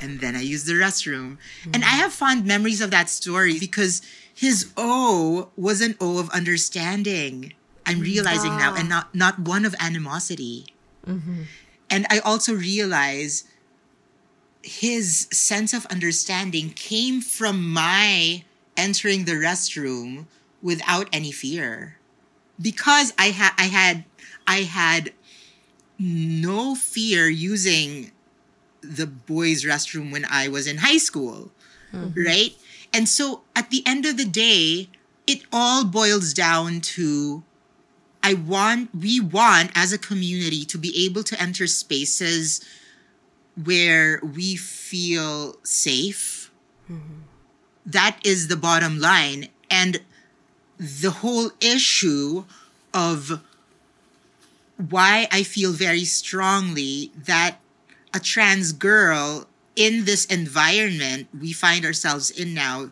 And 0.00 0.20
then 0.20 0.34
I 0.34 0.40
used 0.40 0.66
the 0.66 0.74
restroom. 0.74 1.36
Mm-hmm. 1.36 1.70
And 1.74 1.84
I 1.84 1.96
have 2.00 2.12
fond 2.12 2.46
memories 2.46 2.80
of 2.80 2.90
that 2.90 3.08
story 3.08 3.58
because 3.58 4.02
his 4.32 4.72
O 4.76 5.50
was 5.56 5.80
an 5.80 5.96
O 6.00 6.18
of 6.18 6.30
understanding. 6.30 7.52
I'm 7.86 8.00
realizing 8.00 8.56
now, 8.56 8.74
and 8.74 8.88
not, 8.88 9.14
not 9.14 9.38
one 9.38 9.64
of 9.64 9.74
animosity. 9.80 10.66
Mm-hmm. 11.06 11.42
And 11.90 12.06
I 12.08 12.20
also 12.20 12.54
realize 12.54 13.44
his 14.62 15.26
sense 15.32 15.72
of 15.72 15.86
understanding 15.86 16.70
came 16.70 17.20
from 17.20 17.72
my 17.72 18.44
entering 18.76 19.24
the 19.24 19.32
restroom 19.32 20.26
without 20.62 21.08
any 21.12 21.32
fear 21.32 21.96
because 22.60 23.12
i 23.18 23.26
had 23.26 23.52
i 23.58 23.64
had 23.64 24.04
i 24.46 24.58
had 24.58 25.12
no 25.98 26.74
fear 26.74 27.28
using 27.28 28.10
the 28.82 29.06
boys 29.06 29.64
restroom 29.64 30.12
when 30.12 30.24
i 30.30 30.48
was 30.48 30.66
in 30.66 30.78
high 30.78 30.98
school 30.98 31.50
mm-hmm. 31.92 32.20
right 32.20 32.56
and 32.92 33.08
so 33.08 33.42
at 33.54 33.70
the 33.70 33.82
end 33.86 34.06
of 34.06 34.16
the 34.16 34.24
day 34.24 34.88
it 35.26 35.42
all 35.52 35.84
boils 35.84 36.32
down 36.32 36.80
to 36.80 37.42
i 38.22 38.34
want 38.34 38.94
we 38.94 39.20
want 39.20 39.70
as 39.74 39.92
a 39.92 39.98
community 39.98 40.64
to 40.64 40.78
be 40.78 41.04
able 41.04 41.22
to 41.22 41.40
enter 41.40 41.66
spaces 41.66 42.64
where 43.64 44.20
we 44.22 44.56
feel 44.56 45.56
safe. 45.62 46.50
Mm-hmm. 46.90 47.20
That 47.86 48.18
is 48.24 48.48
the 48.48 48.56
bottom 48.56 48.98
line. 48.98 49.48
And 49.70 50.00
the 50.78 51.10
whole 51.10 51.50
issue 51.60 52.44
of 52.94 53.40
why 54.76 55.28
I 55.30 55.42
feel 55.42 55.72
very 55.72 56.04
strongly 56.04 57.12
that 57.16 57.58
a 58.12 58.20
trans 58.20 58.72
girl 58.72 59.46
in 59.76 60.04
this 60.04 60.24
environment 60.26 61.28
we 61.38 61.52
find 61.52 61.84
ourselves 61.84 62.30
in 62.30 62.54
now 62.54 62.90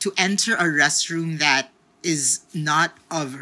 to 0.00 0.12
enter 0.16 0.54
a 0.54 0.64
restroom 0.64 1.38
that 1.38 1.70
is 2.02 2.40
not 2.54 2.94
of 3.10 3.36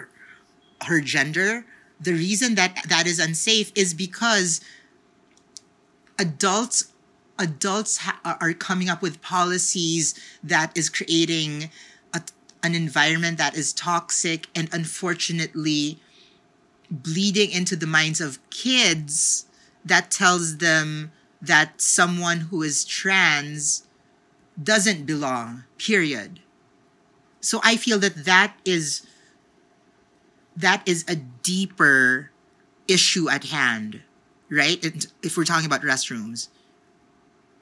her 0.85 1.01
gender. 1.01 1.65
The 2.01 2.13
reason 2.13 2.55
that 2.55 2.85
that 2.89 3.07
is 3.07 3.19
unsafe 3.19 3.73
is 3.75 3.95
because 3.95 4.61
adults 6.19 6.93
adults 7.39 7.99
ha- 7.99 8.39
are 8.41 8.53
coming 8.53 8.89
up 8.89 9.01
with 9.01 9.23
policies 9.23 10.15
that 10.43 10.77
is 10.77 10.89
creating 10.89 11.71
a, 12.13 12.21
an 12.63 12.75
environment 12.75 13.39
that 13.39 13.57
is 13.57 13.73
toxic 13.73 14.49
and 14.55 14.69
unfortunately 14.73 16.01
bleeding 16.91 17.51
into 17.51 17.77
the 17.77 17.87
minds 17.87 18.21
of 18.21 18.39
kids 18.51 19.47
that 19.89 20.11
tells 20.11 20.59
them 20.59 21.13
that 21.41 21.81
someone 21.81 22.41
who 22.41 22.63
is 22.63 22.85
trans 22.85 23.85
doesn't 24.61 25.07
belong 25.07 25.65
period 25.79 26.41
so 27.41 27.61
i 27.63 27.77
feel 27.77 27.99
that 27.99 28.25
that 28.25 28.55
is 28.65 29.07
that 30.57 30.83
is 30.87 31.05
a 31.09 31.15
deeper 31.15 32.31
issue 32.89 33.29
at 33.31 33.45
hand 33.45 34.03
right? 34.51 34.83
It, 34.85 35.07
if 35.23 35.37
we're 35.37 35.45
talking 35.45 35.67
about 35.67 35.83
restrooms, 35.83 36.49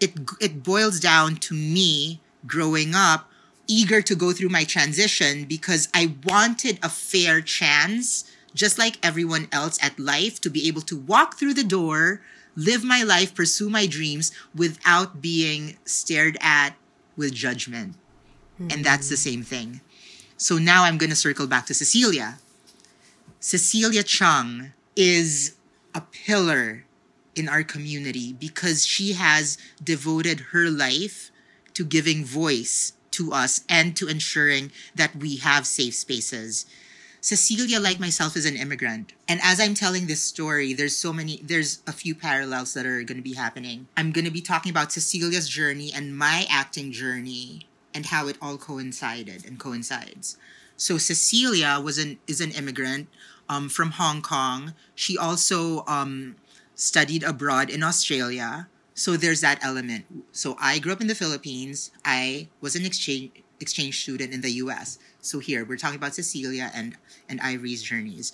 it 0.01 0.13
it 0.41 0.63
boils 0.63 1.01
down 1.01 1.37
to 1.37 1.55
me 1.55 2.21
growing 2.47 2.95
up 2.95 3.31
eager 3.67 4.01
to 4.01 4.15
go 4.15 4.33
through 4.33 4.49
my 4.49 4.63
transition 4.63 5.45
because 5.45 5.89
I 5.93 6.15
wanted 6.25 6.79
a 6.83 6.89
fair 6.89 7.41
chance 7.41 8.31
just 8.57 8.79
like 8.79 8.99
everyone 9.05 9.49
else 9.53 9.79
at 9.83 9.99
life 9.99 10.41
to 10.41 10.51
be 10.51 10.67
able 10.67 10.81
to 10.81 10.97
walk 10.97 11.39
through 11.39 11.55
the 11.55 11.63
door, 11.63 12.23
live 12.57 12.83
my 12.83 13.03
life, 13.03 13.35
pursue 13.35 13.69
my 13.69 13.87
dreams 13.87 14.33
without 14.55 15.21
being 15.21 15.77
stared 15.85 16.39
at 16.41 16.71
with 17.17 17.35
judgment. 17.35 17.95
Mm-hmm. 18.59 18.71
And 18.73 18.85
that's 18.85 19.09
the 19.09 19.17
same 19.17 19.43
thing. 19.43 19.83
So 20.39 20.57
now 20.57 20.85
I'm 20.85 20.99
going 20.99 21.11
to 21.11 21.17
circle 21.17 21.47
back 21.47 21.67
to 21.67 21.75
Cecilia. 21.75 22.39
Cecilia 23.41 24.03
Chung 24.03 24.73
is 24.97 25.57
a 25.95 26.01
pillar 26.01 26.85
in 27.35 27.49
our 27.49 27.63
community 27.63 28.33
because 28.33 28.87
she 28.87 29.13
has 29.13 29.59
devoted 29.83 30.41
her 30.53 30.71
life 30.71 31.31
to 31.75 31.85
giving 31.85 32.25
voice 32.25 32.95
to 33.13 33.33
us 33.33 33.65
and 33.69 33.95
to 33.97 34.09
ensuring 34.09 34.73
that 34.95 35.15
we 35.17 35.37
have 35.37 35.67
safe 35.67 35.95
spaces. 35.95 36.65
Cecilia, 37.27 37.81
like 37.81 37.99
myself, 37.99 38.37
is 38.37 38.47
an 38.47 38.55
immigrant. 38.55 39.13
And 39.27 39.41
as 39.43 39.59
I'm 39.59 39.75
telling 39.75 40.07
this 40.07 40.23
story, 40.23 40.73
there's 40.73 40.95
so 40.95 41.13
many, 41.13 41.41
there's 41.43 41.83
a 41.85 41.91
few 41.91 42.15
parallels 42.15 42.73
that 42.75 42.87
are 42.87 43.03
going 43.03 43.19
to 43.19 43.31
be 43.31 43.35
happening. 43.35 43.89
I'm 43.97 44.13
going 44.13 44.27
to 44.27 44.31
be 44.31 44.41
talking 44.41 44.71
about 44.71 44.93
Cecilia's 44.93 45.49
journey 45.49 45.91
and 45.93 46.17
my 46.17 46.47
acting 46.49 46.93
journey 46.93 47.67
and 47.93 48.07
how 48.07 48.29
it 48.29 48.39
all 48.41 48.57
coincided 48.59 49.45
and 49.45 49.59
coincides. 49.59 50.37
So 50.77 50.99
Cecilia 50.99 51.81
was 51.83 51.99
an 51.99 52.21
is 52.29 52.41
an 52.41 52.53
immigrant 52.53 53.09
um, 53.49 53.69
from 53.71 53.91
Hong 53.99 54.23
Kong. 54.23 54.75
She 54.95 55.19
also 55.19 55.85
um, 55.89 56.37
studied 56.77 57.25
abroad 57.25 57.71
in 57.71 57.83
Australia. 57.83 58.69
So 58.95 59.17
there's 59.17 59.41
that 59.41 59.59
element. 59.65 60.05
So 60.31 60.57
I 60.61 60.79
grew 60.79 60.93
up 60.93 61.01
in 61.01 61.09
the 61.09 61.15
Philippines. 61.17 61.91
I 62.05 62.47
was 62.61 62.77
an 62.77 62.87
exchange 62.87 63.33
exchange 63.61 64.03
student 64.03 64.33
in 64.33 64.41
the 64.41 64.53
US. 64.63 64.99
So 65.21 65.39
here 65.39 65.65
we're 65.65 65.77
talking 65.77 65.97
about 65.97 66.15
Cecilia 66.15 66.71
and 66.75 66.97
and 67.29 67.41
Ivory's 67.41 67.83
journeys. 67.83 68.33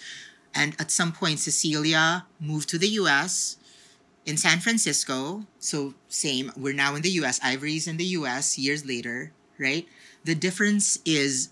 And 0.55 0.75
at 0.79 0.91
some 0.91 1.13
point 1.13 1.39
Cecilia 1.39 2.27
moved 2.41 2.69
to 2.71 2.79
the 2.79 2.89
US 3.01 3.57
in 4.25 4.37
San 4.37 4.61
Francisco. 4.61 5.47
So 5.59 5.95
same, 6.09 6.53
we're 6.57 6.75
now 6.75 6.95
in 6.95 7.03
the 7.03 7.11
US. 7.23 7.41
Ivory's 7.43 7.87
in 7.87 7.97
the 7.97 8.05
US 8.21 8.59
years 8.59 8.85
later, 8.85 9.33
right? 9.59 9.87
The 10.25 10.35
difference 10.35 10.99
is 11.05 11.51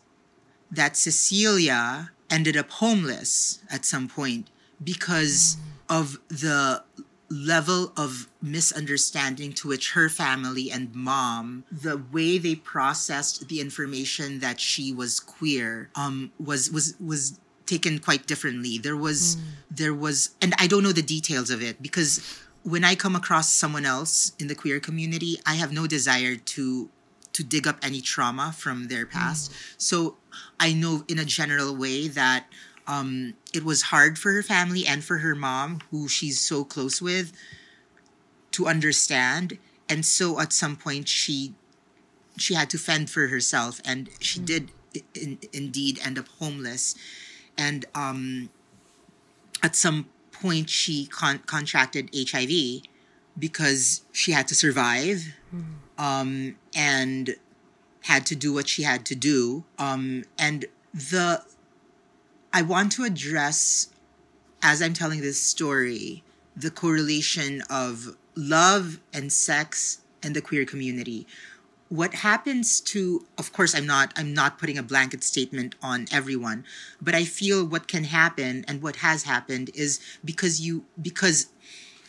that 0.70 0.96
Cecilia 0.96 2.12
ended 2.30 2.56
up 2.56 2.70
homeless 2.70 3.60
at 3.70 3.84
some 3.84 4.08
point 4.08 4.48
because 4.82 5.56
of 5.88 6.18
the 6.28 6.82
level 7.31 7.93
of 7.97 8.28
misunderstanding 8.43 9.53
to 9.53 9.68
which 9.68 9.93
her 9.93 10.09
family 10.09 10.70
and 10.70 10.93
mom 10.95 11.64
the 11.70 12.03
way 12.12 12.39
they 12.39 12.57
processed 12.57 13.49
the 13.49 13.61
information 13.61 14.41
that 14.41 14.59
she 14.59 14.93
was 14.93 15.20
queer 15.20 15.89
um 15.95 16.33
was 16.41 16.70
was 16.72 16.97
was 16.99 17.39
taken 17.66 18.01
quite 18.01 18.26
differently 18.26 18.78
there 18.78 18.97
was 18.97 19.37
mm. 19.37 19.43
there 19.70 19.95
was 19.95 20.31
and 20.43 20.55
i 20.59 20.66
don't 20.66 20.83
know 20.83 20.91
the 20.91 21.03
details 21.03 21.51
of 21.51 21.62
it 21.62 21.81
because 21.81 22.20
when 22.64 22.85
i 22.85 22.97
come 22.97 23.14
across 23.14 23.49
someone 23.49 23.87
else 23.87 24.33
in 24.41 24.49
the 24.49 24.55
queer 24.55 24.81
community 24.81 25.39
i 25.47 25.55
have 25.55 25.72
no 25.72 25.87
desire 25.87 26.35
to 26.35 26.91
to 27.33 27.45
dig 27.45 27.64
up 27.64 27.78
any 27.81 28.01
trauma 28.01 28.53
from 28.59 28.89
their 28.89 29.07
past 29.07 29.53
mm. 29.53 29.74
so 29.78 30.16
i 30.59 30.72
know 30.72 31.05
in 31.07 31.16
a 31.16 31.24
general 31.24 31.76
way 31.76 32.09
that 32.09 32.47
um, 32.87 33.35
it 33.53 33.64
was 33.64 33.83
hard 33.83 34.18
for 34.18 34.33
her 34.33 34.43
family 34.43 34.87
and 34.87 35.05
for 35.05 35.18
her 35.18 35.35
mom, 35.35 35.81
who 35.91 36.09
she's 36.09 36.41
so 36.41 36.64
close 36.64 37.01
with, 37.01 37.33
to 38.53 38.66
understand. 38.66 39.59
And 39.89 40.05
so 40.05 40.41
at 40.41 40.53
some 40.53 40.76
point, 40.76 41.09
she 41.09 41.55
she 42.37 42.55
had 42.55 42.70
to 42.70 42.78
fend 42.78 43.11
for 43.11 43.28
herself, 43.28 43.81
and 43.85 44.09
she 44.20 44.41
mm. 44.41 44.47
did 44.47 44.70
in, 45.14 45.39
indeed 45.53 46.01
end 46.05 46.18
up 46.18 46.28
homeless. 46.39 46.95
And 47.57 47.85
um, 47.95 48.51
at 49.62 49.76
some 49.76 50.09
point, 50.33 50.70
she 50.70 51.07
con- 51.07 51.41
contracted 51.47 52.11
HIV 52.14 52.83
because 53.39 54.03
she 54.12 54.33
had 54.33 54.49
to 54.49 54.55
survive 54.55 55.35
mm. 55.55 55.64
um, 55.99 56.57
and 56.74 57.37
had 58.03 58.26
to 58.26 58.37
do 58.37 58.53
what 58.53 58.68
she 58.68 58.83
had 58.83 59.05
to 59.07 59.14
do. 59.14 59.64
Um, 59.78 60.24
and 60.39 60.64
the 60.95 61.43
I 62.53 62.62
want 62.62 62.90
to 62.92 63.05
address, 63.05 63.88
as 64.61 64.82
I'm 64.82 64.92
telling 64.92 65.20
this 65.20 65.40
story, 65.40 66.24
the 66.57 66.70
correlation 66.70 67.62
of 67.70 68.16
love 68.34 69.01
and 69.12 69.32
sex 69.32 70.01
and 70.22 70.34
the 70.34 70.40
queer 70.40 70.64
community. 70.64 71.28
What 71.88 72.14
happens 72.14 72.80
to 72.82 73.26
of 73.38 73.53
course 73.53 73.74
I'm 73.74 73.86
not 73.86 74.12
I'm 74.16 74.34
not 74.34 74.59
putting 74.59 74.78
a 74.78 74.82
blanket 74.82 75.24
statement 75.24 75.74
on 75.82 76.07
everyone, 76.12 76.64
but 77.01 77.14
I 77.14 77.24
feel 77.24 77.64
what 77.64 77.88
can 77.88 78.05
happen 78.05 78.64
and 78.68 78.82
what 78.82 78.96
has 78.96 79.24
happened 79.24 79.70
is 79.74 80.01
because 80.24 80.61
you 80.61 80.84
because 81.01 81.48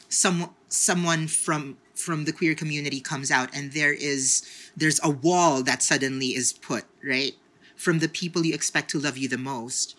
some 0.09 0.53
someone 0.69 1.27
from 1.27 1.77
from 1.95 2.25
the 2.25 2.33
queer 2.33 2.55
community 2.55 2.99
comes 2.99 3.31
out 3.31 3.49
and 3.55 3.73
there 3.73 3.93
is 3.93 4.43
there's 4.75 4.99
a 5.03 5.09
wall 5.09 5.63
that 5.63 5.81
suddenly 5.81 6.35
is 6.35 6.53
put, 6.53 6.85
right? 7.03 7.33
From 7.75 7.99
the 7.99 8.09
people 8.09 8.45
you 8.45 8.53
expect 8.53 8.91
to 8.91 8.99
love 8.99 9.17
you 9.17 9.27
the 9.27 9.37
most 9.37 9.95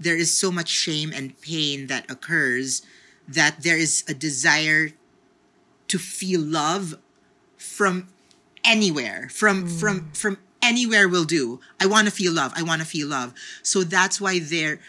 there 0.00 0.16
is 0.16 0.34
so 0.34 0.50
much 0.50 0.68
shame 0.68 1.12
and 1.14 1.40
pain 1.40 1.86
that 1.86 2.10
occurs 2.10 2.82
that 3.28 3.62
there 3.62 3.76
is 3.76 4.02
a 4.08 4.14
desire 4.14 4.90
to 5.88 5.98
feel 5.98 6.40
love 6.40 6.94
from 7.58 8.08
anywhere 8.64 9.28
from 9.30 9.68
mm. 9.68 9.80
from 9.80 10.10
from 10.12 10.38
anywhere 10.62 11.08
will 11.08 11.24
do. 11.24 11.60
I 11.80 11.86
want 11.86 12.06
to 12.06 12.12
feel 12.12 12.32
love. 12.32 12.52
I 12.54 12.62
want 12.62 12.82
to 12.82 12.86
feel 12.86 13.08
love. 13.08 13.34
So 13.62 13.82
that's 13.82 14.20
why 14.20 14.38
there 14.38 14.80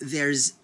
there's 0.00 0.54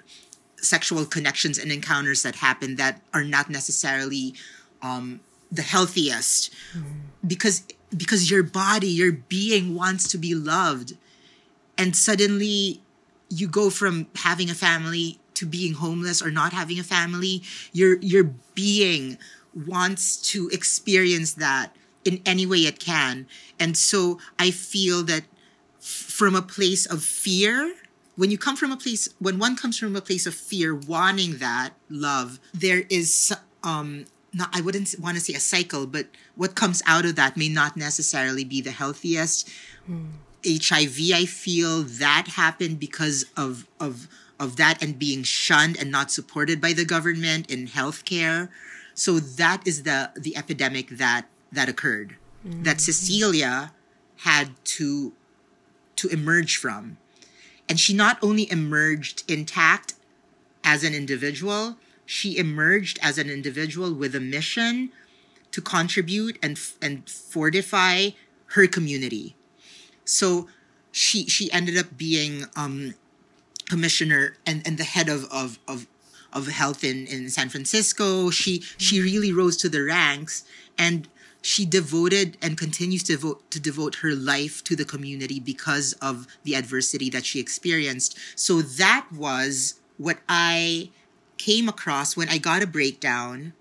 sexual 0.57 1.05
connections 1.05 1.59
and 1.59 1.71
encounters 1.71 2.23
that 2.23 2.37
happen 2.37 2.77
that 2.77 3.01
are 3.15 3.25
not 3.25 3.49
necessarily 3.49 4.35
um, 4.83 5.21
the 5.53 5.63
healthiest. 5.63 6.53
Mm. 6.77 6.83
because 7.27 7.65
because 7.97 8.31
your 8.31 8.43
body 8.43 8.89
your 8.89 9.13
being 9.13 9.75
wants 9.75 10.09
to 10.09 10.19
be 10.19 10.35
loved. 10.35 10.97
And 11.77 11.95
suddenly 11.95 12.83
you 13.29 13.49
go 13.49 13.71
from 13.71 14.07
having 14.17 14.51
a 14.51 14.55
family 14.55 15.19
to 15.35 15.47
being 15.47 15.75
homeless 15.75 16.21
or 16.21 16.31
not 16.31 16.53
having 16.53 16.79
a 16.79 16.83
family 16.83 17.43
your 17.73 17.99
your 17.99 18.35
being 18.55 19.19
wants 19.67 20.17
to 20.17 20.49
experience 20.49 21.35
that 21.35 21.75
in 22.05 22.21
any 22.27 22.47
way 22.47 22.59
it 22.59 22.79
can 22.79 23.27
and 23.59 23.77
so 23.77 24.19
i 24.39 24.51
feel 24.51 25.03
that 25.03 25.23
from 25.81 26.35
a 26.35 26.43
place 26.43 26.87
of 26.87 27.03
fear 27.03 27.75
when 28.17 28.31
you 28.33 28.39
come 28.39 28.57
from 28.57 28.73
a 28.73 28.77
place 28.77 29.09
when 29.21 29.39
one 29.39 29.57
comes 29.57 29.79
from 29.79 29.95
a 29.95 30.01
place 30.01 30.27
of 30.27 30.35
fear 30.35 30.75
wanting 30.75 31.39
that 31.39 31.71
love 31.89 32.41
there 32.53 32.85
is 32.91 33.35
um 33.63 34.05
not 34.35 34.49
i 34.53 34.61
wouldn't 34.61 34.95
want 34.99 35.17
to 35.17 35.21
say 35.21 35.35
a 35.35 35.41
cycle 35.41 35.87
but 35.87 36.07
what 36.35 36.55
comes 36.55 36.83
out 36.87 37.05
of 37.05 37.15
that 37.15 37.37
may 37.37 37.49
not 37.49 37.77
necessarily 37.77 38.45
be 38.45 38.61
the 38.61 38.73
healthiest 38.73 39.49
mm. 39.89 40.11
HIV, 40.47 40.99
I 41.15 41.25
feel 41.27 41.83
that 41.83 42.29
happened 42.37 42.79
because 42.79 43.25
of 43.37 43.67
of 43.81 44.09
of 44.39 44.57
that 44.57 44.83
and 44.83 44.99
being 44.99 45.23
shunned 45.25 45.77
and 45.79 45.91
not 45.91 46.11
supported 46.11 46.61
by 46.61 46.73
the 46.73 46.85
government 46.85 47.51
in 47.51 47.67
healthcare. 47.67 48.49
So 48.95 49.19
that 49.19 49.67
is 49.67 49.83
the 49.83 50.11
the 50.15 50.37
epidemic 50.37 50.91
that 50.91 51.27
that 51.53 51.69
occurred. 51.69 52.17
Mm-hmm. 52.47 52.63
That 52.63 52.81
Cecilia 52.81 53.73
had 54.19 54.53
to 54.77 55.13
to 55.97 56.09
emerge 56.09 56.57
from. 56.57 56.99
And 57.69 57.79
she 57.79 57.93
not 57.93 58.19
only 58.23 58.51
emerged 58.51 59.25
intact 59.31 59.95
as 60.65 60.85
an 60.85 60.95
individual, 60.95 61.77
she 62.07 62.39
emerged 62.39 62.99
as 63.03 63.19
an 63.19 63.29
individual 63.29 63.93
with 63.93 64.15
a 64.15 64.21
mission 64.21 64.91
to 65.51 65.61
contribute 65.61 66.39
and 66.43 66.59
and 66.81 67.09
fortify 67.11 68.11
her 68.53 68.67
community 68.67 69.35
so 70.09 70.49
she 70.93 71.27
she 71.27 71.51
ended 71.53 71.77
up 71.77 71.97
being 71.97 72.47
um, 72.57 72.95
commissioner 73.69 74.37
and, 74.47 74.67
and 74.67 74.79
the 74.79 74.85
head 74.85 75.09
of, 75.09 75.31
of, 75.31 75.59
of, 75.69 75.87
of 76.33 76.49
health 76.49 76.83
in, 76.83 77.07
in 77.07 77.29
San 77.31 77.49
Francisco. 77.49 78.31
She 78.31 78.61
she 78.77 79.01
really 79.01 79.33
rose 79.33 79.57
to 79.59 79.69
the 79.69 79.83
ranks 79.83 80.45
and 80.77 81.09
she 81.41 81.65
devoted 81.65 82.37
and 82.43 82.59
continues 82.59 83.03
to 83.05 83.13
devote 83.13 83.51
to 83.51 83.61
devote 83.61 83.97
her 83.97 84.15
life 84.15 84.65
to 84.65 84.75
the 84.75 84.85
community 84.85 85.39
because 85.39 85.93
of 85.95 86.27
the 86.43 86.55
adversity 86.55 87.11
that 87.11 87.25
she 87.25 87.39
experienced. 87.39 88.19
So 88.35 88.63
that 88.63 89.07
was 89.13 89.75
what 89.97 90.19
I 90.29 90.91
came 91.37 91.69
across 91.69 92.17
when 92.17 92.29
I 92.29 92.39
got 92.39 92.63
a 92.63 92.67
breakdown 92.67 93.53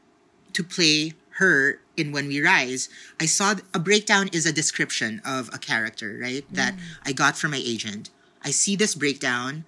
to 0.53 0.63
play 0.63 1.13
her 1.37 1.79
in 1.95 2.11
When 2.11 2.27
We 2.27 2.41
Rise, 2.41 2.89
I 3.19 3.25
saw 3.25 3.55
a 3.73 3.79
breakdown 3.79 4.29
is 4.33 4.45
a 4.45 4.53
description 4.53 5.21
of 5.25 5.49
a 5.53 5.57
character, 5.57 6.17
right? 6.21 6.47
Mm. 6.51 6.55
That 6.55 6.75
I 7.05 7.13
got 7.13 7.37
from 7.37 7.51
my 7.51 7.61
agent. 7.63 8.09
I 8.43 8.51
see 8.51 8.75
this 8.75 8.95
breakdown. 8.95 9.65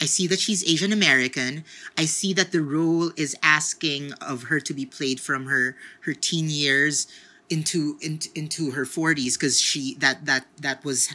I 0.00 0.04
see 0.04 0.26
that 0.28 0.38
she's 0.38 0.64
Asian 0.64 0.92
American. 0.92 1.64
I 1.96 2.04
see 2.04 2.32
that 2.34 2.52
the 2.52 2.62
role 2.62 3.10
is 3.16 3.36
asking 3.42 4.12
of 4.14 4.44
her 4.44 4.60
to 4.60 4.72
be 4.72 4.86
played 4.86 5.20
from 5.20 5.46
her 5.46 5.76
her 6.02 6.14
teen 6.14 6.48
years 6.48 7.08
into 7.50 7.98
into, 8.00 8.28
into 8.34 8.72
her 8.72 8.84
40s 8.84 9.34
because 9.34 9.60
she 9.60 9.94
that 9.96 10.26
that 10.26 10.46
that 10.60 10.84
was 10.84 11.08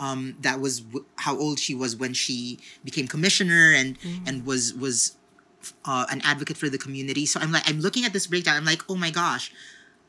um 0.00 0.36
that 0.40 0.60
was 0.60 0.80
w- 0.80 1.06
how 1.16 1.38
old 1.38 1.58
she 1.58 1.74
was 1.74 1.96
when 1.96 2.12
she 2.12 2.58
became 2.84 3.06
commissioner 3.06 3.72
and 3.72 3.98
mm. 4.00 4.28
and 4.28 4.44
was 4.44 4.74
was 4.74 5.16
uh, 5.84 6.06
an 6.10 6.20
advocate 6.24 6.56
for 6.56 6.68
the 6.68 6.78
community. 6.78 7.26
So 7.26 7.40
I'm 7.40 7.52
like, 7.52 7.68
I'm 7.68 7.80
looking 7.80 8.04
at 8.04 8.12
this 8.12 8.26
breakdown. 8.26 8.56
I'm 8.56 8.64
like, 8.64 8.82
oh 8.88 8.96
my 8.96 9.10
gosh, 9.10 9.52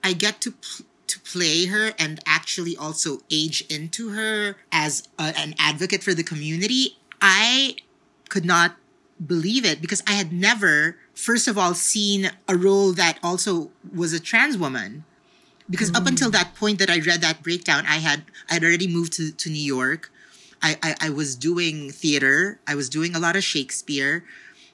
I 0.04 0.14
get 0.14 0.42
to 0.42 0.52
pl- 0.52 0.86
to 1.08 1.20
play 1.22 1.66
her 1.68 1.92
and 1.98 2.20
actually 2.26 2.76
also 2.76 3.20
age 3.32 3.64
into 3.70 4.10
her 4.10 4.58
as 4.72 5.08
a, 5.18 5.34
an 5.38 5.56
advocate 5.58 6.04
for 6.04 6.14
the 6.14 6.24
community. 6.24 6.98
I 7.22 7.78
could 8.30 8.46
not 8.46 8.76
believe 9.26 9.66
it 9.66 9.82
because 9.82 10.04
I 10.06 10.12
had 10.12 10.32
never, 10.32 10.98
first 11.14 11.48
of 11.48 11.58
all, 11.58 11.74
seen 11.74 12.30
a 12.48 12.56
role 12.56 12.92
that 12.94 13.20
also 13.24 13.72
was 13.96 14.14
a 14.14 14.20
trans 14.20 14.58
woman. 14.58 15.06
Because 15.70 15.92
mm. 15.92 15.98
up 15.98 16.08
until 16.08 16.30
that 16.32 16.56
point 16.56 16.80
that 16.80 16.90
I 16.90 17.00
read 17.00 17.22
that 17.22 17.42
breakdown, 17.44 17.86
I 17.88 17.98
had 17.98 18.24
I 18.50 18.56
had 18.56 18.64
already 18.64 18.88
moved 18.88 19.14
to, 19.14 19.32
to 19.32 19.50
New 19.50 19.64
York. 19.64 20.12
I, 20.62 20.78
I, 20.82 20.96
I 21.02 21.10
was 21.10 21.36
doing 21.36 21.92
theater. 21.92 22.60
I 22.68 22.76
was 22.76 22.90
doing 22.90 23.16
a 23.16 23.20
lot 23.20 23.36
of 23.36 23.44
Shakespeare. 23.44 24.24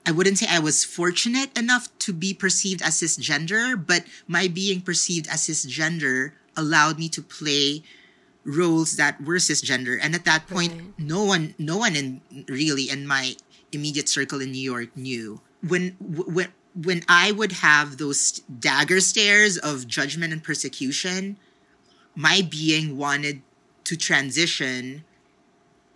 I 0.06 0.12
wouldn't 0.12 0.38
say 0.38 0.47
I 0.49 0.60
was 0.60 0.84
fortunate 0.84 1.58
enough 1.58 1.88
to 1.99 2.14
be 2.14 2.34
perceived 2.34 2.82
as 2.82 3.01
cisgender, 3.01 3.76
but 3.76 4.04
my 4.28 4.47
being 4.47 4.82
perceived 4.82 5.28
as 5.28 5.47
cisgender 5.47 6.34
allowed 6.58 6.99
me 6.99 7.08
to 7.10 7.22
play 7.22 7.84
roles 8.43 8.97
that 8.97 9.24
were 9.24 9.36
cisgender. 9.36 9.97
And 10.01 10.14
at 10.14 10.26
that 10.26 10.47
point, 10.47 10.74
right. 10.74 10.84
no 10.97 11.24
one, 11.24 11.56
no 11.58 11.78
one 11.78 11.95
in 11.95 12.22
really 12.47 12.89
in 12.89 13.08
my 13.08 13.36
immediate 13.72 14.10
circle 14.10 14.41
in 14.41 14.51
New 14.51 14.62
York 14.62 14.95
knew 14.95 15.41
when 15.68 15.95
when 15.99 16.49
when 16.76 17.04
I 17.08 17.32
would 17.32 17.51
have 17.51 17.97
those 17.97 18.39
dagger 18.60 18.99
stares 18.99 19.58
of 19.58 19.88
judgment 19.88 20.34
and 20.34 20.43
persecution. 20.43 21.38
My 22.16 22.47
being 22.47 22.97
wanted 22.97 23.41
to 23.86 23.97
transition 23.97 25.04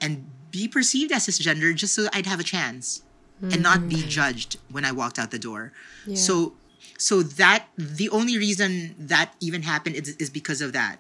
and 0.02 0.30
be 0.50 0.68
perceived 0.68 1.12
as 1.12 1.28
cisgender 1.28 1.76
just 1.76 1.94
so 1.94 2.08
I'd 2.12 2.26
have 2.26 2.40
a 2.40 2.44
chance 2.44 3.04
mm. 3.42 3.54
and 3.54 3.64
not 3.64 3.88
be 3.88 3.98
mm. 3.98 4.08
judged 4.08 4.58
when 4.72 4.86
I 4.86 4.92
walked 4.92 5.20
out 5.20 5.32
the 5.32 5.40
door. 5.40 5.74
Yeah. 6.06 6.16
So 6.16 6.54
so 6.98 7.22
that 7.22 7.68
the 7.78 8.10
only 8.10 8.38
reason 8.38 8.96
that 8.98 9.34
even 9.40 9.64
happened 9.64 9.96
is, 9.96 10.10
is 10.18 10.30
because 10.30 10.62
of 10.62 10.74
that. 10.74 10.98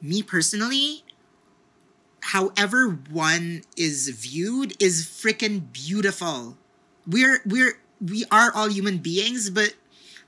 Me 0.00 0.22
personally, 0.22 1.04
however 2.20 2.98
one 3.10 3.62
is 3.76 4.08
viewed 4.08 4.80
is 4.82 5.06
freaking 5.06 5.72
beautiful. 5.72 6.56
We're 7.06 7.40
we're 7.46 7.80
we 8.00 8.24
are 8.30 8.52
all 8.54 8.68
human 8.68 8.98
beings, 8.98 9.50
but 9.50 9.74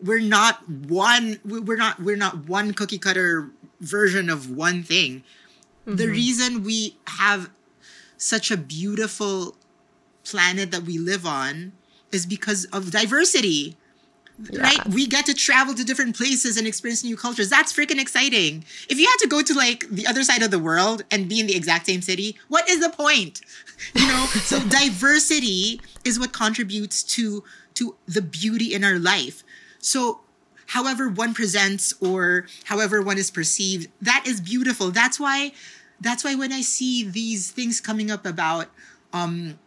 we're 0.03 0.21
not 0.21 0.69
one 0.69 1.41
we're 1.45 1.77
not 1.77 2.01
we're 2.01 2.17
not 2.17 2.49
one 2.49 2.73
cookie 2.73 2.99
cutter 2.99 3.51
version 3.81 4.29
of 4.31 4.51
one 4.51 4.83
thing 4.83 5.23
mm-hmm. 5.87 5.97
the 5.97 6.07
reason 6.07 6.65
we 6.65 6.97
have 7.07 7.51
such 8.17 8.51
a 8.51 8.57
beautiful 8.57 9.57
planet 10.25 10.71
that 10.71 10.83
we 10.83 10.99
live 10.99 11.27
on 11.27 11.73
is 12.13 12.27
because 12.27 12.65
of 12.67 12.91
diversity 12.91 13.77
right? 14.59 14.87
We 14.89 15.07
get 15.07 15.27
to 15.27 15.35
travel 15.35 15.75
to 15.75 15.85
different 15.85 16.17
places 16.17 16.57
and 16.57 16.67
experience 16.67 17.05
new 17.05 17.17
cultures. 17.17 17.51
That's 17.51 17.73
freaking 17.73 18.01
exciting. 18.01 18.65
If 18.89 18.99
you 18.99 19.07
had 19.07 19.17
to 19.19 19.29
go 19.29 19.43
to 19.43 19.55
like 19.55 19.89
the 19.91 20.07
other 20.07 20.23
side 20.23 20.43
of 20.43 20.51
the 20.51 20.59
world 20.59 21.05
and 21.11 21.29
be 21.29 21.41
in 21.41 21.47
the 21.47 21.57
exact 21.57 21.87
same 21.87 22.03
city, 22.03 22.39
what 22.49 22.69
is 22.69 22.81
the 22.81 22.91
point? 22.91 23.41
You 23.95 24.07
know, 24.07 24.27
so 24.27 24.61
diversity 24.69 25.81
is 26.05 26.21
what 26.21 26.35
contributes 26.35 27.03
to 27.15 27.43
to 27.75 27.97
the 28.07 28.21
beauty 28.21 28.75
in 28.75 28.85
our 28.85 28.99
life. 28.99 29.43
So 29.79 30.21
however 30.67 31.09
one 31.09 31.33
presents 31.33 31.95
or 31.99 32.47
however 32.65 33.01
one 33.01 33.17
is 33.17 33.31
perceived, 33.31 33.89
that 34.03 34.25
is 34.27 34.39
beautiful. 34.43 34.91
That's 34.91 35.19
why 35.19 35.53
that's 35.99 36.25
why 36.25 36.35
when 36.35 36.53
I 36.53 36.61
see 36.61 37.09
these 37.09 37.51
things 37.51 37.81
coming 37.81 38.11
up 38.11 38.27
about 38.27 38.67
um 39.15 39.59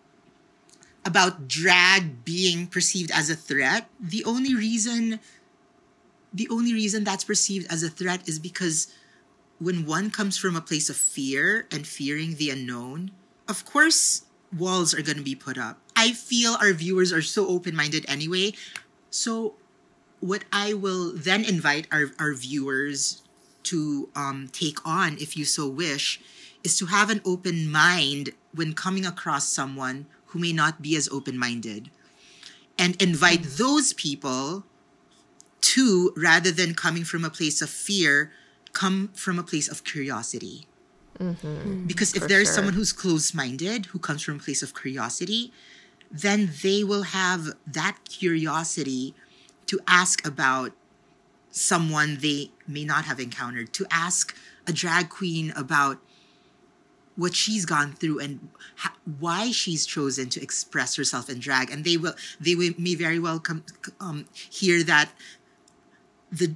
about 1.05 1.47
drag 1.47 2.23
being 2.23 2.67
perceived 2.67 3.11
as 3.11 3.29
a 3.29 3.35
threat, 3.35 3.89
the 3.99 4.23
only 4.25 4.55
reason 4.55 5.19
the 6.33 6.47
only 6.49 6.73
reason 6.73 7.03
that's 7.03 7.23
perceived 7.23 7.71
as 7.71 7.83
a 7.83 7.89
threat 7.89 8.27
is 8.27 8.39
because 8.39 8.87
when 9.59 9.85
one 9.85 10.09
comes 10.09 10.35
from 10.35 10.55
a 10.55 10.61
place 10.61 10.89
of 10.89 10.95
fear 10.95 11.67
and 11.71 11.85
fearing 11.85 12.35
the 12.35 12.49
unknown, 12.49 13.11
of 13.47 13.63
course 13.65 14.25
walls 14.57 14.93
are 14.93 15.03
going 15.03 15.17
to 15.17 15.23
be 15.23 15.35
put 15.35 15.57
up. 15.57 15.77
I 15.95 16.11
feel 16.13 16.57
our 16.59 16.73
viewers 16.73 17.13
are 17.13 17.21
so 17.21 17.47
open-minded 17.47 18.05
anyway. 18.07 18.53
So 19.11 19.53
what 20.21 20.43
I 20.51 20.73
will 20.73 21.13
then 21.13 21.45
invite 21.45 21.87
our, 21.91 22.11
our 22.17 22.33
viewers 22.33 23.21
to 23.63 24.09
um, 24.15 24.49
take 24.51 24.85
on, 24.85 25.17
if 25.19 25.37
you 25.37 25.45
so 25.45 25.67
wish, 25.67 26.19
is 26.63 26.77
to 26.77 26.87
have 26.87 27.09
an 27.09 27.21
open 27.25 27.71
mind 27.71 28.31
when 28.53 28.73
coming 28.73 29.05
across 29.05 29.47
someone 29.47 30.05
who 30.33 30.39
may 30.39 30.51
not 30.51 30.81
be 30.81 30.95
as 30.95 31.07
open 31.09 31.37
minded 31.37 31.91
and 32.77 32.99
invite 33.01 33.43
those 33.43 33.93
people 33.93 34.65
to, 35.61 36.11
rather 36.17 36.51
than 36.51 36.73
coming 36.73 37.03
from 37.03 37.23
a 37.23 37.29
place 37.29 37.61
of 37.61 37.69
fear, 37.69 38.31
come 38.73 39.09
from 39.13 39.37
a 39.37 39.43
place 39.43 39.69
of 39.69 39.83
curiosity. 39.83 40.65
Mm-hmm. 41.19 41.85
Because 41.85 42.15
if 42.15 42.27
there's 42.27 42.47
sure. 42.47 42.55
someone 42.55 42.73
who's 42.73 42.91
closed 42.91 43.35
minded, 43.35 43.85
who 43.87 43.99
comes 43.99 44.23
from 44.23 44.37
a 44.37 44.39
place 44.39 44.63
of 44.63 44.73
curiosity, 44.73 45.53
then 46.11 46.49
they 46.63 46.83
will 46.83 47.03
have 47.03 47.53
that 47.67 47.97
curiosity 48.09 49.13
to 49.67 49.79
ask 49.87 50.25
about 50.25 50.71
someone 51.51 52.17
they 52.21 52.49
may 52.67 52.83
not 52.83 53.05
have 53.05 53.19
encountered, 53.19 53.71
to 53.73 53.85
ask 53.91 54.35
a 54.65 54.73
drag 54.73 55.09
queen 55.09 55.53
about 55.55 55.99
what 57.15 57.35
she's 57.35 57.65
gone 57.65 57.93
through 57.93 58.19
and 58.19 58.49
ha- 58.77 58.95
why 59.19 59.51
she's 59.51 59.85
chosen 59.85 60.29
to 60.29 60.41
express 60.41 60.95
herself 60.95 61.29
in 61.29 61.39
drag. 61.39 61.69
And 61.69 61.83
they 61.83 61.97
will 61.97 62.13
they 62.39 62.55
will, 62.55 62.73
may 62.77 62.95
very 62.95 63.19
well 63.19 63.39
come 63.39 63.63
um, 63.99 64.25
hear 64.49 64.83
that 64.83 65.09
the 66.31 66.55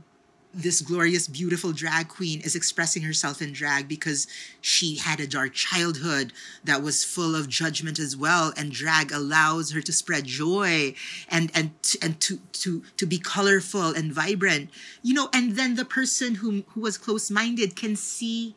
this 0.57 0.81
glorious 0.81 1.27
beautiful 1.27 1.71
drag 1.71 2.07
queen 2.07 2.41
is 2.41 2.55
expressing 2.55 3.03
herself 3.03 3.41
in 3.43 3.53
drag 3.53 3.87
because 3.87 4.25
she 4.59 4.95
had 4.95 5.19
a 5.19 5.27
dark 5.27 5.53
childhood 5.53 6.33
that 6.63 6.81
was 6.81 7.03
full 7.03 7.35
of 7.35 7.47
judgment 7.47 7.99
as 7.99 8.17
well. 8.17 8.51
And 8.57 8.71
drag 8.71 9.11
allows 9.11 9.71
her 9.71 9.81
to 9.81 9.93
spread 9.93 10.25
joy 10.25 10.95
and 11.29 11.51
and 11.53 11.71
and 12.01 12.19
to 12.21 12.39
to 12.53 12.83
to 12.97 13.05
be 13.05 13.19
colorful 13.19 13.89
and 13.89 14.11
vibrant. 14.11 14.71
You 15.03 15.13
know 15.13 15.29
and 15.31 15.55
then 15.55 15.75
the 15.75 15.85
person 15.85 16.35
who 16.35 16.63
who 16.69 16.81
was 16.81 16.97
close 16.97 17.29
minded 17.29 17.75
can 17.75 17.95
see 17.95 18.55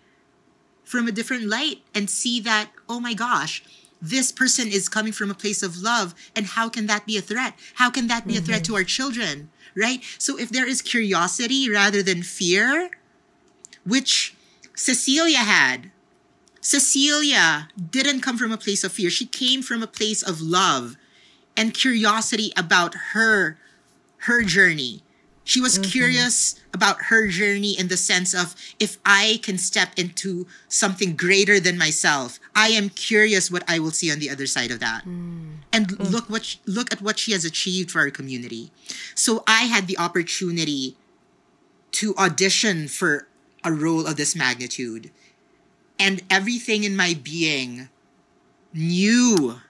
from 0.91 1.07
a 1.07 1.13
different 1.13 1.45
light 1.45 1.79
and 1.95 2.11
see 2.11 2.41
that, 2.41 2.71
oh 2.89 2.99
my 2.99 3.15
gosh, 3.15 3.63
this 4.03 4.33
person 4.33 4.67
is 4.67 4.89
coming 4.89 5.13
from 5.13 5.31
a 5.31 5.35
place 5.35 5.63
of 5.63 5.81
love. 5.81 6.15
And 6.35 6.47
how 6.47 6.69
can 6.69 6.87
that 6.87 7.07
be 7.07 7.17
a 7.17 7.21
threat? 7.21 7.55
How 7.75 7.91
can 7.91 8.09
that 8.09 8.27
be 8.27 8.35
mm-hmm. 8.35 8.43
a 8.43 8.47
threat 8.47 8.65
to 8.65 8.75
our 8.75 8.83
children? 8.83 9.51
Right? 9.77 10.03
So 10.19 10.37
if 10.37 10.51
there 10.51 10.67
is 10.67 10.83
curiosity 10.83 11.71
rather 11.71 12.03
than 12.03 12.25
fear, 12.25 12.91
which 13.87 14.35
Cecilia 14.75 15.39
had, 15.39 15.93
Cecilia 16.61 17.69
didn't 17.79 18.21
come 18.21 18.37
from 18.37 18.51
a 18.51 18.59
place 18.59 18.83
of 18.83 18.91
fear. 18.91 19.11
She 19.11 19.27
came 19.27 19.63
from 19.63 19.85
a 19.85 19.87
place 19.87 20.25
of 20.25 20.41
love 20.41 20.97
and 21.57 21.73
curiosity 21.73 22.53
about 22.57 22.95
her, 23.13 23.59
her 24.27 24.43
journey 24.43 25.05
she 25.45 25.61
was 25.61 25.79
mm-hmm. 25.79 25.91
curious 25.91 26.61
about 26.73 27.05
her 27.05 27.29
journey 27.29 27.79
in 27.79 27.89
the 27.89 27.97
sense 27.97 28.35
of 28.35 28.55
if 28.79 28.99
I 29.05 29.41
can 29.43 29.59
step 29.59 29.93
into 29.97 30.47
something 30.69 31.17
greater 31.17 31.59
than 31.59 31.79
myself, 31.79 32.39
I 32.55 32.69
am 32.69 32.91
curious 32.91 33.51
what 33.51 33.65
I 33.69 33.79
will 33.79 33.91
see 33.91 34.13
on 34.13 34.19
the 34.19 34.31
other 34.31 34.47
side 34.47 34.71
of 34.71 34.81
that. 34.81 35.05
Mm. 35.05 35.57
And 35.73 35.89
mm. 35.89 36.11
look 36.11 36.29
what 36.29 36.45
she, 36.45 36.59
look 36.67 36.93
at 36.93 37.03
what 37.03 37.19
she 37.19 37.33
has 37.33 37.45
achieved 37.45 37.91
for 37.91 38.01
our 38.01 38.11
community. 38.11 38.71
So 39.15 39.43
I 39.47 39.63
had 39.63 39.87
the 39.87 39.99
opportunity 39.99 40.97
to 41.93 42.15
audition 42.17 42.87
for 42.87 43.27
a 43.65 43.73
role 43.73 44.07
of 44.07 44.17
this 44.17 44.37
magnitude. 44.37 45.11
And 45.99 46.23
everything 46.31 46.85
in 46.85 46.97
my 46.97 47.15
being 47.21 47.89
knew 48.73 49.61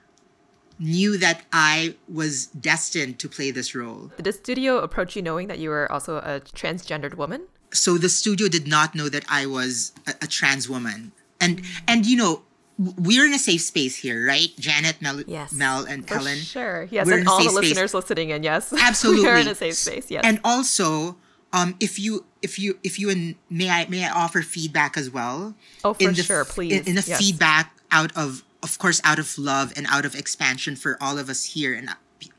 knew 0.81 1.17
that 1.17 1.43
I 1.53 1.95
was 2.11 2.47
destined 2.47 3.19
to 3.19 3.29
play 3.29 3.51
this 3.51 3.75
role. 3.75 4.11
Did 4.17 4.25
the 4.25 4.33
studio 4.33 4.79
approach 4.79 5.15
you 5.15 5.21
knowing 5.21 5.47
that 5.47 5.59
you 5.59 5.69
were 5.69 5.89
also 5.91 6.17
a 6.17 6.41
transgendered 6.41 7.15
woman? 7.15 7.47
So 7.71 7.97
the 7.97 8.09
studio 8.09 8.47
did 8.47 8.67
not 8.67 8.95
know 8.95 9.07
that 9.07 9.23
I 9.29 9.45
was 9.45 9.93
a, 10.07 10.13
a 10.23 10.27
trans 10.27 10.67
woman. 10.67 11.11
And 11.39 11.61
and 11.87 12.05
you 12.05 12.17
know, 12.17 12.43
we're 12.77 13.25
in 13.25 13.33
a 13.33 13.39
safe 13.39 13.61
space 13.61 13.95
here, 13.95 14.25
right? 14.25 14.49
Janet, 14.59 15.01
Mel, 15.01 15.21
yes, 15.21 15.53
Mel 15.53 15.85
and 15.85 16.07
For 16.07 16.15
Helen. 16.15 16.37
Sure. 16.37 16.87
Yes, 16.91 17.05
we're 17.05 17.19
and 17.19 17.27
all 17.27 17.37
the 17.37 17.49
space. 17.49 17.69
listeners 17.69 17.93
listening 17.93 18.29
in, 18.29 18.43
yes. 18.43 18.73
Absolutely. 18.77 19.25
we're 19.25 19.37
in 19.37 19.47
a 19.47 19.55
safe 19.55 19.75
space, 19.75 20.09
yes. 20.09 20.23
And 20.25 20.39
also, 20.43 21.15
um, 21.53 21.75
if 21.79 21.99
you 21.99 22.25
if 22.41 22.57
you 22.57 22.79
if 22.83 22.99
you 22.99 23.09
and 23.09 23.35
may 23.49 23.69
I 23.69 23.87
may 23.87 24.05
I 24.05 24.09
offer 24.09 24.41
feedback 24.41 24.97
as 24.97 25.09
well? 25.09 25.55
Oh, 25.83 25.93
for 25.93 26.13
sure, 26.13 26.45
please. 26.45 26.73
In, 26.73 26.87
in 26.89 26.95
the 26.95 27.03
yes. 27.05 27.19
feedback 27.19 27.75
out 27.91 28.15
of 28.17 28.43
of 28.63 28.77
course, 28.77 29.01
out 29.03 29.19
of 29.19 29.37
love 29.37 29.73
and 29.75 29.87
out 29.89 30.05
of 30.05 30.15
expansion 30.15 30.75
for 30.75 30.97
all 31.01 31.17
of 31.17 31.29
us 31.29 31.43
here 31.45 31.73
and 31.73 31.89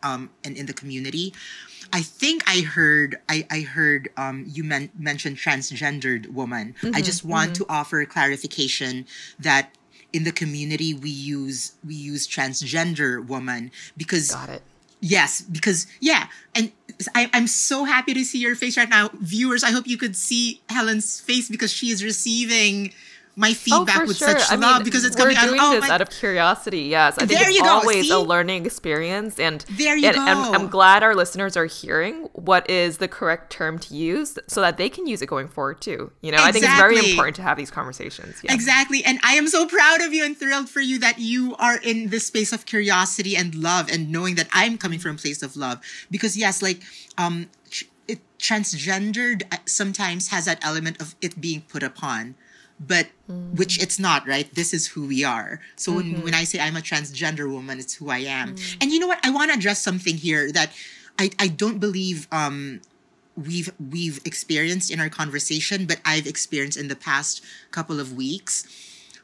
um 0.02 0.30
and 0.44 0.56
in 0.56 0.66
the 0.66 0.72
community. 0.72 1.32
I 1.92 2.00
think 2.00 2.42
I 2.46 2.60
heard 2.60 3.16
I, 3.28 3.46
I 3.50 3.60
heard 3.60 4.08
um, 4.16 4.46
you 4.48 4.64
men- 4.64 4.90
mentioned 4.98 5.36
transgendered 5.36 6.28
woman. 6.32 6.74
Mm-hmm, 6.80 6.94
I 6.94 7.02
just 7.02 7.24
want 7.24 7.52
mm-hmm. 7.52 7.64
to 7.64 7.70
offer 7.70 8.04
clarification 8.06 9.06
that 9.38 9.76
in 10.12 10.24
the 10.24 10.32
community 10.32 10.94
we 10.94 11.10
use 11.10 11.72
we 11.84 11.94
use 11.94 12.26
transgender 12.26 13.26
woman 13.26 13.70
because 13.96 14.30
got 14.30 14.48
it. 14.48 14.62
Yes, 15.04 15.40
because 15.40 15.88
yeah, 16.00 16.28
and 16.54 16.70
I, 17.12 17.28
I'm 17.32 17.48
so 17.48 17.82
happy 17.82 18.14
to 18.14 18.24
see 18.24 18.38
your 18.38 18.54
face 18.54 18.76
right 18.76 18.88
now, 18.88 19.10
viewers. 19.14 19.64
I 19.64 19.72
hope 19.72 19.88
you 19.88 19.98
could 19.98 20.14
see 20.14 20.60
Helen's 20.68 21.20
face 21.20 21.48
because 21.48 21.72
she 21.72 21.90
is 21.90 22.04
receiving 22.04 22.92
my 23.34 23.50
oh, 23.50 23.54
feedback 23.54 24.02
oh, 24.02 24.06
with 24.06 24.16
sure. 24.18 24.38
such 24.38 24.50
I 24.50 24.56
love 24.56 24.78
mean, 24.78 24.84
because 24.84 25.04
it's 25.04 25.16
coming 25.16 25.36
out 25.36 25.48
of, 25.48 25.54
oh, 25.58 25.70
this 25.72 25.88
my... 25.88 25.94
out 25.94 26.02
of 26.02 26.10
curiosity. 26.10 26.82
Yes, 26.82 27.16
I 27.16 27.26
think 27.26 27.40
there 27.40 27.48
it's 27.48 27.62
always 27.62 28.10
a 28.10 28.18
learning 28.18 28.66
experience, 28.66 29.38
and 29.38 29.64
there 29.70 29.96
you 29.96 30.08
and, 30.08 30.16
go. 30.16 30.22
And 30.22 30.56
I'm 30.56 30.68
glad 30.68 31.02
our 31.02 31.14
listeners 31.14 31.56
are 31.56 31.64
hearing 31.64 32.28
what 32.34 32.68
is 32.68 32.98
the 32.98 33.08
correct 33.08 33.50
term 33.50 33.78
to 33.78 33.94
use 33.94 34.38
so 34.48 34.60
that 34.60 34.76
they 34.76 34.90
can 34.90 35.06
use 35.06 35.22
it 35.22 35.26
going 35.26 35.48
forward 35.48 35.80
too. 35.80 36.12
You 36.20 36.32
know, 36.32 36.36
exactly. 36.36 36.48
I 36.48 36.52
think 36.52 36.64
it's 36.64 36.76
very 36.76 37.10
important 37.10 37.36
to 37.36 37.42
have 37.42 37.56
these 37.56 37.70
conversations. 37.70 38.40
Yes. 38.42 38.54
Exactly, 38.54 39.02
and 39.04 39.18
I 39.24 39.34
am 39.34 39.48
so 39.48 39.66
proud 39.66 40.02
of 40.02 40.12
you 40.12 40.24
and 40.24 40.36
thrilled 40.36 40.68
for 40.68 40.80
you 40.80 40.98
that 40.98 41.18
you 41.18 41.56
are 41.56 41.78
in 41.78 42.10
this 42.10 42.26
space 42.26 42.52
of 42.52 42.66
curiosity 42.66 43.34
and 43.34 43.54
love, 43.54 43.90
and 43.90 44.10
knowing 44.12 44.34
that 44.34 44.48
I'm 44.52 44.76
coming 44.76 44.98
from 44.98 45.16
a 45.16 45.18
place 45.18 45.42
of 45.42 45.56
love. 45.56 45.80
Because 46.10 46.36
yes, 46.36 46.60
like 46.60 46.82
um, 47.16 47.48
it, 48.06 48.20
transgendered 48.38 49.44
uh, 49.50 49.56
sometimes 49.64 50.28
has 50.28 50.44
that 50.44 50.62
element 50.62 51.00
of 51.00 51.14
it 51.22 51.40
being 51.40 51.62
put 51.62 51.82
upon 51.82 52.34
but 52.80 53.06
mm-hmm. 53.28 53.54
which 53.56 53.82
it's 53.82 53.98
not 53.98 54.26
right 54.26 54.54
this 54.54 54.74
is 54.74 54.86
who 54.88 55.06
we 55.06 55.24
are 55.24 55.60
so 55.76 55.92
mm-hmm. 55.92 56.12
when, 56.12 56.22
when 56.24 56.34
i 56.34 56.44
say 56.44 56.58
i'm 56.58 56.76
a 56.76 56.80
transgender 56.80 57.50
woman 57.50 57.78
it's 57.78 57.94
who 57.94 58.10
i 58.10 58.18
am 58.18 58.54
mm-hmm. 58.54 58.78
and 58.80 58.90
you 58.90 58.98
know 58.98 59.06
what 59.06 59.24
i 59.24 59.30
want 59.30 59.50
to 59.50 59.56
address 59.56 59.82
something 59.82 60.16
here 60.16 60.50
that 60.52 60.72
i, 61.18 61.30
I 61.38 61.48
don't 61.48 61.78
believe 61.78 62.28
um, 62.32 62.80
we've 63.36 63.72
we've 63.90 64.20
experienced 64.24 64.90
in 64.90 65.00
our 65.00 65.08
conversation 65.08 65.86
but 65.86 66.00
i've 66.04 66.26
experienced 66.26 66.78
in 66.78 66.88
the 66.88 66.96
past 66.96 67.42
couple 67.70 68.00
of 68.00 68.14
weeks 68.14 68.66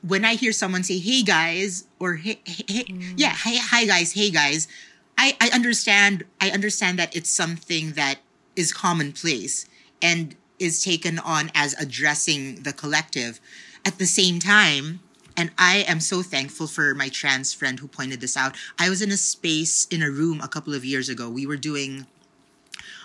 when 0.02 0.24
i 0.24 0.34
hear 0.34 0.52
someone 0.52 0.82
say 0.82 0.98
hey 0.98 1.22
guys 1.22 1.84
or 1.98 2.14
hey, 2.14 2.40
hey 2.44 2.84
mm. 2.84 3.14
yeah 3.16 3.34
hey 3.34 3.58
hi 3.58 3.84
guys 3.84 4.12
hey 4.12 4.30
guys 4.30 4.68
I, 5.16 5.36
I 5.40 5.50
understand 5.50 6.24
i 6.40 6.50
understand 6.50 6.98
that 6.98 7.14
it's 7.14 7.30
something 7.30 7.92
that 7.92 8.20
is 8.56 8.72
commonplace 8.72 9.66
and 10.00 10.34
is 10.58 10.82
taken 10.82 11.18
on 11.18 11.50
as 11.54 11.74
addressing 11.74 12.62
the 12.62 12.72
collective. 12.72 13.40
At 13.84 13.98
the 13.98 14.06
same 14.06 14.38
time, 14.38 15.00
and 15.36 15.50
I 15.56 15.84
am 15.88 16.00
so 16.00 16.22
thankful 16.22 16.66
for 16.66 16.94
my 16.94 17.08
trans 17.08 17.54
friend 17.54 17.78
who 17.78 17.86
pointed 17.86 18.20
this 18.20 18.36
out. 18.36 18.56
I 18.78 18.90
was 18.90 19.00
in 19.00 19.12
a 19.12 19.16
space 19.16 19.86
in 19.86 20.02
a 20.02 20.10
room 20.10 20.40
a 20.40 20.48
couple 20.48 20.74
of 20.74 20.84
years 20.84 21.08
ago. 21.08 21.30
We 21.30 21.46
were 21.46 21.56
doing 21.56 22.06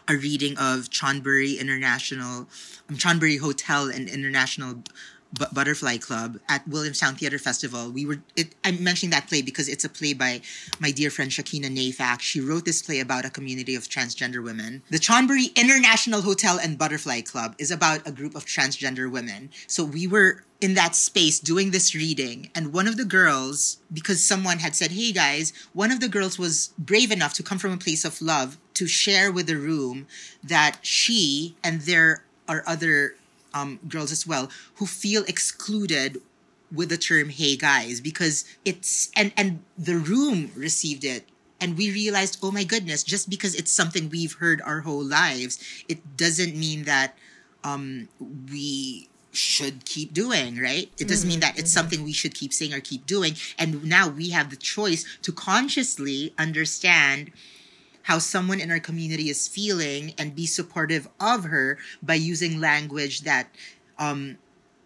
a 0.08 0.16
reading 0.16 0.58
of 0.58 0.90
Chonburi 0.90 1.60
International, 1.60 2.48
um, 2.90 2.98
Chonburi 2.98 3.40
Hotel 3.40 3.88
and 3.88 4.10
International 4.10 4.84
B- 5.38 5.46
Butterfly 5.52 5.98
Club 5.98 6.40
at 6.48 6.68
Williamstown 6.68 7.16
Theater 7.16 7.40
Festival. 7.40 7.92
We 7.92 8.06
were. 8.06 8.20
It, 8.36 8.56
I'm 8.64 8.84
mentioning 8.84 9.12
that 9.12 9.28
play 9.28 9.42
because 9.42 9.68
it's 9.68 9.84
a 9.84 9.90
play 9.90 10.14
by 10.14 10.42
my 10.80 10.92
dear 10.92 11.10
friend 11.10 11.32
Shakina 11.32 11.66
Nayfack. 11.66 12.22
She 12.22 12.40
wrote 12.40 12.66
this 12.66 12.82
play 12.82 13.00
about 13.00 13.26
a 13.26 13.30
community 13.30 13.76
of 13.76 13.84
transgender 13.84 14.44
women. 14.44 14.84
The 14.90 15.00
Chonburi 15.00 15.56
International 15.56 16.22
Hotel 16.22 16.60
and 16.62 16.78
Butterfly 16.78 17.22
Club 17.22 17.56
is 17.58 17.72
about 17.72 18.08
a 18.08 18.12
group 18.12 18.36
of 18.36 18.46
transgender 18.46 19.12
women. 19.12 19.50
So 19.68 19.84
we 19.84 20.08
were 20.08 20.44
in 20.62 20.76
that 20.76 20.96
space 20.96 21.40
doing 21.40 21.72
this 21.72 21.94
reading, 21.94 22.50
and 22.56 22.72
one 22.72 22.88
of 22.88 22.96
the 22.96 23.04
girls, 23.04 23.80
because 23.92 24.24
someone 24.24 24.60
had 24.60 24.76
said, 24.76 24.92
"Hey 24.92 25.12
guys," 25.12 25.52
one 25.74 25.92
of 25.92 26.00
the 26.00 26.08
girls 26.08 26.38
was 26.38 26.70
brave 26.78 27.12
enough 27.12 27.34
to 27.36 27.44
come 27.44 27.58
from 27.58 27.72
a 27.72 27.78
place 27.78 28.06
of 28.06 28.22
love 28.22 28.58
to 28.76 28.88
share 28.88 29.32
with 29.32 29.48
the 29.48 29.58
room 29.58 30.08
that 30.44 30.80
she 30.82 31.56
and 31.64 31.82
there 31.82 32.24
are 32.48 32.64
other 32.68 33.16
um, 33.54 33.80
girls 33.88 34.12
as 34.12 34.26
well 34.26 34.50
who 34.76 34.86
feel 34.86 35.24
excluded 35.26 36.22
with 36.74 36.90
the 36.90 36.98
term 36.98 37.30
hey 37.30 37.56
guys 37.56 38.02
because 38.02 38.46
it's 38.66 39.12
and 39.16 39.32
and 39.38 39.64
the 39.78 39.96
room 39.96 40.52
received 40.56 41.04
it. 41.04 41.28
And 41.62 41.78
we 41.78 41.92
realized 41.92 42.40
oh 42.44 42.52
my 42.52 42.64
goodness 42.64 43.04
just 43.04 43.30
because 43.30 43.56
it's 43.56 43.72
something 43.72 44.10
we've 44.10 44.34
heard 44.34 44.62
our 44.66 44.82
whole 44.82 45.04
lives 45.04 45.60
it 45.88 46.18
doesn't 46.18 46.56
mean 46.58 46.84
that 46.84 47.16
um 47.64 48.10
we 48.52 49.08
should 49.32 49.86
keep 49.86 50.14
doing 50.14 50.60
right? 50.60 50.92
It 51.00 51.08
doesn't 51.08 51.30
mean 51.30 51.40
that 51.40 51.58
it's 51.58 51.72
something 51.72 52.04
we 52.04 52.14
should 52.14 52.36
keep 52.36 52.54
saying 52.54 52.74
or 52.74 52.82
keep 52.82 53.06
doing. 53.06 53.36
And 53.58 53.84
now 53.84 54.10
we 54.10 54.30
have 54.30 54.50
the 54.50 54.56
choice 54.56 55.06
to 55.22 55.32
consciously 55.32 56.34
understand 56.38 57.32
how 58.04 58.20
someone 58.20 58.60
in 58.60 58.70
our 58.72 58.80
community 58.80 59.30
is 59.30 59.48
feeling 59.48 60.14
and 60.18 60.36
be 60.36 60.46
supportive 60.46 61.08
of 61.20 61.46
her 61.46 61.78
by 62.02 62.14
using 62.16 62.60
language 62.60 63.22
that 63.22 63.48
um 64.00 64.38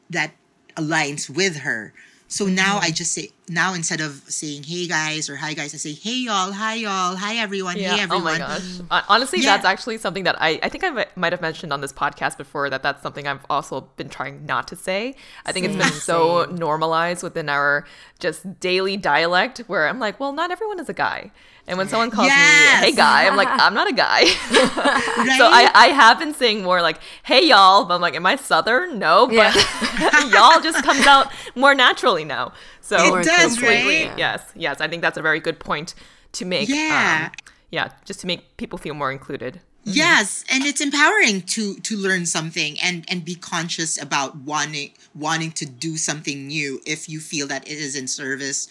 that 0.09 0.31
aligns 0.75 1.29
with 1.29 1.57
her 1.57 1.93
so 2.29 2.45
now 2.45 2.77
i 2.81 2.91
just 2.91 3.13
say 3.13 3.29
now 3.49 3.73
instead 3.73 4.01
of 4.01 4.21
saying 4.27 4.61
hey 4.63 4.85
guys 4.85 5.29
or 5.29 5.35
hi 5.37 5.53
guys 5.53 5.73
i 5.73 5.77
say 5.77 5.93
hey 5.93 6.17
y'all 6.25 6.51
hi 6.51 6.75
y'all 6.75 7.15
hi 7.15 7.37
everyone 7.37 7.75
hey 7.77 7.85
everyone. 8.01 8.21
Oh 8.21 8.25
my 8.25 8.37
gosh. 8.37 9.05
Honestly, 9.07 9.39
Yeah. 9.39 9.55
that's 9.55 9.65
actually 9.65 9.97
something 9.97 10.25
that 10.25 10.35
I, 10.41 10.59
I 10.61 10.67
think 10.69 10.83
I 10.83 11.05
might 11.15 11.31
have 11.31 11.41
mentioned 11.41 11.71
on 11.71 11.79
this 11.79 11.93
podcast 11.93 12.37
before 12.37 12.69
that 12.69 12.83
that's 12.83 13.01
something 13.01 13.25
I've 13.27 13.45
also 13.49 13.81
been 13.95 14.09
trying 14.09 14.45
not 14.45 14.67
to 14.67 14.75
say. 14.75 15.15
I 15.45 15.53
think 15.53 15.65
it's 15.67 15.75
been 15.77 15.93
so 15.93 16.43
normalized 16.51 17.23
within 17.23 17.47
our 17.47 17.85
just 18.19 18.59
daily 18.59 18.97
dialect 18.97 19.59
where 19.67 19.87
I'm 19.87 19.99
like, 19.99 20.19
well, 20.19 20.33
not 20.33 20.51
everyone 20.51 20.79
is 20.81 20.89
a 20.89 20.93
guy. 20.93 21.31
And 21.67 21.77
when 21.77 21.89
someone 21.89 22.09
calls 22.11 22.29
me, 22.29 22.33
hey 22.33 22.93
guy, 22.93 23.27
I'm 23.27 23.35
like, 23.35 23.49
I'm 23.51 23.73
not 23.73 23.89
a 23.89 23.93
guy. 23.93 24.21
right? 24.23 25.37
So 25.37 25.45
I, 25.45 25.69
I 25.75 25.87
have 25.87 26.17
been 26.19 26.33
saying 26.33 26.63
more 26.63 26.81
like, 26.81 26.99
hey 27.23 27.45
y'all, 27.47 27.83
but 27.85 27.95
I'm 27.95 28.01
like, 28.01 28.15
am 28.15 28.25
I 28.25 28.37
Southern? 28.37 28.99
No, 28.99 29.27
but 29.27 29.53
y'all 30.31 30.61
just 30.61 30.83
comes 30.83 31.05
out 31.05 31.31
more 31.55 31.75
naturally 31.75 32.23
now. 32.23 32.53
So 32.81 33.17
It 33.19 33.25
does, 33.25 33.57
completely, 33.57 34.05
right? 34.07 34.17
Yes, 34.17 34.49
yes. 34.55 34.79
I 34.79 34.87
think 34.87 35.01
that's 35.01 35.17
a 35.17 35.21
very 35.21 35.39
good 35.41 35.59
point 35.59 35.93
to 36.33 36.45
make. 36.45 36.69
Yeah. 36.69 37.29
Um, 37.33 37.51
yeah, 37.69 37.89
just 38.05 38.21
to 38.21 38.27
make 38.27 38.55
people 38.55 38.77
feel 38.77 38.93
more 38.93 39.11
included. 39.11 39.59
Yes, 39.83 40.43
and 40.49 40.65
it's 40.65 40.81
empowering 40.81 41.41
to 41.43 41.75
to 41.75 41.95
learn 41.97 42.25
something 42.25 42.77
and 42.81 43.05
and 43.09 43.23
be 43.23 43.35
conscious 43.35 44.01
about 44.01 44.35
wanting 44.35 44.91
wanting 45.15 45.51
to 45.53 45.65
do 45.65 45.95
something 45.95 46.47
new 46.47 46.81
if 46.85 47.07
you 47.07 47.19
feel 47.21 47.47
that 47.47 47.65
it 47.67 47.77
is 47.77 47.95
in 47.95 48.07
service 48.07 48.67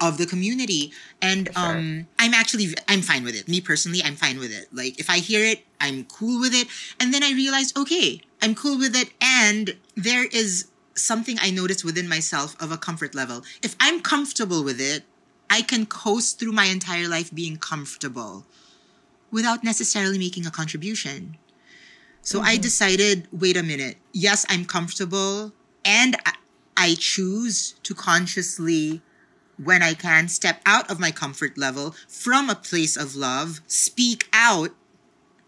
of 0.00 0.18
the 0.18 0.26
community. 0.26 0.92
And 1.20 1.48
um 1.56 2.06
I'm 2.18 2.34
actually 2.34 2.74
I'm 2.88 3.02
fine 3.02 3.24
with 3.24 3.34
it. 3.34 3.48
Me 3.48 3.60
personally, 3.60 4.02
I'm 4.04 4.16
fine 4.16 4.38
with 4.38 4.52
it. 4.52 4.68
Like 4.72 4.98
if 4.98 5.08
I 5.08 5.18
hear 5.18 5.44
it, 5.44 5.64
I'm 5.80 6.04
cool 6.04 6.40
with 6.40 6.54
it. 6.54 6.68
And 7.00 7.12
then 7.12 7.22
I 7.22 7.32
realized, 7.32 7.76
okay, 7.78 8.20
I'm 8.40 8.54
cool 8.54 8.78
with 8.78 8.96
it 8.96 9.10
and 9.20 9.76
there 9.94 10.26
is 10.26 10.68
something 10.94 11.38
I 11.40 11.50
noticed 11.50 11.84
within 11.84 12.08
myself 12.08 12.60
of 12.60 12.70
a 12.70 12.76
comfort 12.76 13.14
level. 13.14 13.42
If 13.62 13.76
I'm 13.80 14.00
comfortable 14.00 14.62
with 14.62 14.80
it, 14.80 15.04
I 15.48 15.62
can 15.62 15.86
coast 15.86 16.38
through 16.38 16.52
my 16.52 16.64
entire 16.66 17.08
life 17.08 17.34
being 17.34 17.56
comfortable 17.56 18.44
without 19.30 19.64
necessarily 19.64 20.18
making 20.18 20.46
a 20.46 20.50
contribution. 20.50 21.36
So 22.20 22.40
I 22.40 22.56
decided, 22.56 23.26
wait 23.32 23.56
a 23.56 23.62
minute. 23.62 23.96
Yes, 24.12 24.46
I'm 24.48 24.64
comfortable 24.64 25.52
and 25.84 26.16
I, 26.24 26.34
I 26.76 26.94
choose 26.98 27.74
to 27.82 27.94
consciously 27.94 29.02
when 29.62 29.82
I 29.82 29.94
can 29.94 30.28
step 30.28 30.60
out 30.66 30.90
of 30.90 31.00
my 31.00 31.10
comfort 31.10 31.56
level 31.58 31.94
from 32.08 32.48
a 32.48 32.54
place 32.54 32.96
of 32.96 33.14
love, 33.14 33.60
speak 33.66 34.28
out 34.32 34.70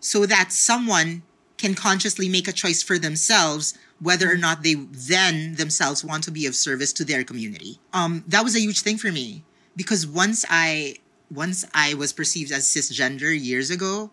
so 0.01 0.27
that 0.27 0.53
someone 0.53 1.23
can 1.57 1.75
consciously 1.75 2.29
make 2.29 2.49
a 2.49 2.53
choice 2.53 2.83
for 2.83 2.99
themselves 2.99 3.79
whether 4.01 4.31
or 4.31 4.37
not 4.37 4.63
they 4.63 4.75
then 4.75 5.55
themselves 5.55 6.05
want 6.05 6.25
to 6.25 6.31
be 6.31 6.47
of 6.47 6.55
service 6.55 6.93
to 6.93 7.05
their 7.05 7.25
community. 7.25 7.79
Um, 7.93 8.25
that 8.29 8.45
was 8.45 8.55
a 8.55 8.61
huge 8.61 8.81
thing 8.81 8.99
for 8.99 9.11
me 9.11 9.45
because 9.77 10.07
once 10.07 10.45
I 10.51 10.97
once 11.31 11.65
I 11.73 11.95
was 11.95 12.13
perceived 12.13 12.53
as 12.53 12.65
cisgender 12.65 13.35
years 13.39 13.71
ago, 13.71 14.11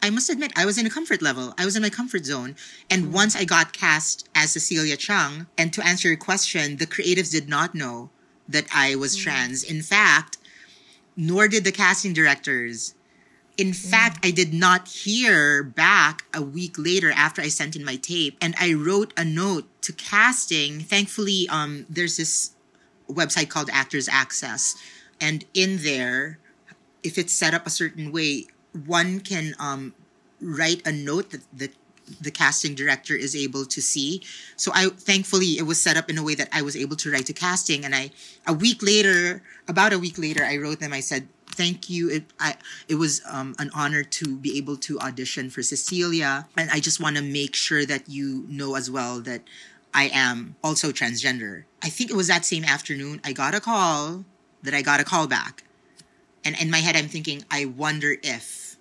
I 0.00 0.10
must 0.10 0.30
admit 0.30 0.52
I 0.54 0.66
was 0.66 0.78
in 0.78 0.86
a 0.86 0.90
comfort 0.90 1.20
level. 1.20 1.54
I 1.58 1.64
was 1.64 1.76
in 1.76 1.82
my 1.82 1.90
comfort 1.90 2.24
zone. 2.24 2.56
And 2.90 3.12
once 3.12 3.34
I 3.34 3.44
got 3.44 3.72
cast 3.72 4.28
as 4.34 4.52
Cecilia 4.52 4.96
Chung, 4.96 5.46
and 5.58 5.72
to 5.72 5.84
answer 5.84 6.08
your 6.08 6.16
question, 6.16 6.76
the 6.76 6.86
creatives 6.86 7.30
did 7.30 7.48
not 7.48 7.74
know 7.74 8.10
that 8.48 8.66
I 8.74 8.94
was 8.94 9.16
trans. 9.16 9.62
In 9.62 9.82
fact, 9.82 10.38
nor 11.16 11.48
did 11.48 11.64
the 11.64 11.72
casting 11.72 12.12
directors. 12.12 12.94
In 13.56 13.72
fact, 13.72 14.24
I 14.24 14.32
did 14.32 14.52
not 14.52 14.88
hear 14.88 15.62
back 15.62 16.24
a 16.34 16.42
week 16.42 16.74
later 16.76 17.12
after 17.12 17.40
I 17.40 17.48
sent 17.48 17.76
in 17.76 17.84
my 17.84 17.96
tape, 17.96 18.36
and 18.40 18.54
I 18.58 18.72
wrote 18.72 19.12
a 19.16 19.24
note 19.24 19.68
to 19.82 19.92
casting. 19.92 20.80
Thankfully, 20.80 21.48
um, 21.48 21.86
there's 21.88 22.16
this 22.16 22.50
website 23.08 23.50
called 23.50 23.70
Actors 23.72 24.08
Access, 24.08 24.74
and 25.20 25.44
in 25.54 25.78
there, 25.78 26.38
if 27.04 27.16
it's 27.16 27.32
set 27.32 27.54
up 27.54 27.66
a 27.66 27.70
certain 27.70 28.10
way, 28.10 28.46
one 28.86 29.20
can 29.20 29.54
um, 29.60 29.94
write 30.40 30.84
a 30.84 30.90
note 30.90 31.30
that 31.30 31.42
the 31.52 31.70
the 32.20 32.30
casting 32.30 32.74
director 32.74 33.14
is 33.14 33.34
able 33.34 33.64
to 33.66 33.80
see. 33.80 34.22
So 34.56 34.70
I 34.74 34.88
thankfully 34.88 35.58
it 35.58 35.66
was 35.66 35.80
set 35.80 35.96
up 35.96 36.10
in 36.10 36.18
a 36.18 36.22
way 36.22 36.34
that 36.34 36.48
I 36.52 36.62
was 36.62 36.76
able 36.76 36.96
to 36.96 37.10
write 37.10 37.26
to 37.26 37.32
casting, 37.32 37.84
and 37.84 37.94
I 37.94 38.10
a 38.46 38.52
week 38.52 38.82
later, 38.82 39.42
about 39.68 39.92
a 39.92 39.98
week 39.98 40.18
later, 40.18 40.44
I 40.44 40.56
wrote 40.56 40.80
them. 40.80 40.92
I 40.92 41.00
said. 41.00 41.28
Thank 41.46 41.88
you. 41.88 42.10
It 42.10 42.24
I 42.40 42.56
it 42.88 42.96
was 42.96 43.22
um, 43.30 43.54
an 43.60 43.70
honor 43.76 44.02
to 44.02 44.36
be 44.36 44.58
able 44.58 44.76
to 44.78 44.98
audition 44.98 45.50
for 45.50 45.62
Cecilia, 45.62 46.48
and 46.56 46.68
I 46.68 46.80
just 46.80 46.98
want 46.98 47.14
to 47.14 47.22
make 47.22 47.54
sure 47.54 47.86
that 47.86 48.08
you 48.08 48.44
know 48.48 48.74
as 48.74 48.90
well 48.90 49.20
that 49.20 49.42
I 49.94 50.10
am 50.12 50.56
also 50.64 50.90
transgender. 50.90 51.62
I 51.80 51.88
think 51.88 52.10
it 52.10 52.16
was 52.16 52.26
that 52.26 52.44
same 52.44 52.64
afternoon 52.64 53.20
I 53.22 53.32
got 53.32 53.54
a 53.54 53.60
call 53.60 54.24
that 54.64 54.74
I 54.74 54.82
got 54.82 54.98
a 54.98 55.04
call 55.04 55.28
back. 55.28 55.62
And 56.44 56.60
in 56.60 56.70
my 56.70 56.78
head 56.78 56.96
I'm 56.96 57.08
thinking, 57.08 57.44
I 57.50 57.66
wonder 57.66 58.16
if 58.22 58.76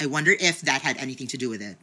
I 0.00 0.06
wonder 0.06 0.32
if 0.38 0.60
that 0.62 0.82
had 0.82 0.96
anything 0.98 1.28
to 1.28 1.38
do 1.38 1.48
with 1.48 1.62
it. 1.62 1.76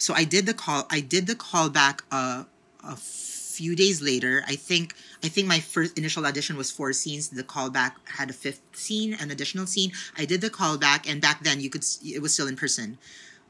So 0.00 0.14
I 0.14 0.24
did 0.24 0.46
the 0.46 0.54
call 0.54 0.86
I 0.90 1.00
did 1.00 1.26
the 1.26 1.36
call 1.36 1.68
back 1.68 2.02
uh, 2.10 2.44
a 2.82 2.96
few 2.96 3.76
days 3.76 4.00
later. 4.00 4.42
I 4.48 4.56
think 4.56 4.94
I 5.22 5.28
think 5.28 5.46
my 5.46 5.60
first 5.60 5.98
initial 5.98 6.24
audition 6.24 6.56
was 6.56 6.70
four 6.70 6.92
scenes. 6.94 7.28
The 7.28 7.44
callback 7.44 7.92
had 8.06 8.30
a 8.30 8.32
fifth 8.32 8.62
scene, 8.72 9.14
an 9.20 9.30
additional 9.30 9.66
scene. 9.66 9.92
I 10.16 10.24
did 10.24 10.40
the 10.40 10.48
callback, 10.48 11.08
and 11.08 11.20
back 11.20 11.44
then 11.44 11.60
you 11.60 11.68
could 11.68 11.84
it 12.02 12.22
was 12.22 12.32
still 12.32 12.48
in 12.48 12.56
person 12.56 12.96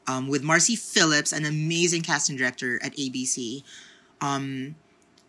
um, 0.07 0.27
with 0.27 0.43
Marci 0.43 0.77
Phillips, 0.77 1.31
an 1.31 1.45
amazing 1.45 2.01
casting 2.01 2.35
director 2.35 2.79
at 2.83 2.95
ABC. 2.97 3.63
Um, 4.19 4.75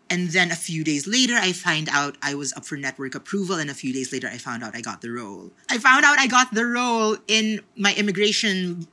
and 0.09 0.29
then 0.29 0.51
a 0.51 0.55
few 0.55 0.83
days 0.83 1.07
later, 1.07 1.35
I 1.35 1.53
find 1.53 1.87
out 1.89 2.17
I 2.21 2.35
was 2.35 2.53
up 2.53 2.65
for 2.65 2.75
network 2.77 3.15
approval, 3.15 3.55
and 3.55 3.69
a 3.69 3.73
few 3.73 3.93
days 3.93 4.11
later, 4.11 4.27
I 4.27 4.37
found 4.37 4.63
out 4.63 4.75
I 4.75 4.81
got 4.81 5.01
the 5.01 5.09
role. 5.09 5.51
I 5.69 5.77
found 5.77 6.03
out 6.05 6.19
I 6.19 6.27
got 6.27 6.53
the 6.53 6.65
role 6.65 7.17
in 7.27 7.61
my 7.77 7.93
immigration, 7.95 8.87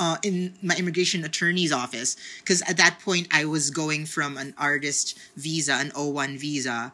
uh, 0.00 0.16
in 0.24 0.54
my 0.62 0.74
immigration 0.76 1.24
attorney's 1.24 1.70
office, 1.70 2.16
because 2.40 2.62
at 2.62 2.78
that 2.78 2.98
point 3.04 3.28
I 3.30 3.44
was 3.44 3.70
going 3.70 4.06
from 4.06 4.36
an 4.36 4.54
artist 4.58 5.18
visa, 5.36 5.74
an 5.74 5.90
O1 5.90 6.38
visa, 6.38 6.92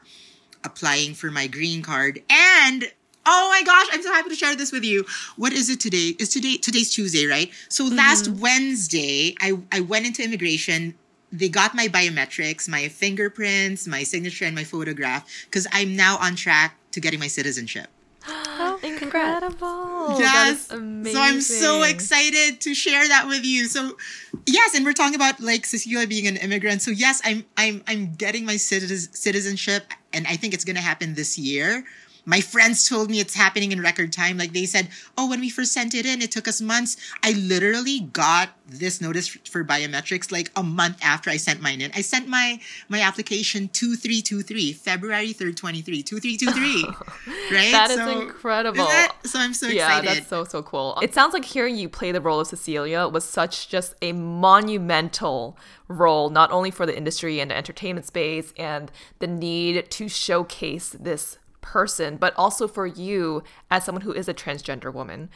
applying 0.64 1.14
for 1.14 1.30
my 1.30 1.46
green 1.46 1.82
card, 1.82 2.22
and 2.28 2.84
oh 3.24 3.48
my 3.50 3.62
gosh, 3.64 3.86
I'm 3.92 4.02
so 4.02 4.12
happy 4.12 4.28
to 4.28 4.34
share 4.34 4.56
this 4.56 4.72
with 4.72 4.84
you. 4.84 5.06
What 5.36 5.52
is 5.52 5.70
it 5.70 5.80
today? 5.80 6.16
Is 6.18 6.28
today 6.28 6.56
today's 6.56 6.92
Tuesday, 6.92 7.26
right? 7.26 7.50
So 7.68 7.84
last 7.84 8.28
Wednesday, 8.28 9.36
I 9.40 9.58
I 9.72 9.80
went 9.80 10.06
into 10.06 10.22
immigration 10.22 10.94
they 11.32 11.48
got 11.48 11.74
my 11.74 11.88
biometrics, 11.88 12.68
my 12.68 12.88
fingerprints, 12.88 13.86
my 13.86 14.04
signature, 14.04 14.44
and 14.44 14.54
my 14.54 14.64
photograph 14.64 15.26
because 15.46 15.66
I'm 15.72 15.96
now 15.96 16.18
on 16.18 16.36
track 16.36 16.76
to 16.92 17.00
getting 17.00 17.20
my 17.20 17.26
citizenship. 17.26 17.88
Incredible. 19.00 20.18
yes. 20.18 20.70
Amazing. 20.70 21.14
So 21.14 21.20
I'm 21.20 21.40
so 21.40 21.82
excited 21.82 22.60
to 22.62 22.74
share 22.74 23.06
that 23.08 23.26
with 23.26 23.44
you. 23.44 23.66
So 23.66 23.96
yes, 24.46 24.74
and 24.74 24.84
we're 24.84 24.92
talking 24.92 25.14
about 25.14 25.40
like 25.40 25.66
Cecilia 25.66 26.06
being 26.06 26.26
an 26.26 26.36
immigrant. 26.36 26.82
So 26.82 26.90
yes, 26.90 27.20
I'm 27.24 27.44
I'm 27.56 27.82
I'm 27.86 28.14
getting 28.14 28.44
my 28.44 28.56
citizenship, 28.56 29.92
and 30.12 30.26
I 30.26 30.36
think 30.36 30.54
it's 30.54 30.64
gonna 30.64 30.80
happen 30.80 31.14
this 31.14 31.38
year. 31.38 31.84
My 32.26 32.40
friends 32.40 32.88
told 32.88 33.08
me 33.08 33.20
it's 33.20 33.34
happening 33.34 33.70
in 33.70 33.80
record 33.80 34.12
time. 34.12 34.36
Like 34.36 34.52
they 34.52 34.66
said, 34.66 34.88
oh, 35.16 35.30
when 35.30 35.40
we 35.40 35.48
first 35.48 35.72
sent 35.72 35.94
it 35.94 36.04
in, 36.04 36.20
it 36.20 36.32
took 36.32 36.48
us 36.48 36.60
months. 36.60 36.96
I 37.22 37.32
literally 37.32 38.00
got 38.00 38.50
this 38.66 39.00
notice 39.00 39.28
for 39.28 39.64
biometrics 39.64 40.32
like 40.32 40.50
a 40.56 40.62
month 40.62 40.98
after 41.02 41.30
I 41.30 41.36
sent 41.36 41.62
mine 41.62 41.80
in. 41.80 41.92
I 41.94 42.00
sent 42.00 42.26
my 42.26 42.58
my 42.88 43.00
application 43.00 43.68
2323, 43.68 44.72
February 44.72 45.32
3rd, 45.32 45.56
23, 45.56 46.02
2323. 46.02 46.84
right? 47.56 47.70
That 47.70 47.90
is 47.90 47.96
so, 47.96 48.20
incredible. 48.20 48.84
That, 48.84 49.14
so 49.22 49.38
I'm 49.38 49.54
so 49.54 49.68
yeah, 49.68 49.86
excited. 49.86 50.18
that's 50.18 50.28
so, 50.28 50.42
so 50.42 50.64
cool. 50.64 50.98
It 51.00 51.14
sounds 51.14 51.32
like 51.32 51.44
hearing 51.44 51.76
you 51.76 51.88
play 51.88 52.10
the 52.10 52.20
role 52.20 52.40
of 52.40 52.48
Cecilia 52.48 53.06
was 53.06 53.24
such 53.24 53.68
just 53.68 53.94
a 54.02 54.12
monumental 54.12 55.56
role, 55.86 56.30
not 56.30 56.50
only 56.50 56.72
for 56.72 56.86
the 56.86 56.96
industry 56.96 57.38
and 57.38 57.52
the 57.52 57.56
entertainment 57.56 58.06
space 58.06 58.52
and 58.58 58.90
the 59.20 59.28
need 59.28 59.88
to 59.92 60.08
showcase 60.08 60.96
this 60.98 61.38
person, 61.66 62.16
but 62.16 62.32
also 62.36 62.68
for 62.68 62.86
you 62.86 63.42
as 63.70 63.84
someone 63.84 64.02
who 64.02 64.12
is 64.12 64.28
a 64.28 64.34
transgender 64.34 64.92
woman. 64.92 65.28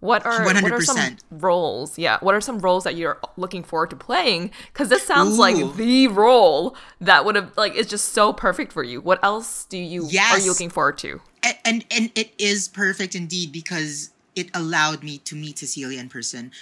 What 0.00 0.24
are 0.24 0.44
100%. 0.44 0.62
what 0.62 0.72
are 0.72 0.80
some 0.80 1.16
roles? 1.30 1.98
Yeah, 1.98 2.18
what 2.20 2.34
are 2.34 2.40
some 2.40 2.60
roles 2.60 2.84
that 2.84 2.94
you're 2.94 3.18
looking 3.36 3.64
forward 3.64 3.90
to 3.90 3.96
playing? 3.96 4.52
Because 4.72 4.90
this 4.90 5.02
sounds 5.02 5.36
Ooh. 5.36 5.40
like 5.40 5.76
the 5.76 6.06
role 6.06 6.76
that 7.00 7.24
would 7.24 7.34
have 7.34 7.56
like 7.56 7.74
is 7.74 7.88
just 7.88 8.12
so 8.12 8.32
perfect 8.32 8.72
for 8.72 8.84
you. 8.84 9.00
What 9.00 9.18
else 9.24 9.64
do 9.64 9.76
you 9.76 10.06
yes. 10.08 10.34
are 10.34 10.38
you 10.38 10.50
looking 10.50 10.70
forward 10.70 10.98
to? 10.98 11.20
And, 11.42 11.56
and 11.64 11.84
and 11.90 12.12
it 12.14 12.32
is 12.38 12.68
perfect 12.68 13.16
indeed 13.16 13.50
because 13.50 14.10
it 14.36 14.50
allowed 14.54 15.02
me 15.02 15.18
to 15.18 15.34
meet 15.34 15.58
Cecilia 15.58 15.98
in 15.98 16.08
person. 16.08 16.52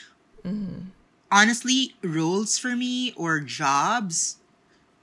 Mm. 0.42 0.86
Honestly, 1.30 1.94
roles 2.02 2.56
for 2.56 2.74
me 2.74 3.12
or 3.16 3.40
jobs 3.40 4.38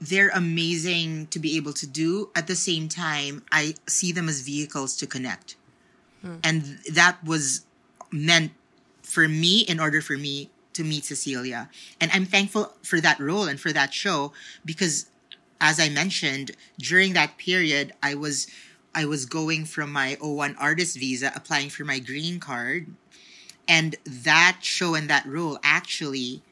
they're 0.08 0.30
amazing 0.34 1.28
to 1.28 1.38
be 1.38 1.56
able 1.56 1.72
to 1.74 1.86
do. 1.86 2.30
At 2.34 2.46
the 2.46 2.56
same 2.56 2.88
time, 2.88 3.42
I 3.50 3.74
see 3.86 4.12
them 4.12 4.28
as 4.28 4.40
vehicles 4.40 4.96
to 4.96 5.06
connect. 5.06 5.56
Hmm. 6.22 6.36
And 6.42 6.78
that 6.92 7.22
was 7.24 7.66
meant 8.10 8.52
for 9.02 9.28
me 9.28 9.60
in 9.60 9.80
order 9.80 10.00
for 10.00 10.16
me 10.16 10.50
to 10.72 10.84
meet 10.84 11.04
Cecilia. 11.04 11.68
And 12.00 12.10
I'm 12.12 12.24
thankful 12.24 12.72
for 12.82 13.00
that 13.00 13.20
role 13.20 13.44
and 13.44 13.60
for 13.60 13.72
that 13.72 13.94
show 13.94 14.32
because 14.64 15.06
as 15.60 15.78
I 15.80 15.88
mentioned, 15.88 16.50
during 16.78 17.12
that 17.14 17.38
period 17.38 17.92
I 18.02 18.14
was 18.14 18.46
I 18.94 19.06
was 19.06 19.24
going 19.24 19.64
from 19.64 19.90
my 19.90 20.16
O1 20.20 20.54
artist 20.58 20.96
visa 20.98 21.32
applying 21.34 21.68
for 21.68 21.84
my 21.84 21.98
green 21.98 22.38
card 22.38 22.86
and 23.66 23.96
that 24.04 24.58
show 24.60 24.94
and 24.94 25.08
that 25.10 25.26
role 25.26 25.58
actually 25.62 26.42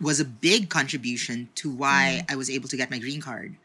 was 0.00 0.20
a 0.20 0.24
big 0.24 0.68
contribution 0.68 1.48
to 1.56 1.70
why 1.70 2.20
mm. 2.22 2.32
I 2.32 2.36
was 2.36 2.50
able 2.50 2.68
to 2.68 2.76
get 2.76 2.90
my 2.90 2.98
green 2.98 3.20
card. 3.20 3.56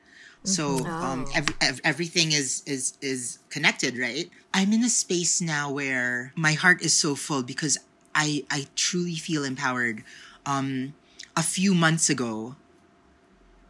So 0.43 0.79
mm-hmm. 0.79 0.89
um, 0.89 1.25
oh. 1.27 1.31
ev- 1.35 1.55
ev- 1.61 1.81
everything 1.83 2.31
is 2.31 2.63
is 2.65 2.97
is 3.01 3.39
connected, 3.49 3.97
right? 3.97 4.29
I'm 4.53 4.73
in 4.73 4.83
a 4.83 4.89
space 4.89 5.41
now 5.41 5.71
where 5.71 6.33
my 6.35 6.53
heart 6.53 6.81
is 6.81 6.95
so 6.97 7.15
full 7.15 7.43
because 7.43 7.77
I 8.15 8.43
I 8.49 8.67
truly 8.75 9.15
feel 9.15 9.43
empowered. 9.43 10.03
Um, 10.45 10.95
a 11.37 11.43
few 11.43 11.75
months 11.75 12.09
ago, 12.09 12.55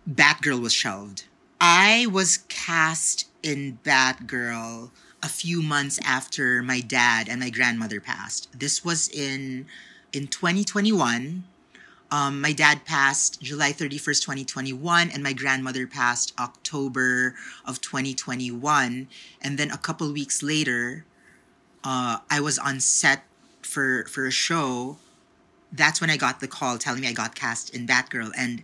Batgirl 0.10 0.62
was 0.62 0.74
shelved. 0.74 1.26
I 1.60 2.08
was 2.10 2.38
cast 2.48 3.28
in 3.44 3.80
Batgirl 3.84 4.92
a 5.22 5.30
few 5.30 5.62
months 5.62 6.00
after 6.04 6.64
my 6.64 6.80
dad 6.80 7.28
and 7.30 7.40
my 7.40 7.50
grandmother 7.50 8.00
passed. 8.00 8.48
This 8.58 8.84
was 8.84 9.10
in 9.10 9.68
in 10.14 10.28
2021 10.28 11.44
um, 12.12 12.42
my 12.42 12.52
dad 12.52 12.84
passed 12.86 13.42
July 13.42 13.72
31st, 13.72 14.22
2021, 14.22 15.10
and 15.10 15.24
my 15.24 15.32
grandmother 15.32 15.88
passed 15.88 16.34
October 16.38 17.36
of 17.66 17.80
2021. 17.80 19.08
And 19.42 19.58
then 19.58 19.72
a 19.72 19.78
couple 19.78 20.12
weeks 20.12 20.44
later, 20.44 21.06
uh, 21.86 22.18
I 22.30 22.42
was 22.42 22.60
on 22.60 22.82
set 22.82 23.24
for 23.62 24.06
for 24.06 24.26
a 24.26 24.32
show. 24.32 24.98
That's 25.72 26.02
when 26.02 26.10
I 26.10 26.18
got 26.18 26.42
the 26.42 26.50
call 26.50 26.78
telling 26.78 27.00
me 27.00 27.08
I 27.08 27.14
got 27.14 27.34
cast 27.34 27.74
in 27.74 27.88
Batgirl, 27.88 28.32
and 28.38 28.64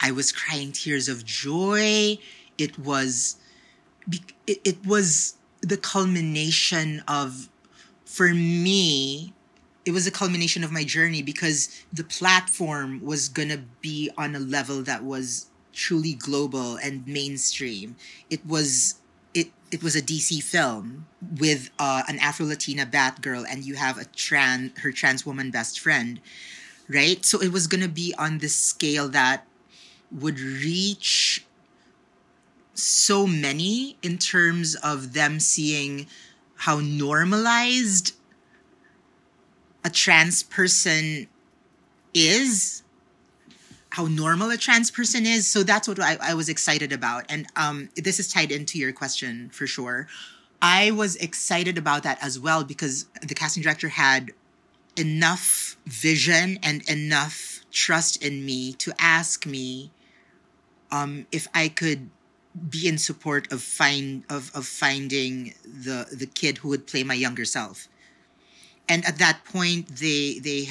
I 0.00 0.12
was 0.12 0.30
crying 0.30 0.70
tears 0.70 1.08
of 1.08 1.24
joy. 1.24 2.18
It 2.56 2.78
was, 2.78 3.36
it, 4.46 4.60
it 4.64 4.86
was 4.86 5.34
the 5.60 5.76
culmination 5.76 7.02
of, 7.08 7.48
for 8.04 8.28
me, 8.28 9.32
it 9.84 9.92
was 9.92 10.06
a 10.06 10.10
culmination 10.10 10.64
of 10.64 10.72
my 10.72 10.84
journey 10.84 11.22
because 11.22 11.84
the 11.92 12.04
platform 12.04 13.00
was 13.02 13.28
gonna 13.28 13.62
be 13.80 14.10
on 14.16 14.34
a 14.34 14.38
level 14.38 14.82
that 14.82 15.04
was 15.04 15.46
truly 15.72 16.14
global 16.14 16.76
and 16.76 17.06
mainstream. 17.06 17.96
It 18.30 18.44
was 18.46 18.96
it 19.34 19.48
it 19.70 19.82
was 19.82 19.96
a 19.96 20.02
DC 20.02 20.42
film 20.42 21.06
with 21.38 21.70
uh, 21.78 22.02
an 22.08 22.18
Afro 22.18 22.46
Latina 22.46 22.86
Batgirl, 22.86 23.44
and 23.50 23.64
you 23.64 23.74
have 23.74 23.98
a 23.98 24.04
trans 24.04 24.78
her 24.80 24.92
trans 24.92 25.26
woman 25.26 25.50
best 25.50 25.80
friend, 25.80 26.20
right? 26.88 27.24
So 27.24 27.40
it 27.40 27.52
was 27.52 27.66
gonna 27.66 27.88
be 27.88 28.14
on 28.18 28.38
this 28.38 28.54
scale 28.54 29.08
that 29.10 29.46
would 30.10 30.38
reach 30.38 31.44
so 32.74 33.26
many 33.26 33.96
in 34.02 34.18
terms 34.18 34.74
of 34.76 35.12
them 35.12 35.38
seeing 35.38 36.06
how 36.56 36.80
normalized 36.80 38.12
a 39.84 39.90
trans 39.90 40.42
person 40.42 41.28
is 42.14 42.82
how 43.90 44.06
normal 44.06 44.50
a 44.50 44.56
trans 44.56 44.90
person 44.90 45.24
is. 45.26 45.46
So 45.46 45.62
that's 45.62 45.86
what 45.86 46.00
i, 46.00 46.16
I 46.20 46.34
was 46.34 46.48
excited 46.48 46.92
about. 46.92 47.26
And 47.28 47.46
um, 47.54 47.90
this 47.96 48.18
is 48.18 48.32
tied 48.32 48.50
into 48.50 48.78
your 48.78 48.92
question 48.92 49.50
for 49.50 49.66
sure. 49.66 50.08
I 50.60 50.90
was 50.90 51.16
excited 51.16 51.78
about 51.78 52.02
that 52.04 52.18
as 52.22 52.40
well 52.40 52.64
because 52.64 53.06
the 53.22 53.34
casting 53.34 53.62
director 53.62 53.88
had 53.88 54.32
enough 54.96 55.76
vision 55.86 56.58
and 56.62 56.82
enough 56.88 57.60
trust 57.70 58.24
in 58.24 58.44
me 58.46 58.72
to 58.74 58.92
ask 58.98 59.44
me 59.46 59.90
um, 60.92 61.26
if 61.32 61.48
i 61.54 61.68
could 61.68 62.08
be 62.68 62.86
in 62.86 62.96
support 62.96 63.50
of 63.52 63.60
find 63.60 64.22
of, 64.30 64.52
of 64.54 64.64
finding 64.64 65.54
the 65.64 66.06
the 66.12 66.26
kid 66.26 66.58
who 66.58 66.68
would 66.68 66.86
play 66.86 67.02
my 67.02 67.14
younger 67.14 67.44
self 67.44 67.88
and 68.88 69.04
at 69.04 69.18
that 69.18 69.44
point 69.44 69.96
they 69.96 70.38
they 70.38 70.68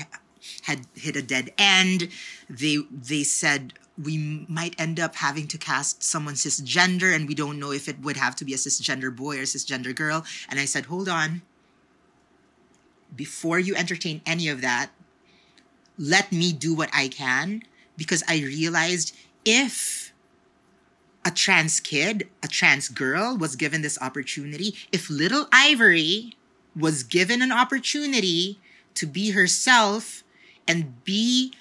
had 0.64 0.88
hit 0.96 1.16
a 1.16 1.22
dead 1.22 1.54
end. 1.58 2.10
They 2.50 2.78
they 2.92 3.24
said 3.24 3.74
we 4.02 4.46
might 4.50 4.80
end 4.80 5.00
up 5.00 5.16
having 5.16 5.48
to 5.48 5.58
cast 5.58 6.04
someone 6.04 6.34
cisgender 6.34 7.16
and 7.16 7.28
we 7.28 7.36
don't 7.36 7.60
know 7.60 7.72
if 7.72 7.88
it 7.88 8.00
would 8.02 8.18
have 8.18 8.36
to 8.38 8.46
be 8.46 8.54
a 8.54 8.58
cisgender 8.58 9.16
boy 9.16 9.38
or 9.38 9.42
a 9.42 9.44
cisgender 9.44 9.96
girl. 9.96 10.26
And 10.50 10.60
i 10.60 10.66
said 10.66 10.86
hold 10.86 11.08
on. 11.10 11.42
Before 13.16 13.60
you 13.60 13.76
entertain 13.76 14.22
any 14.26 14.48
of 14.48 14.62
that 14.62 14.90
let 15.98 16.32
me 16.32 16.52
do 16.52 16.74
what 16.74 16.90
i 16.94 17.08
can 17.08 17.62
because 17.98 18.24
i 18.28 18.38
realized 18.38 19.16
if 19.46 20.14
a 21.26 21.32
trans 21.32 21.80
kid 21.80 22.28
a 22.42 22.48
trans 22.48 22.90
girl 22.90 23.38
was 23.38 23.56
given 23.56 23.82
this 23.82 24.00
opportunity 24.02 24.76
if 24.92 25.10
little 25.10 25.48
ivory 25.52 26.36
was 26.76 27.04
given 27.04 27.42
an 27.42 27.52
opportunity 27.52 28.60
to 28.96 29.06
be 29.06 29.32
herself 29.32 30.24
and 30.68 31.04
be 31.04 31.54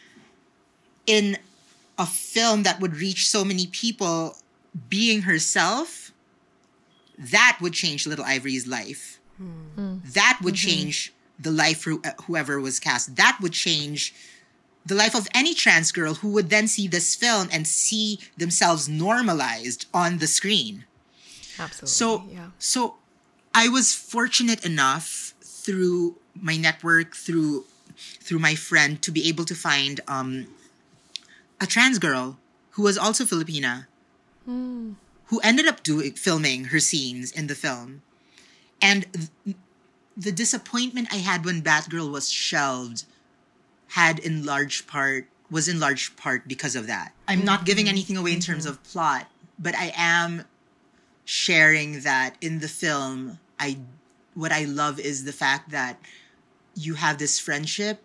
in 1.07 1.39
a 1.99 2.07
film 2.07 2.63
that 2.63 2.81
would 2.81 2.97
reach 2.97 3.29
so 3.29 3.45
many 3.45 3.67
people 3.67 4.37
being 4.89 5.23
herself, 5.23 6.13
that 7.19 7.59
would 7.61 7.73
change 7.73 8.07
Little 8.07 8.25
Ivory's 8.25 8.67
life. 8.67 9.21
Mm. 9.41 10.13
That 10.15 10.39
would 10.43 10.55
mm-hmm. 10.55 10.69
change 10.69 11.13
the 11.39 11.51
life 11.51 11.83
for 11.83 11.95
whoever 12.27 12.61
was 12.61 12.79
cast. 12.79 13.17
That 13.17 13.39
would 13.41 13.53
change 13.53 14.15
the 14.85 14.95
life 14.95 15.15
of 15.15 15.29
any 15.35 15.55
trans 15.55 15.93
girl 15.93 16.15
who 16.15 16.33
would 16.33 16.51
then 16.51 16.67
see 16.67 16.89
this 16.89 17.15
film 17.15 17.49
and 17.53 17.67
see 17.67 18.19
themselves 18.37 18.89
normalized 18.89 19.87
on 19.93 20.19
the 20.19 20.27
screen. 20.27 20.85
Absolutely. 21.59 21.89
So, 21.89 22.25
yeah. 22.33 22.51
so 22.59 22.97
I 23.55 23.69
was 23.69 23.95
fortunate 23.95 24.65
enough 24.65 25.35
through 25.41 26.17
my 26.35 26.57
network, 26.57 27.15
through 27.15 27.65
through 27.97 28.39
my 28.39 28.55
friend, 28.55 29.01
to 29.03 29.11
be 29.11 29.29
able 29.29 29.45
to 29.45 29.55
find 29.55 30.01
um, 30.09 30.47
a 31.61 31.67
trans 31.67 31.99
girl 31.99 32.39
who 32.71 32.83
was 32.83 32.97
also 32.97 33.25
Filipina, 33.25 33.87
mm. 34.49 34.95
who 35.27 35.41
ended 35.41 35.67
up 35.67 35.83
doing 35.83 36.13
filming 36.13 36.67
her 36.67 36.81
scenes 36.81 37.31
in 37.31 37.47
the 37.47 37.55
film, 37.55 38.03
and 38.81 39.07
th- 39.13 39.57
the 40.17 40.33
disappointment 40.33 41.09
I 41.13 41.17
had 41.17 41.45
when 41.45 41.63
Batgirl 41.63 42.11
was 42.11 42.31
shelved 42.31 43.05
had 43.89 44.19
in 44.19 44.45
large 44.45 44.87
part 44.87 45.29
was 45.51 45.69
in 45.69 45.79
large 45.79 46.17
part 46.17 46.49
because 46.49 46.75
of 46.75 46.87
that. 46.87 47.13
I'm 47.29 47.45
not 47.45 47.67
giving 47.67 47.89
anything 47.89 48.17
away 48.17 48.33
in 48.33 48.41
terms 48.41 48.65
mm-hmm. 48.65 48.73
of 48.73 48.83
plot, 48.85 49.31
but 49.59 49.75
I 49.77 49.93
am 49.95 50.45
sharing 51.25 52.01
that 52.01 52.37
in 52.41 52.59
the 52.61 52.69
film 52.69 53.39
I 53.59 53.79
what 54.35 54.53
I 54.53 54.65
love 54.65 54.99
is 54.99 55.25
the 55.25 55.33
fact 55.33 55.71
that 55.71 56.01
you 56.75 56.95
have 56.95 57.19
this 57.19 57.39
friendship 57.39 58.03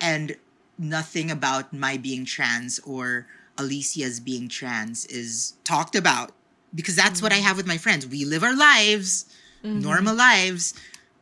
and 0.00 0.36
nothing 0.78 1.30
about 1.30 1.72
my 1.72 1.96
being 1.96 2.24
trans 2.24 2.78
or 2.80 3.26
Alysia's 3.56 4.20
being 4.20 4.48
trans 4.48 5.04
is 5.06 5.54
talked 5.64 5.94
about 5.94 6.32
because 6.74 6.96
that's 6.96 7.20
what 7.20 7.32
I 7.32 7.36
mm-hmm. 7.36 7.44
have 7.46 7.56
with 7.56 7.66
my 7.66 7.76
friends. 7.76 8.06
We 8.06 8.24
live 8.24 8.42
our 8.42 8.56
lives, 8.56 9.26
mm-hmm. 9.62 9.80
normal 9.80 10.14
lives, 10.14 10.74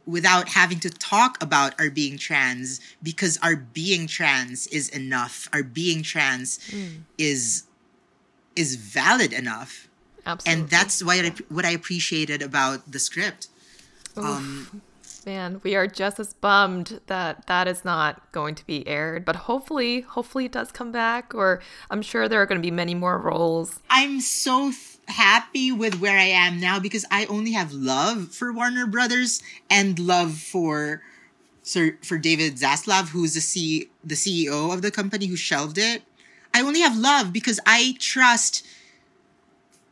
without 0.06 0.48
having 0.48 0.80
to 0.80 0.90
talk 0.90 1.42
about 1.42 1.78
our 1.80 1.90
being 1.90 2.16
trans 2.16 2.80
because 3.02 3.38
our 3.42 3.56
being 3.56 4.06
trans 4.06 4.66
is 4.68 4.88
enough. 4.90 5.48
Our 5.52 5.62
being 5.62 6.02
trans 6.02 6.58
mm. 6.70 7.00
is 7.18 7.64
is 8.56 8.76
valid 8.76 9.32
enough. 9.32 9.87
Absolutely. 10.28 10.62
And 10.62 10.70
that's 10.70 11.02
why 11.02 11.14
I, 11.14 11.32
what 11.48 11.64
I 11.64 11.70
appreciated 11.70 12.42
about 12.42 12.92
the 12.92 12.98
script. 12.98 13.48
Um, 14.14 14.82
Man, 15.24 15.60
we 15.62 15.74
are 15.74 15.86
just 15.86 16.20
as 16.20 16.34
bummed 16.34 17.00
that 17.06 17.46
that 17.46 17.66
is 17.66 17.84
not 17.84 18.30
going 18.32 18.54
to 18.54 18.66
be 18.66 18.86
aired, 18.86 19.24
but 19.24 19.36
hopefully, 19.36 20.02
hopefully 20.02 20.44
it 20.44 20.52
does 20.52 20.70
come 20.70 20.92
back. 20.92 21.34
Or 21.34 21.60
I'm 21.90 22.02
sure 22.02 22.28
there 22.28 22.42
are 22.42 22.46
going 22.46 22.60
to 22.60 22.66
be 22.66 22.70
many 22.70 22.94
more 22.94 23.18
roles. 23.18 23.80
I'm 23.88 24.20
so 24.20 24.70
th- 24.70 24.98
happy 25.06 25.72
with 25.72 26.00
where 26.00 26.18
I 26.18 26.24
am 26.24 26.60
now 26.60 26.78
because 26.78 27.06
I 27.10 27.24
only 27.26 27.52
have 27.52 27.72
love 27.72 28.34
for 28.34 28.52
Warner 28.52 28.86
Brothers 28.86 29.42
and 29.70 29.98
love 29.98 30.34
for 30.34 31.02
Sir 31.62 31.96
for 32.02 32.18
David 32.18 32.54
Zaslav, 32.56 33.08
who's 33.08 33.34
the 33.34 33.40
C 33.40 33.88
the 34.04 34.14
CEO 34.14 34.72
of 34.72 34.82
the 34.82 34.90
company 34.90 35.26
who 35.26 35.36
shelved 35.36 35.78
it. 35.78 36.02
I 36.52 36.60
only 36.60 36.80
have 36.80 36.96
love 36.96 37.32
because 37.32 37.60
I 37.66 37.96
trust 37.98 38.66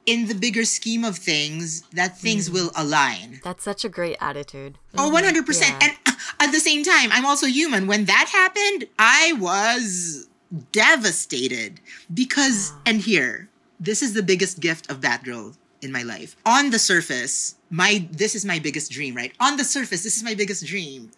in 0.06 0.28
the 0.28 0.34
bigger 0.34 0.64
scheme 0.64 1.04
of 1.04 1.18
things 1.18 1.82
that 1.92 2.16
things 2.16 2.48
will 2.50 2.70
align. 2.76 3.40
That's 3.42 3.64
such 3.64 3.84
a 3.84 3.88
great 3.88 4.16
attitude. 4.20 4.78
Oh, 4.96 5.10
100%. 5.12 5.60
Yeah. 5.60 5.78
And 5.82 5.92
uh, 6.06 6.12
at 6.40 6.52
the 6.52 6.60
same 6.60 6.84
time, 6.84 7.10
I'm 7.12 7.26
also 7.26 7.46
human. 7.46 7.86
When 7.86 8.04
that 8.06 8.28
happened, 8.32 8.88
I 8.98 9.34
was 9.38 10.28
devastated 10.72 11.80
because, 12.14 12.72
and 12.86 13.00
here, 13.00 13.48
this 13.80 14.00
is 14.00 14.14
the 14.14 14.22
biggest 14.22 14.60
gift 14.60 14.88
of 14.90 15.00
Batgirl 15.00 15.56
in 15.82 15.92
my 15.92 16.02
life. 16.02 16.36
On 16.46 16.70
the 16.70 16.78
surface, 16.78 17.56
my 17.68 18.06
this 18.10 18.34
is 18.34 18.44
my 18.44 18.58
biggest 18.58 18.90
dream, 18.90 19.14
right? 19.14 19.32
On 19.40 19.56
the 19.56 19.64
surface, 19.64 20.02
this 20.02 20.16
is 20.16 20.22
my 20.22 20.34
biggest 20.34 20.64
dream. 20.64 21.10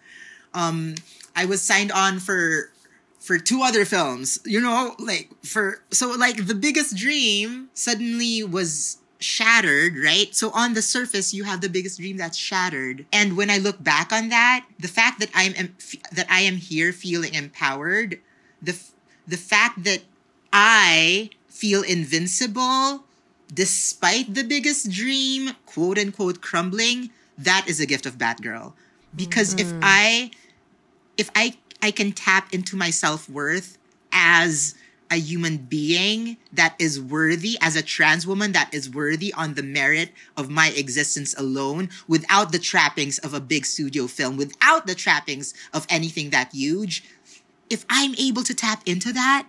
Um, 0.54 0.94
I 1.36 1.44
was 1.44 1.62
signed 1.62 1.92
on 1.92 2.18
for 2.18 2.70
for 3.28 3.36
two 3.36 3.60
other 3.62 3.84
films, 3.84 4.38
you 4.46 4.58
know, 4.58 4.96
like 4.98 5.28
for 5.44 5.82
so 5.90 6.12
like 6.12 6.46
the 6.46 6.54
biggest 6.54 6.96
dream 6.96 7.68
suddenly 7.74 8.42
was 8.42 8.96
shattered, 9.18 9.98
right? 10.02 10.34
So 10.34 10.50
on 10.52 10.72
the 10.72 10.80
surface, 10.80 11.34
you 11.34 11.44
have 11.44 11.60
the 11.60 11.68
biggest 11.68 12.00
dream 12.00 12.16
that's 12.16 12.38
shattered. 12.38 13.04
And 13.12 13.36
when 13.36 13.50
I 13.50 13.58
look 13.58 13.84
back 13.84 14.12
on 14.14 14.30
that, 14.30 14.64
the 14.78 14.88
fact 14.88 15.20
that 15.20 15.28
I'm 15.34 15.52
em- 15.56 15.76
that 16.10 16.26
I 16.30 16.40
am 16.40 16.56
here 16.56 16.90
feeling 16.90 17.34
empowered, 17.34 18.18
the 18.62 18.72
f- 18.72 18.92
the 19.26 19.36
fact 19.36 19.84
that 19.84 20.00
I 20.50 21.28
feel 21.48 21.82
invincible 21.82 23.04
despite 23.52 24.32
the 24.32 24.42
biggest 24.42 24.90
dream, 24.90 25.50
quote 25.66 25.98
unquote, 25.98 26.40
crumbling, 26.40 27.10
that 27.36 27.68
is 27.68 27.78
a 27.78 27.84
gift 27.84 28.06
of 28.06 28.16
Batgirl. 28.16 28.72
Because 29.14 29.52
if 29.52 29.66
mm-hmm. 29.66 29.80
I 29.82 30.30
if 31.18 31.30
I 31.36 31.58
I 31.82 31.90
can 31.90 32.12
tap 32.12 32.52
into 32.52 32.76
my 32.76 32.90
self-worth 32.90 33.78
as 34.12 34.74
a 35.10 35.16
human 35.16 35.56
being 35.56 36.36
that 36.52 36.74
is 36.78 37.00
worthy, 37.00 37.56
as 37.62 37.76
a 37.76 37.82
trans 37.82 38.26
woman 38.26 38.52
that 38.52 38.72
is 38.74 38.90
worthy 38.90 39.32
on 39.32 39.54
the 39.54 39.62
merit 39.62 40.10
of 40.36 40.50
my 40.50 40.68
existence 40.68 41.34
alone, 41.38 41.88
without 42.06 42.52
the 42.52 42.58
trappings 42.58 43.18
of 43.18 43.32
a 43.32 43.40
big 43.40 43.64
studio 43.64 44.06
film, 44.06 44.36
without 44.36 44.86
the 44.86 44.94
trappings 44.94 45.54
of 45.72 45.86
anything 45.88 46.30
that 46.30 46.52
huge. 46.52 47.04
If 47.70 47.86
I'm 47.88 48.14
able 48.16 48.42
to 48.42 48.54
tap 48.54 48.82
into 48.86 49.12
that, 49.14 49.46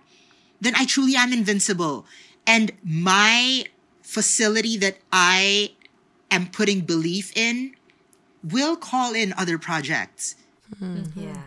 then 0.60 0.74
I 0.76 0.86
truly 0.86 1.14
am 1.14 1.32
invincible. 1.32 2.06
And 2.46 2.72
my 2.82 3.64
facility 4.02 4.76
that 4.78 4.98
I 5.12 5.72
am 6.30 6.46
putting 6.46 6.80
belief 6.80 7.36
in 7.36 7.74
will 8.42 8.76
call 8.76 9.14
in 9.14 9.34
other 9.34 9.58
projects. 9.58 10.36
Mm-hmm. 10.80 11.20
Yeah. 11.20 11.42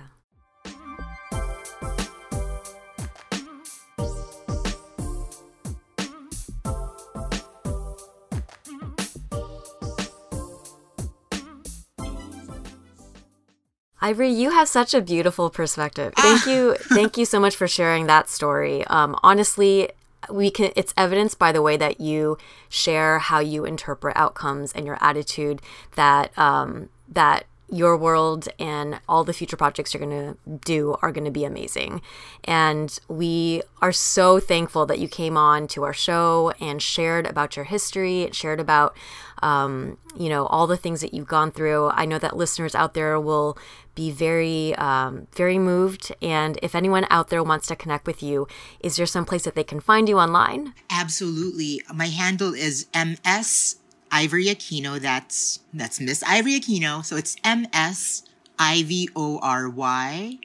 Ivory, 14.03 14.31
you 14.31 14.51
have 14.51 14.67
such 14.67 14.93
a 14.93 15.01
beautiful 15.01 15.49
perspective. 15.49 16.13
Thank 16.17 16.45
you, 16.45 16.75
thank 16.75 17.17
you 17.17 17.23
so 17.23 17.39
much 17.39 17.55
for 17.55 17.69
sharing 17.69 18.05
that 18.07 18.27
story. 18.27 18.85
Um, 18.87 19.17
honestly, 19.23 19.91
we 20.29 20.51
can. 20.51 20.71
It's 20.75 20.93
evidenced 20.97 21.39
by 21.39 21.53
the 21.53 21.61
way 21.61 21.77
that 21.77 22.01
you 22.01 22.37
share 22.67 23.19
how 23.19 23.39
you 23.39 23.63
interpret 23.63 24.17
outcomes 24.17 24.73
and 24.73 24.85
your 24.85 24.97
attitude 25.01 25.61
that 25.95 26.37
um, 26.37 26.89
that 27.07 27.45
your 27.69 27.97
world 27.97 28.47
and 28.59 28.99
all 29.09 29.23
the 29.23 29.33
future 29.33 29.57
projects 29.57 29.93
you're 29.93 30.05
going 30.05 30.33
to 30.33 30.37
do 30.63 30.95
are 31.01 31.11
going 31.11 31.25
to 31.25 31.31
be 31.31 31.43
amazing. 31.43 32.01
And 32.43 32.97
we 33.07 33.63
are 33.81 33.91
so 33.91 34.39
thankful 34.39 34.85
that 34.85 34.99
you 34.99 35.07
came 35.07 35.37
on 35.37 35.67
to 35.69 35.83
our 35.83 35.93
show 35.93 36.53
and 36.61 36.81
shared 36.81 37.25
about 37.25 37.55
your 37.55 37.65
history, 37.65 38.29
shared 38.31 38.59
about, 38.59 38.95
um, 39.41 39.97
you 40.15 40.29
know, 40.29 40.45
all 40.47 40.67
the 40.67 40.77
things 40.77 41.01
that 41.01 41.15
you've 41.15 41.27
gone 41.27 41.51
through. 41.51 41.89
I 41.89 42.05
know 42.05 42.19
that 42.19 42.37
listeners 42.37 42.75
out 42.75 42.93
there 42.93 43.19
will 43.19 43.57
be 43.95 44.11
very, 44.11 44.75
um, 44.75 45.27
very 45.33 45.59
moved. 45.59 46.13
And 46.21 46.57
if 46.61 46.75
anyone 46.75 47.05
out 47.09 47.29
there 47.29 47.43
wants 47.43 47.67
to 47.67 47.75
connect 47.75 48.07
with 48.07 48.23
you, 48.23 48.47
is 48.79 48.95
there 48.95 49.05
some 49.05 49.25
place 49.25 49.43
that 49.43 49.55
they 49.55 49.63
can 49.63 49.79
find 49.79 50.09
you 50.09 50.19
online? 50.19 50.73
Absolutely. 50.89 51.81
My 51.93 52.07
handle 52.07 52.53
is 52.53 52.87
MS 52.93 53.77
Ivory 54.11 54.45
Aquino. 54.45 54.99
That's 54.99 55.59
that's 55.73 55.99
Miss 55.99 56.23
Ivory 56.23 56.59
Aquino. 56.59 57.03
So 57.03 57.15
it's 57.17 57.35
MS 57.43 58.23
I 58.59 58.83
V 58.83 59.09
O 59.15 59.39
R 59.41 59.67
Y 59.69 60.37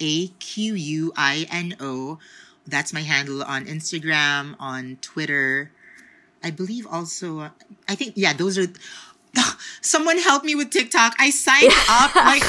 A 0.00 0.28
Q 0.28 0.74
U 0.74 1.12
I 1.16 1.46
N 1.50 1.76
O. 1.80 2.18
That's 2.66 2.92
my 2.92 3.02
handle 3.02 3.42
on 3.42 3.66
Instagram, 3.66 4.56
on 4.58 4.98
Twitter. 5.00 5.70
I 6.42 6.50
believe 6.50 6.86
also. 6.86 7.50
I 7.88 7.94
think 7.94 8.14
yeah, 8.16 8.32
those 8.32 8.58
are. 8.58 8.68
Someone 9.80 10.18
help 10.18 10.44
me 10.44 10.54
with 10.54 10.70
TikTok. 10.70 11.14
I 11.18 11.30
signed 11.30 11.72
up 11.88 12.14
like 12.32 12.42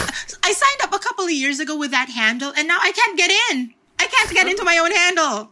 I 0.43 0.53
signed 0.53 0.81
up 0.83 0.93
a 0.93 0.99
couple 0.99 1.25
of 1.25 1.31
years 1.31 1.59
ago 1.59 1.77
with 1.77 1.91
that 1.91 2.09
handle, 2.09 2.53
and 2.55 2.67
now 2.67 2.77
I 2.81 2.91
can't 2.91 3.17
get 3.17 3.31
in. 3.51 3.73
I 3.99 4.07
can't 4.07 4.31
get 4.31 4.47
into 4.47 4.63
my 4.63 4.77
own 4.77 4.91
handle 4.91 5.51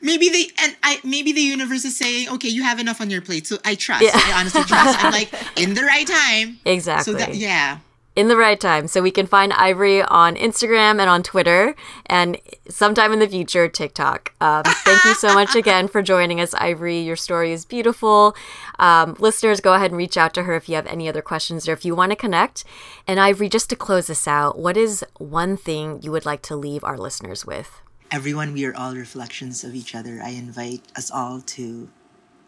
maybe 0.00 0.28
the 0.28 0.50
and 0.58 0.76
I 0.82 1.00
maybe 1.04 1.32
the 1.32 1.40
universe 1.40 1.84
is 1.84 1.96
saying, 1.96 2.28
okay, 2.30 2.48
you 2.48 2.62
have 2.62 2.78
enough 2.78 3.00
on 3.00 3.10
your 3.10 3.22
plate. 3.22 3.46
So 3.46 3.58
I 3.64 3.74
trust. 3.74 4.02
Yeah. 4.02 4.10
I 4.14 4.38
honestly 4.40 4.62
trust. 4.64 5.04
I'm 5.04 5.12
like 5.12 5.32
in 5.56 5.74
the 5.74 5.82
right 5.82 6.06
time. 6.06 6.58
Exactly. 6.64 7.12
So 7.12 7.18
that 7.18 7.34
yeah. 7.34 7.78
In 8.14 8.28
the 8.28 8.36
right 8.36 8.60
time. 8.60 8.86
So 8.86 9.00
we 9.00 9.10
can 9.10 9.26
find 9.26 9.52
Ivory 9.52 10.02
on 10.02 10.36
Instagram 10.36 11.00
and 11.00 11.08
on 11.08 11.22
Twitter, 11.22 11.74
and 12.06 12.38
sometime 12.68 13.12
in 13.12 13.18
the 13.18 13.28
future, 13.28 13.68
TikTok. 13.68 14.34
Um, 14.40 14.62
thank 14.64 15.04
you 15.04 15.14
so 15.14 15.34
much 15.34 15.54
again 15.62 15.88
for 15.88 16.02
joining 16.02 16.40
us, 16.40 16.54
Ivory. 16.54 17.00
Your 17.00 17.16
story 17.16 17.52
is 17.52 17.64
beautiful. 17.64 18.36
Um, 18.78 19.16
listeners, 19.18 19.60
go 19.60 19.74
ahead 19.74 19.90
and 19.90 19.98
reach 19.98 20.16
out 20.16 20.34
to 20.34 20.42
her 20.42 20.54
if 20.54 20.68
you 20.68 20.76
have 20.76 20.86
any 20.86 21.08
other 21.08 21.22
questions 21.22 21.68
or 21.68 21.72
if 21.72 21.84
you 21.84 21.94
want 21.94 22.10
to 22.10 22.16
connect. 22.16 22.64
And 23.06 23.18
Ivory, 23.18 23.48
just 23.48 23.70
to 23.70 23.76
close 23.76 24.08
this 24.08 24.28
out, 24.28 24.58
what 24.58 24.76
is 24.76 25.04
one 25.18 25.56
thing 25.56 26.00
you 26.02 26.12
would 26.12 26.26
like 26.26 26.42
to 26.42 26.56
leave 26.56 26.84
our 26.84 26.98
listeners 26.98 27.46
with? 27.46 27.80
Everyone, 28.10 28.52
we 28.52 28.66
are 28.66 28.76
all 28.76 28.94
reflections 28.94 29.64
of 29.64 29.74
each 29.74 29.94
other. 29.94 30.20
I 30.22 30.30
invite 30.30 30.82
us 30.94 31.10
all 31.10 31.40
to 31.40 31.88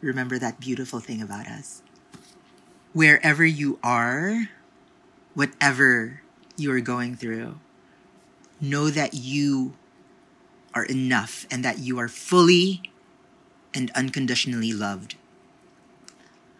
remember 0.03 0.39
that 0.39 0.61
beautiful 0.61 1.01
thing 1.01 1.23
about 1.23 1.47
us. 1.47 1.83
Wherever 2.93 3.45
you 3.47 3.79
are, 3.83 4.51
whatever 5.35 6.23
you 6.57 6.73
are 6.73 6.81
going 6.81 7.17
through, 7.17 7.59
know 8.61 8.91
that 8.91 9.15
you 9.15 9.75
are 10.73 10.85
enough 10.85 11.47
and 11.51 11.65
that 11.65 11.79
you 11.79 11.99
are 11.99 12.09
fully 12.09 12.83
and 13.75 13.91
unconditionally 13.95 14.73
loved. 14.73 15.17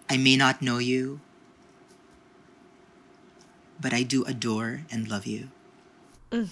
I 0.09 0.17
may 0.17 0.37
not 0.37 0.61
know 0.61 0.79
you, 0.79 1.21
but 3.81 3.93
I 3.93 4.03
do 4.03 4.25
adore 4.25 4.83
and 4.91 5.09
love 5.09 5.27
you. 5.27 5.49
Mm. 6.31 6.49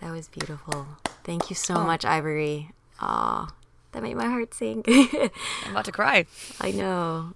That 0.00 0.12
was 0.12 0.28
beautiful. 0.28 0.86
Thank 1.24 1.50
you 1.50 1.56
so 1.56 1.76
oh. 1.76 1.84
much, 1.84 2.04
Ivory. 2.04 2.70
Aw, 3.00 3.50
that 3.92 4.02
made 4.02 4.16
my 4.16 4.26
heart 4.26 4.54
sing. 4.54 4.84
I'm 4.88 5.70
about 5.70 5.86
to 5.86 5.92
cry. 5.92 6.26
I 6.60 6.70
know. 6.70 7.34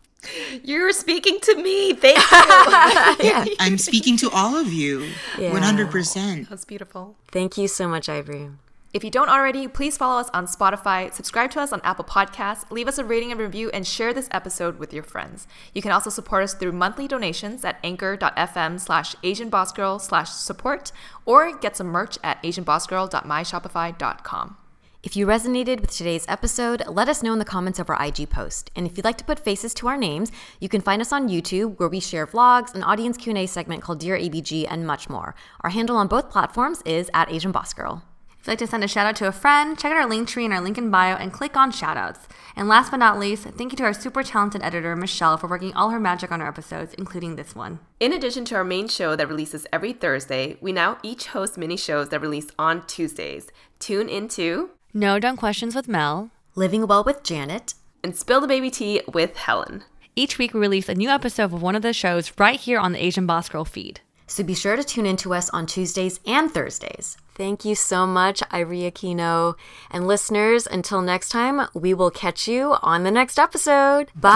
You're 0.65 0.93
speaking 0.93 1.39
to 1.43 1.55
me. 1.57 1.93
Thank 1.95 2.19
you. 3.47 3.55
I'm 3.61 3.79
speaking 3.79 4.17
to 4.19 4.29
all 4.31 4.57
of 4.57 4.73
you. 4.73 5.09
Yeah. 5.39 5.53
100%. 5.53 6.49
That's 6.49 6.65
beautiful. 6.65 7.15
Thank 7.31 7.57
you 7.57 7.69
so 7.69 7.87
much, 7.89 8.09
Ivory. 8.09 8.51
If 8.95 9.05
you 9.05 9.11
don't 9.11 9.29
already, 9.29 9.69
please 9.69 9.99
follow 9.99 10.19
us 10.19 10.31
on 10.33 10.47
Spotify, 10.47 11.13
subscribe 11.13 11.51
to 11.51 11.61
us 11.61 11.75
on 11.75 11.83
Apple 11.85 12.07
Podcasts, 12.07 12.71
leave 12.71 12.89
us 12.89 12.97
a 12.97 13.05
rating 13.05 13.31
and 13.31 13.39
review, 13.39 13.69
and 13.71 13.87
share 13.87 14.15
this 14.15 14.29
episode 14.31 14.79
with 14.79 14.95
your 14.95 15.03
friends. 15.03 15.47
You 15.75 15.83
can 15.83 15.93
also 15.93 16.09
support 16.09 16.43
us 16.43 16.55
through 16.55 16.73
monthly 16.73 17.07
donations 17.07 17.67
at 17.67 17.77
anchor.fm 17.85 18.81
slash 18.81 19.15
asianbossgirl 19.17 20.01
slash 20.01 20.31
support 20.31 20.91
or 21.27 21.55
get 21.55 21.77
some 21.77 21.89
merch 21.89 22.17
at 22.25 22.43
asianbossgirl.myshopify.com. 22.43 24.57
If 25.01 25.15
you 25.15 25.27
resonated 25.27 25.81
with 25.81 25.93
today's 25.93 26.25
episode, 26.27 26.83
let 26.89 27.09
us 27.09 27.23
know 27.23 27.33
in 27.33 27.39
the 27.39 27.45
comments 27.45 27.79
of 27.79 27.89
our 27.89 28.05
IG 28.05 28.29
post. 28.31 28.73
And 28.75 28.85
if 28.85 28.97
you'd 28.97 29.05
like 29.05 29.17
to 29.19 29.25
put 29.25 29.39
faces 29.39 29.73
to 29.75 29.87
our 29.87 29.97
names, 29.97 30.33
you 30.59 30.69
can 30.69 30.81
find 30.81 31.01
us 31.01 31.13
on 31.13 31.29
YouTube 31.29 31.79
where 31.79 31.89
we 31.89 32.01
share 32.01 32.27
vlogs, 32.27 32.75
an 32.75 32.83
audience 32.83 33.17
Q&A 33.17 33.47
segment 33.47 33.81
called 33.81 34.01
Dear 34.01 34.19
ABG, 34.19 34.67
and 34.69 34.85
much 34.85 35.09
more. 35.09 35.37
Our 35.61 35.71
handle 35.71 35.97
on 35.97 36.09
both 36.09 36.31
platforms 36.31 36.83
is 36.85 37.11
at 37.15 37.31
Asian 37.31 37.53
Boss 37.53 37.73
Girl. 37.73 38.03
If 38.41 38.49
you'd 38.49 38.53
like 38.53 38.59
to 38.59 38.67
send 38.67 38.83
a 38.83 38.89
shout 38.89 39.07
out 39.07 39.15
to 39.17 39.29
a 39.29 39.33
friend, 39.33 39.79
check 39.79 39.93
out 39.93 39.99
our 39.99 40.09
link 40.09 40.27
tree 40.27 40.45
in 40.45 40.53
our 40.53 40.61
link 40.61 40.77
in 40.77 40.91
bio 40.91 41.15
and 41.15 41.33
click 41.33 41.57
on 41.57 41.71
shoutouts. 41.71 42.27
And 42.57 42.67
last 42.67 42.91
but 42.91 42.97
not 42.97 43.21
least, 43.21 43.45
thank 43.45 43.71
you 43.71 43.77
to 43.77 43.85
our 43.85 43.93
super 43.93 44.25
talented 44.25 44.65
editor, 44.65 44.97
Michelle, 44.97 45.37
for 45.37 45.47
working 45.47 45.73
all 45.75 45.91
her 45.91 46.01
magic 46.01 46.33
on 46.33 46.41
our 46.41 46.49
episodes, 46.49 46.95
including 46.95 47.37
this 47.37 47.55
one. 47.55 47.79
In 48.01 48.13
addition 48.13 48.45
to 48.47 48.57
our 48.57 48.65
main 48.65 48.89
show 48.89 49.15
that 49.15 49.29
releases 49.29 49.65
every 49.73 49.93
Thursday, 49.93 50.57
we 50.61 50.73
now 50.73 50.99
each 51.05 51.29
host 51.29 51.57
mini 51.57 51.77
shows 51.77 52.09
that 52.09 52.21
release 52.21 52.49
on 52.59 52.85
Tuesdays. 52.89 53.49
Tune 53.79 54.09
into 54.09 54.71
No 54.99 55.19
Dumb 55.21 55.37
Questions 55.37 55.75
with 55.77 55.87
Mel. 55.87 56.31
Living 56.57 56.87
Well 56.89 57.05
with 57.05 57.23
Janet. 57.23 57.75
and 58.03 58.17
Spill 58.17 58.41
the 58.41 58.49
Baby 58.49 58.69
Tea 58.71 59.03
with 59.13 59.37
Helen. 59.37 59.85
Each 60.17 60.39
week 60.39 60.53
we 60.55 60.59
release 60.61 60.89
a 60.89 60.95
new 60.95 61.09
episode 61.09 61.45
of 61.45 61.63
one 61.63 61.77
of 61.77 61.83
the 61.83 61.93
shows 61.93 62.33
right 62.37 62.59
here 62.59 62.81
on 62.81 62.91
the 62.93 63.05
Asian 63.05 63.25
Boss 63.27 63.49
Girl 63.49 63.65
feed. 63.65 64.01
So 64.27 64.43
be 64.43 64.55
sure 64.55 64.75
to 64.75 64.83
tune 64.83 65.07
in 65.07 65.17
to 65.19 65.35
us 65.35 65.49
on 65.51 65.67
Tuesdays 65.67 66.19
and 66.27 66.51
Thursdays. 66.53 67.17
Thank 67.37 67.65
you 67.65 67.77
so 67.77 68.07
much, 68.09 68.43
Ivory 68.51 68.81
Aquino. 68.91 69.55
And 69.93 70.07
listeners, 70.09 70.67
until 70.67 71.01
next 71.01 71.29
time, 71.29 71.69
we 71.75 71.95
will 71.95 72.11
catch 72.11 72.49
you 72.49 72.75
on 72.83 73.05
the 73.05 73.13
next 73.13 73.39
episode. 73.39 74.11
Bye. 74.17 74.35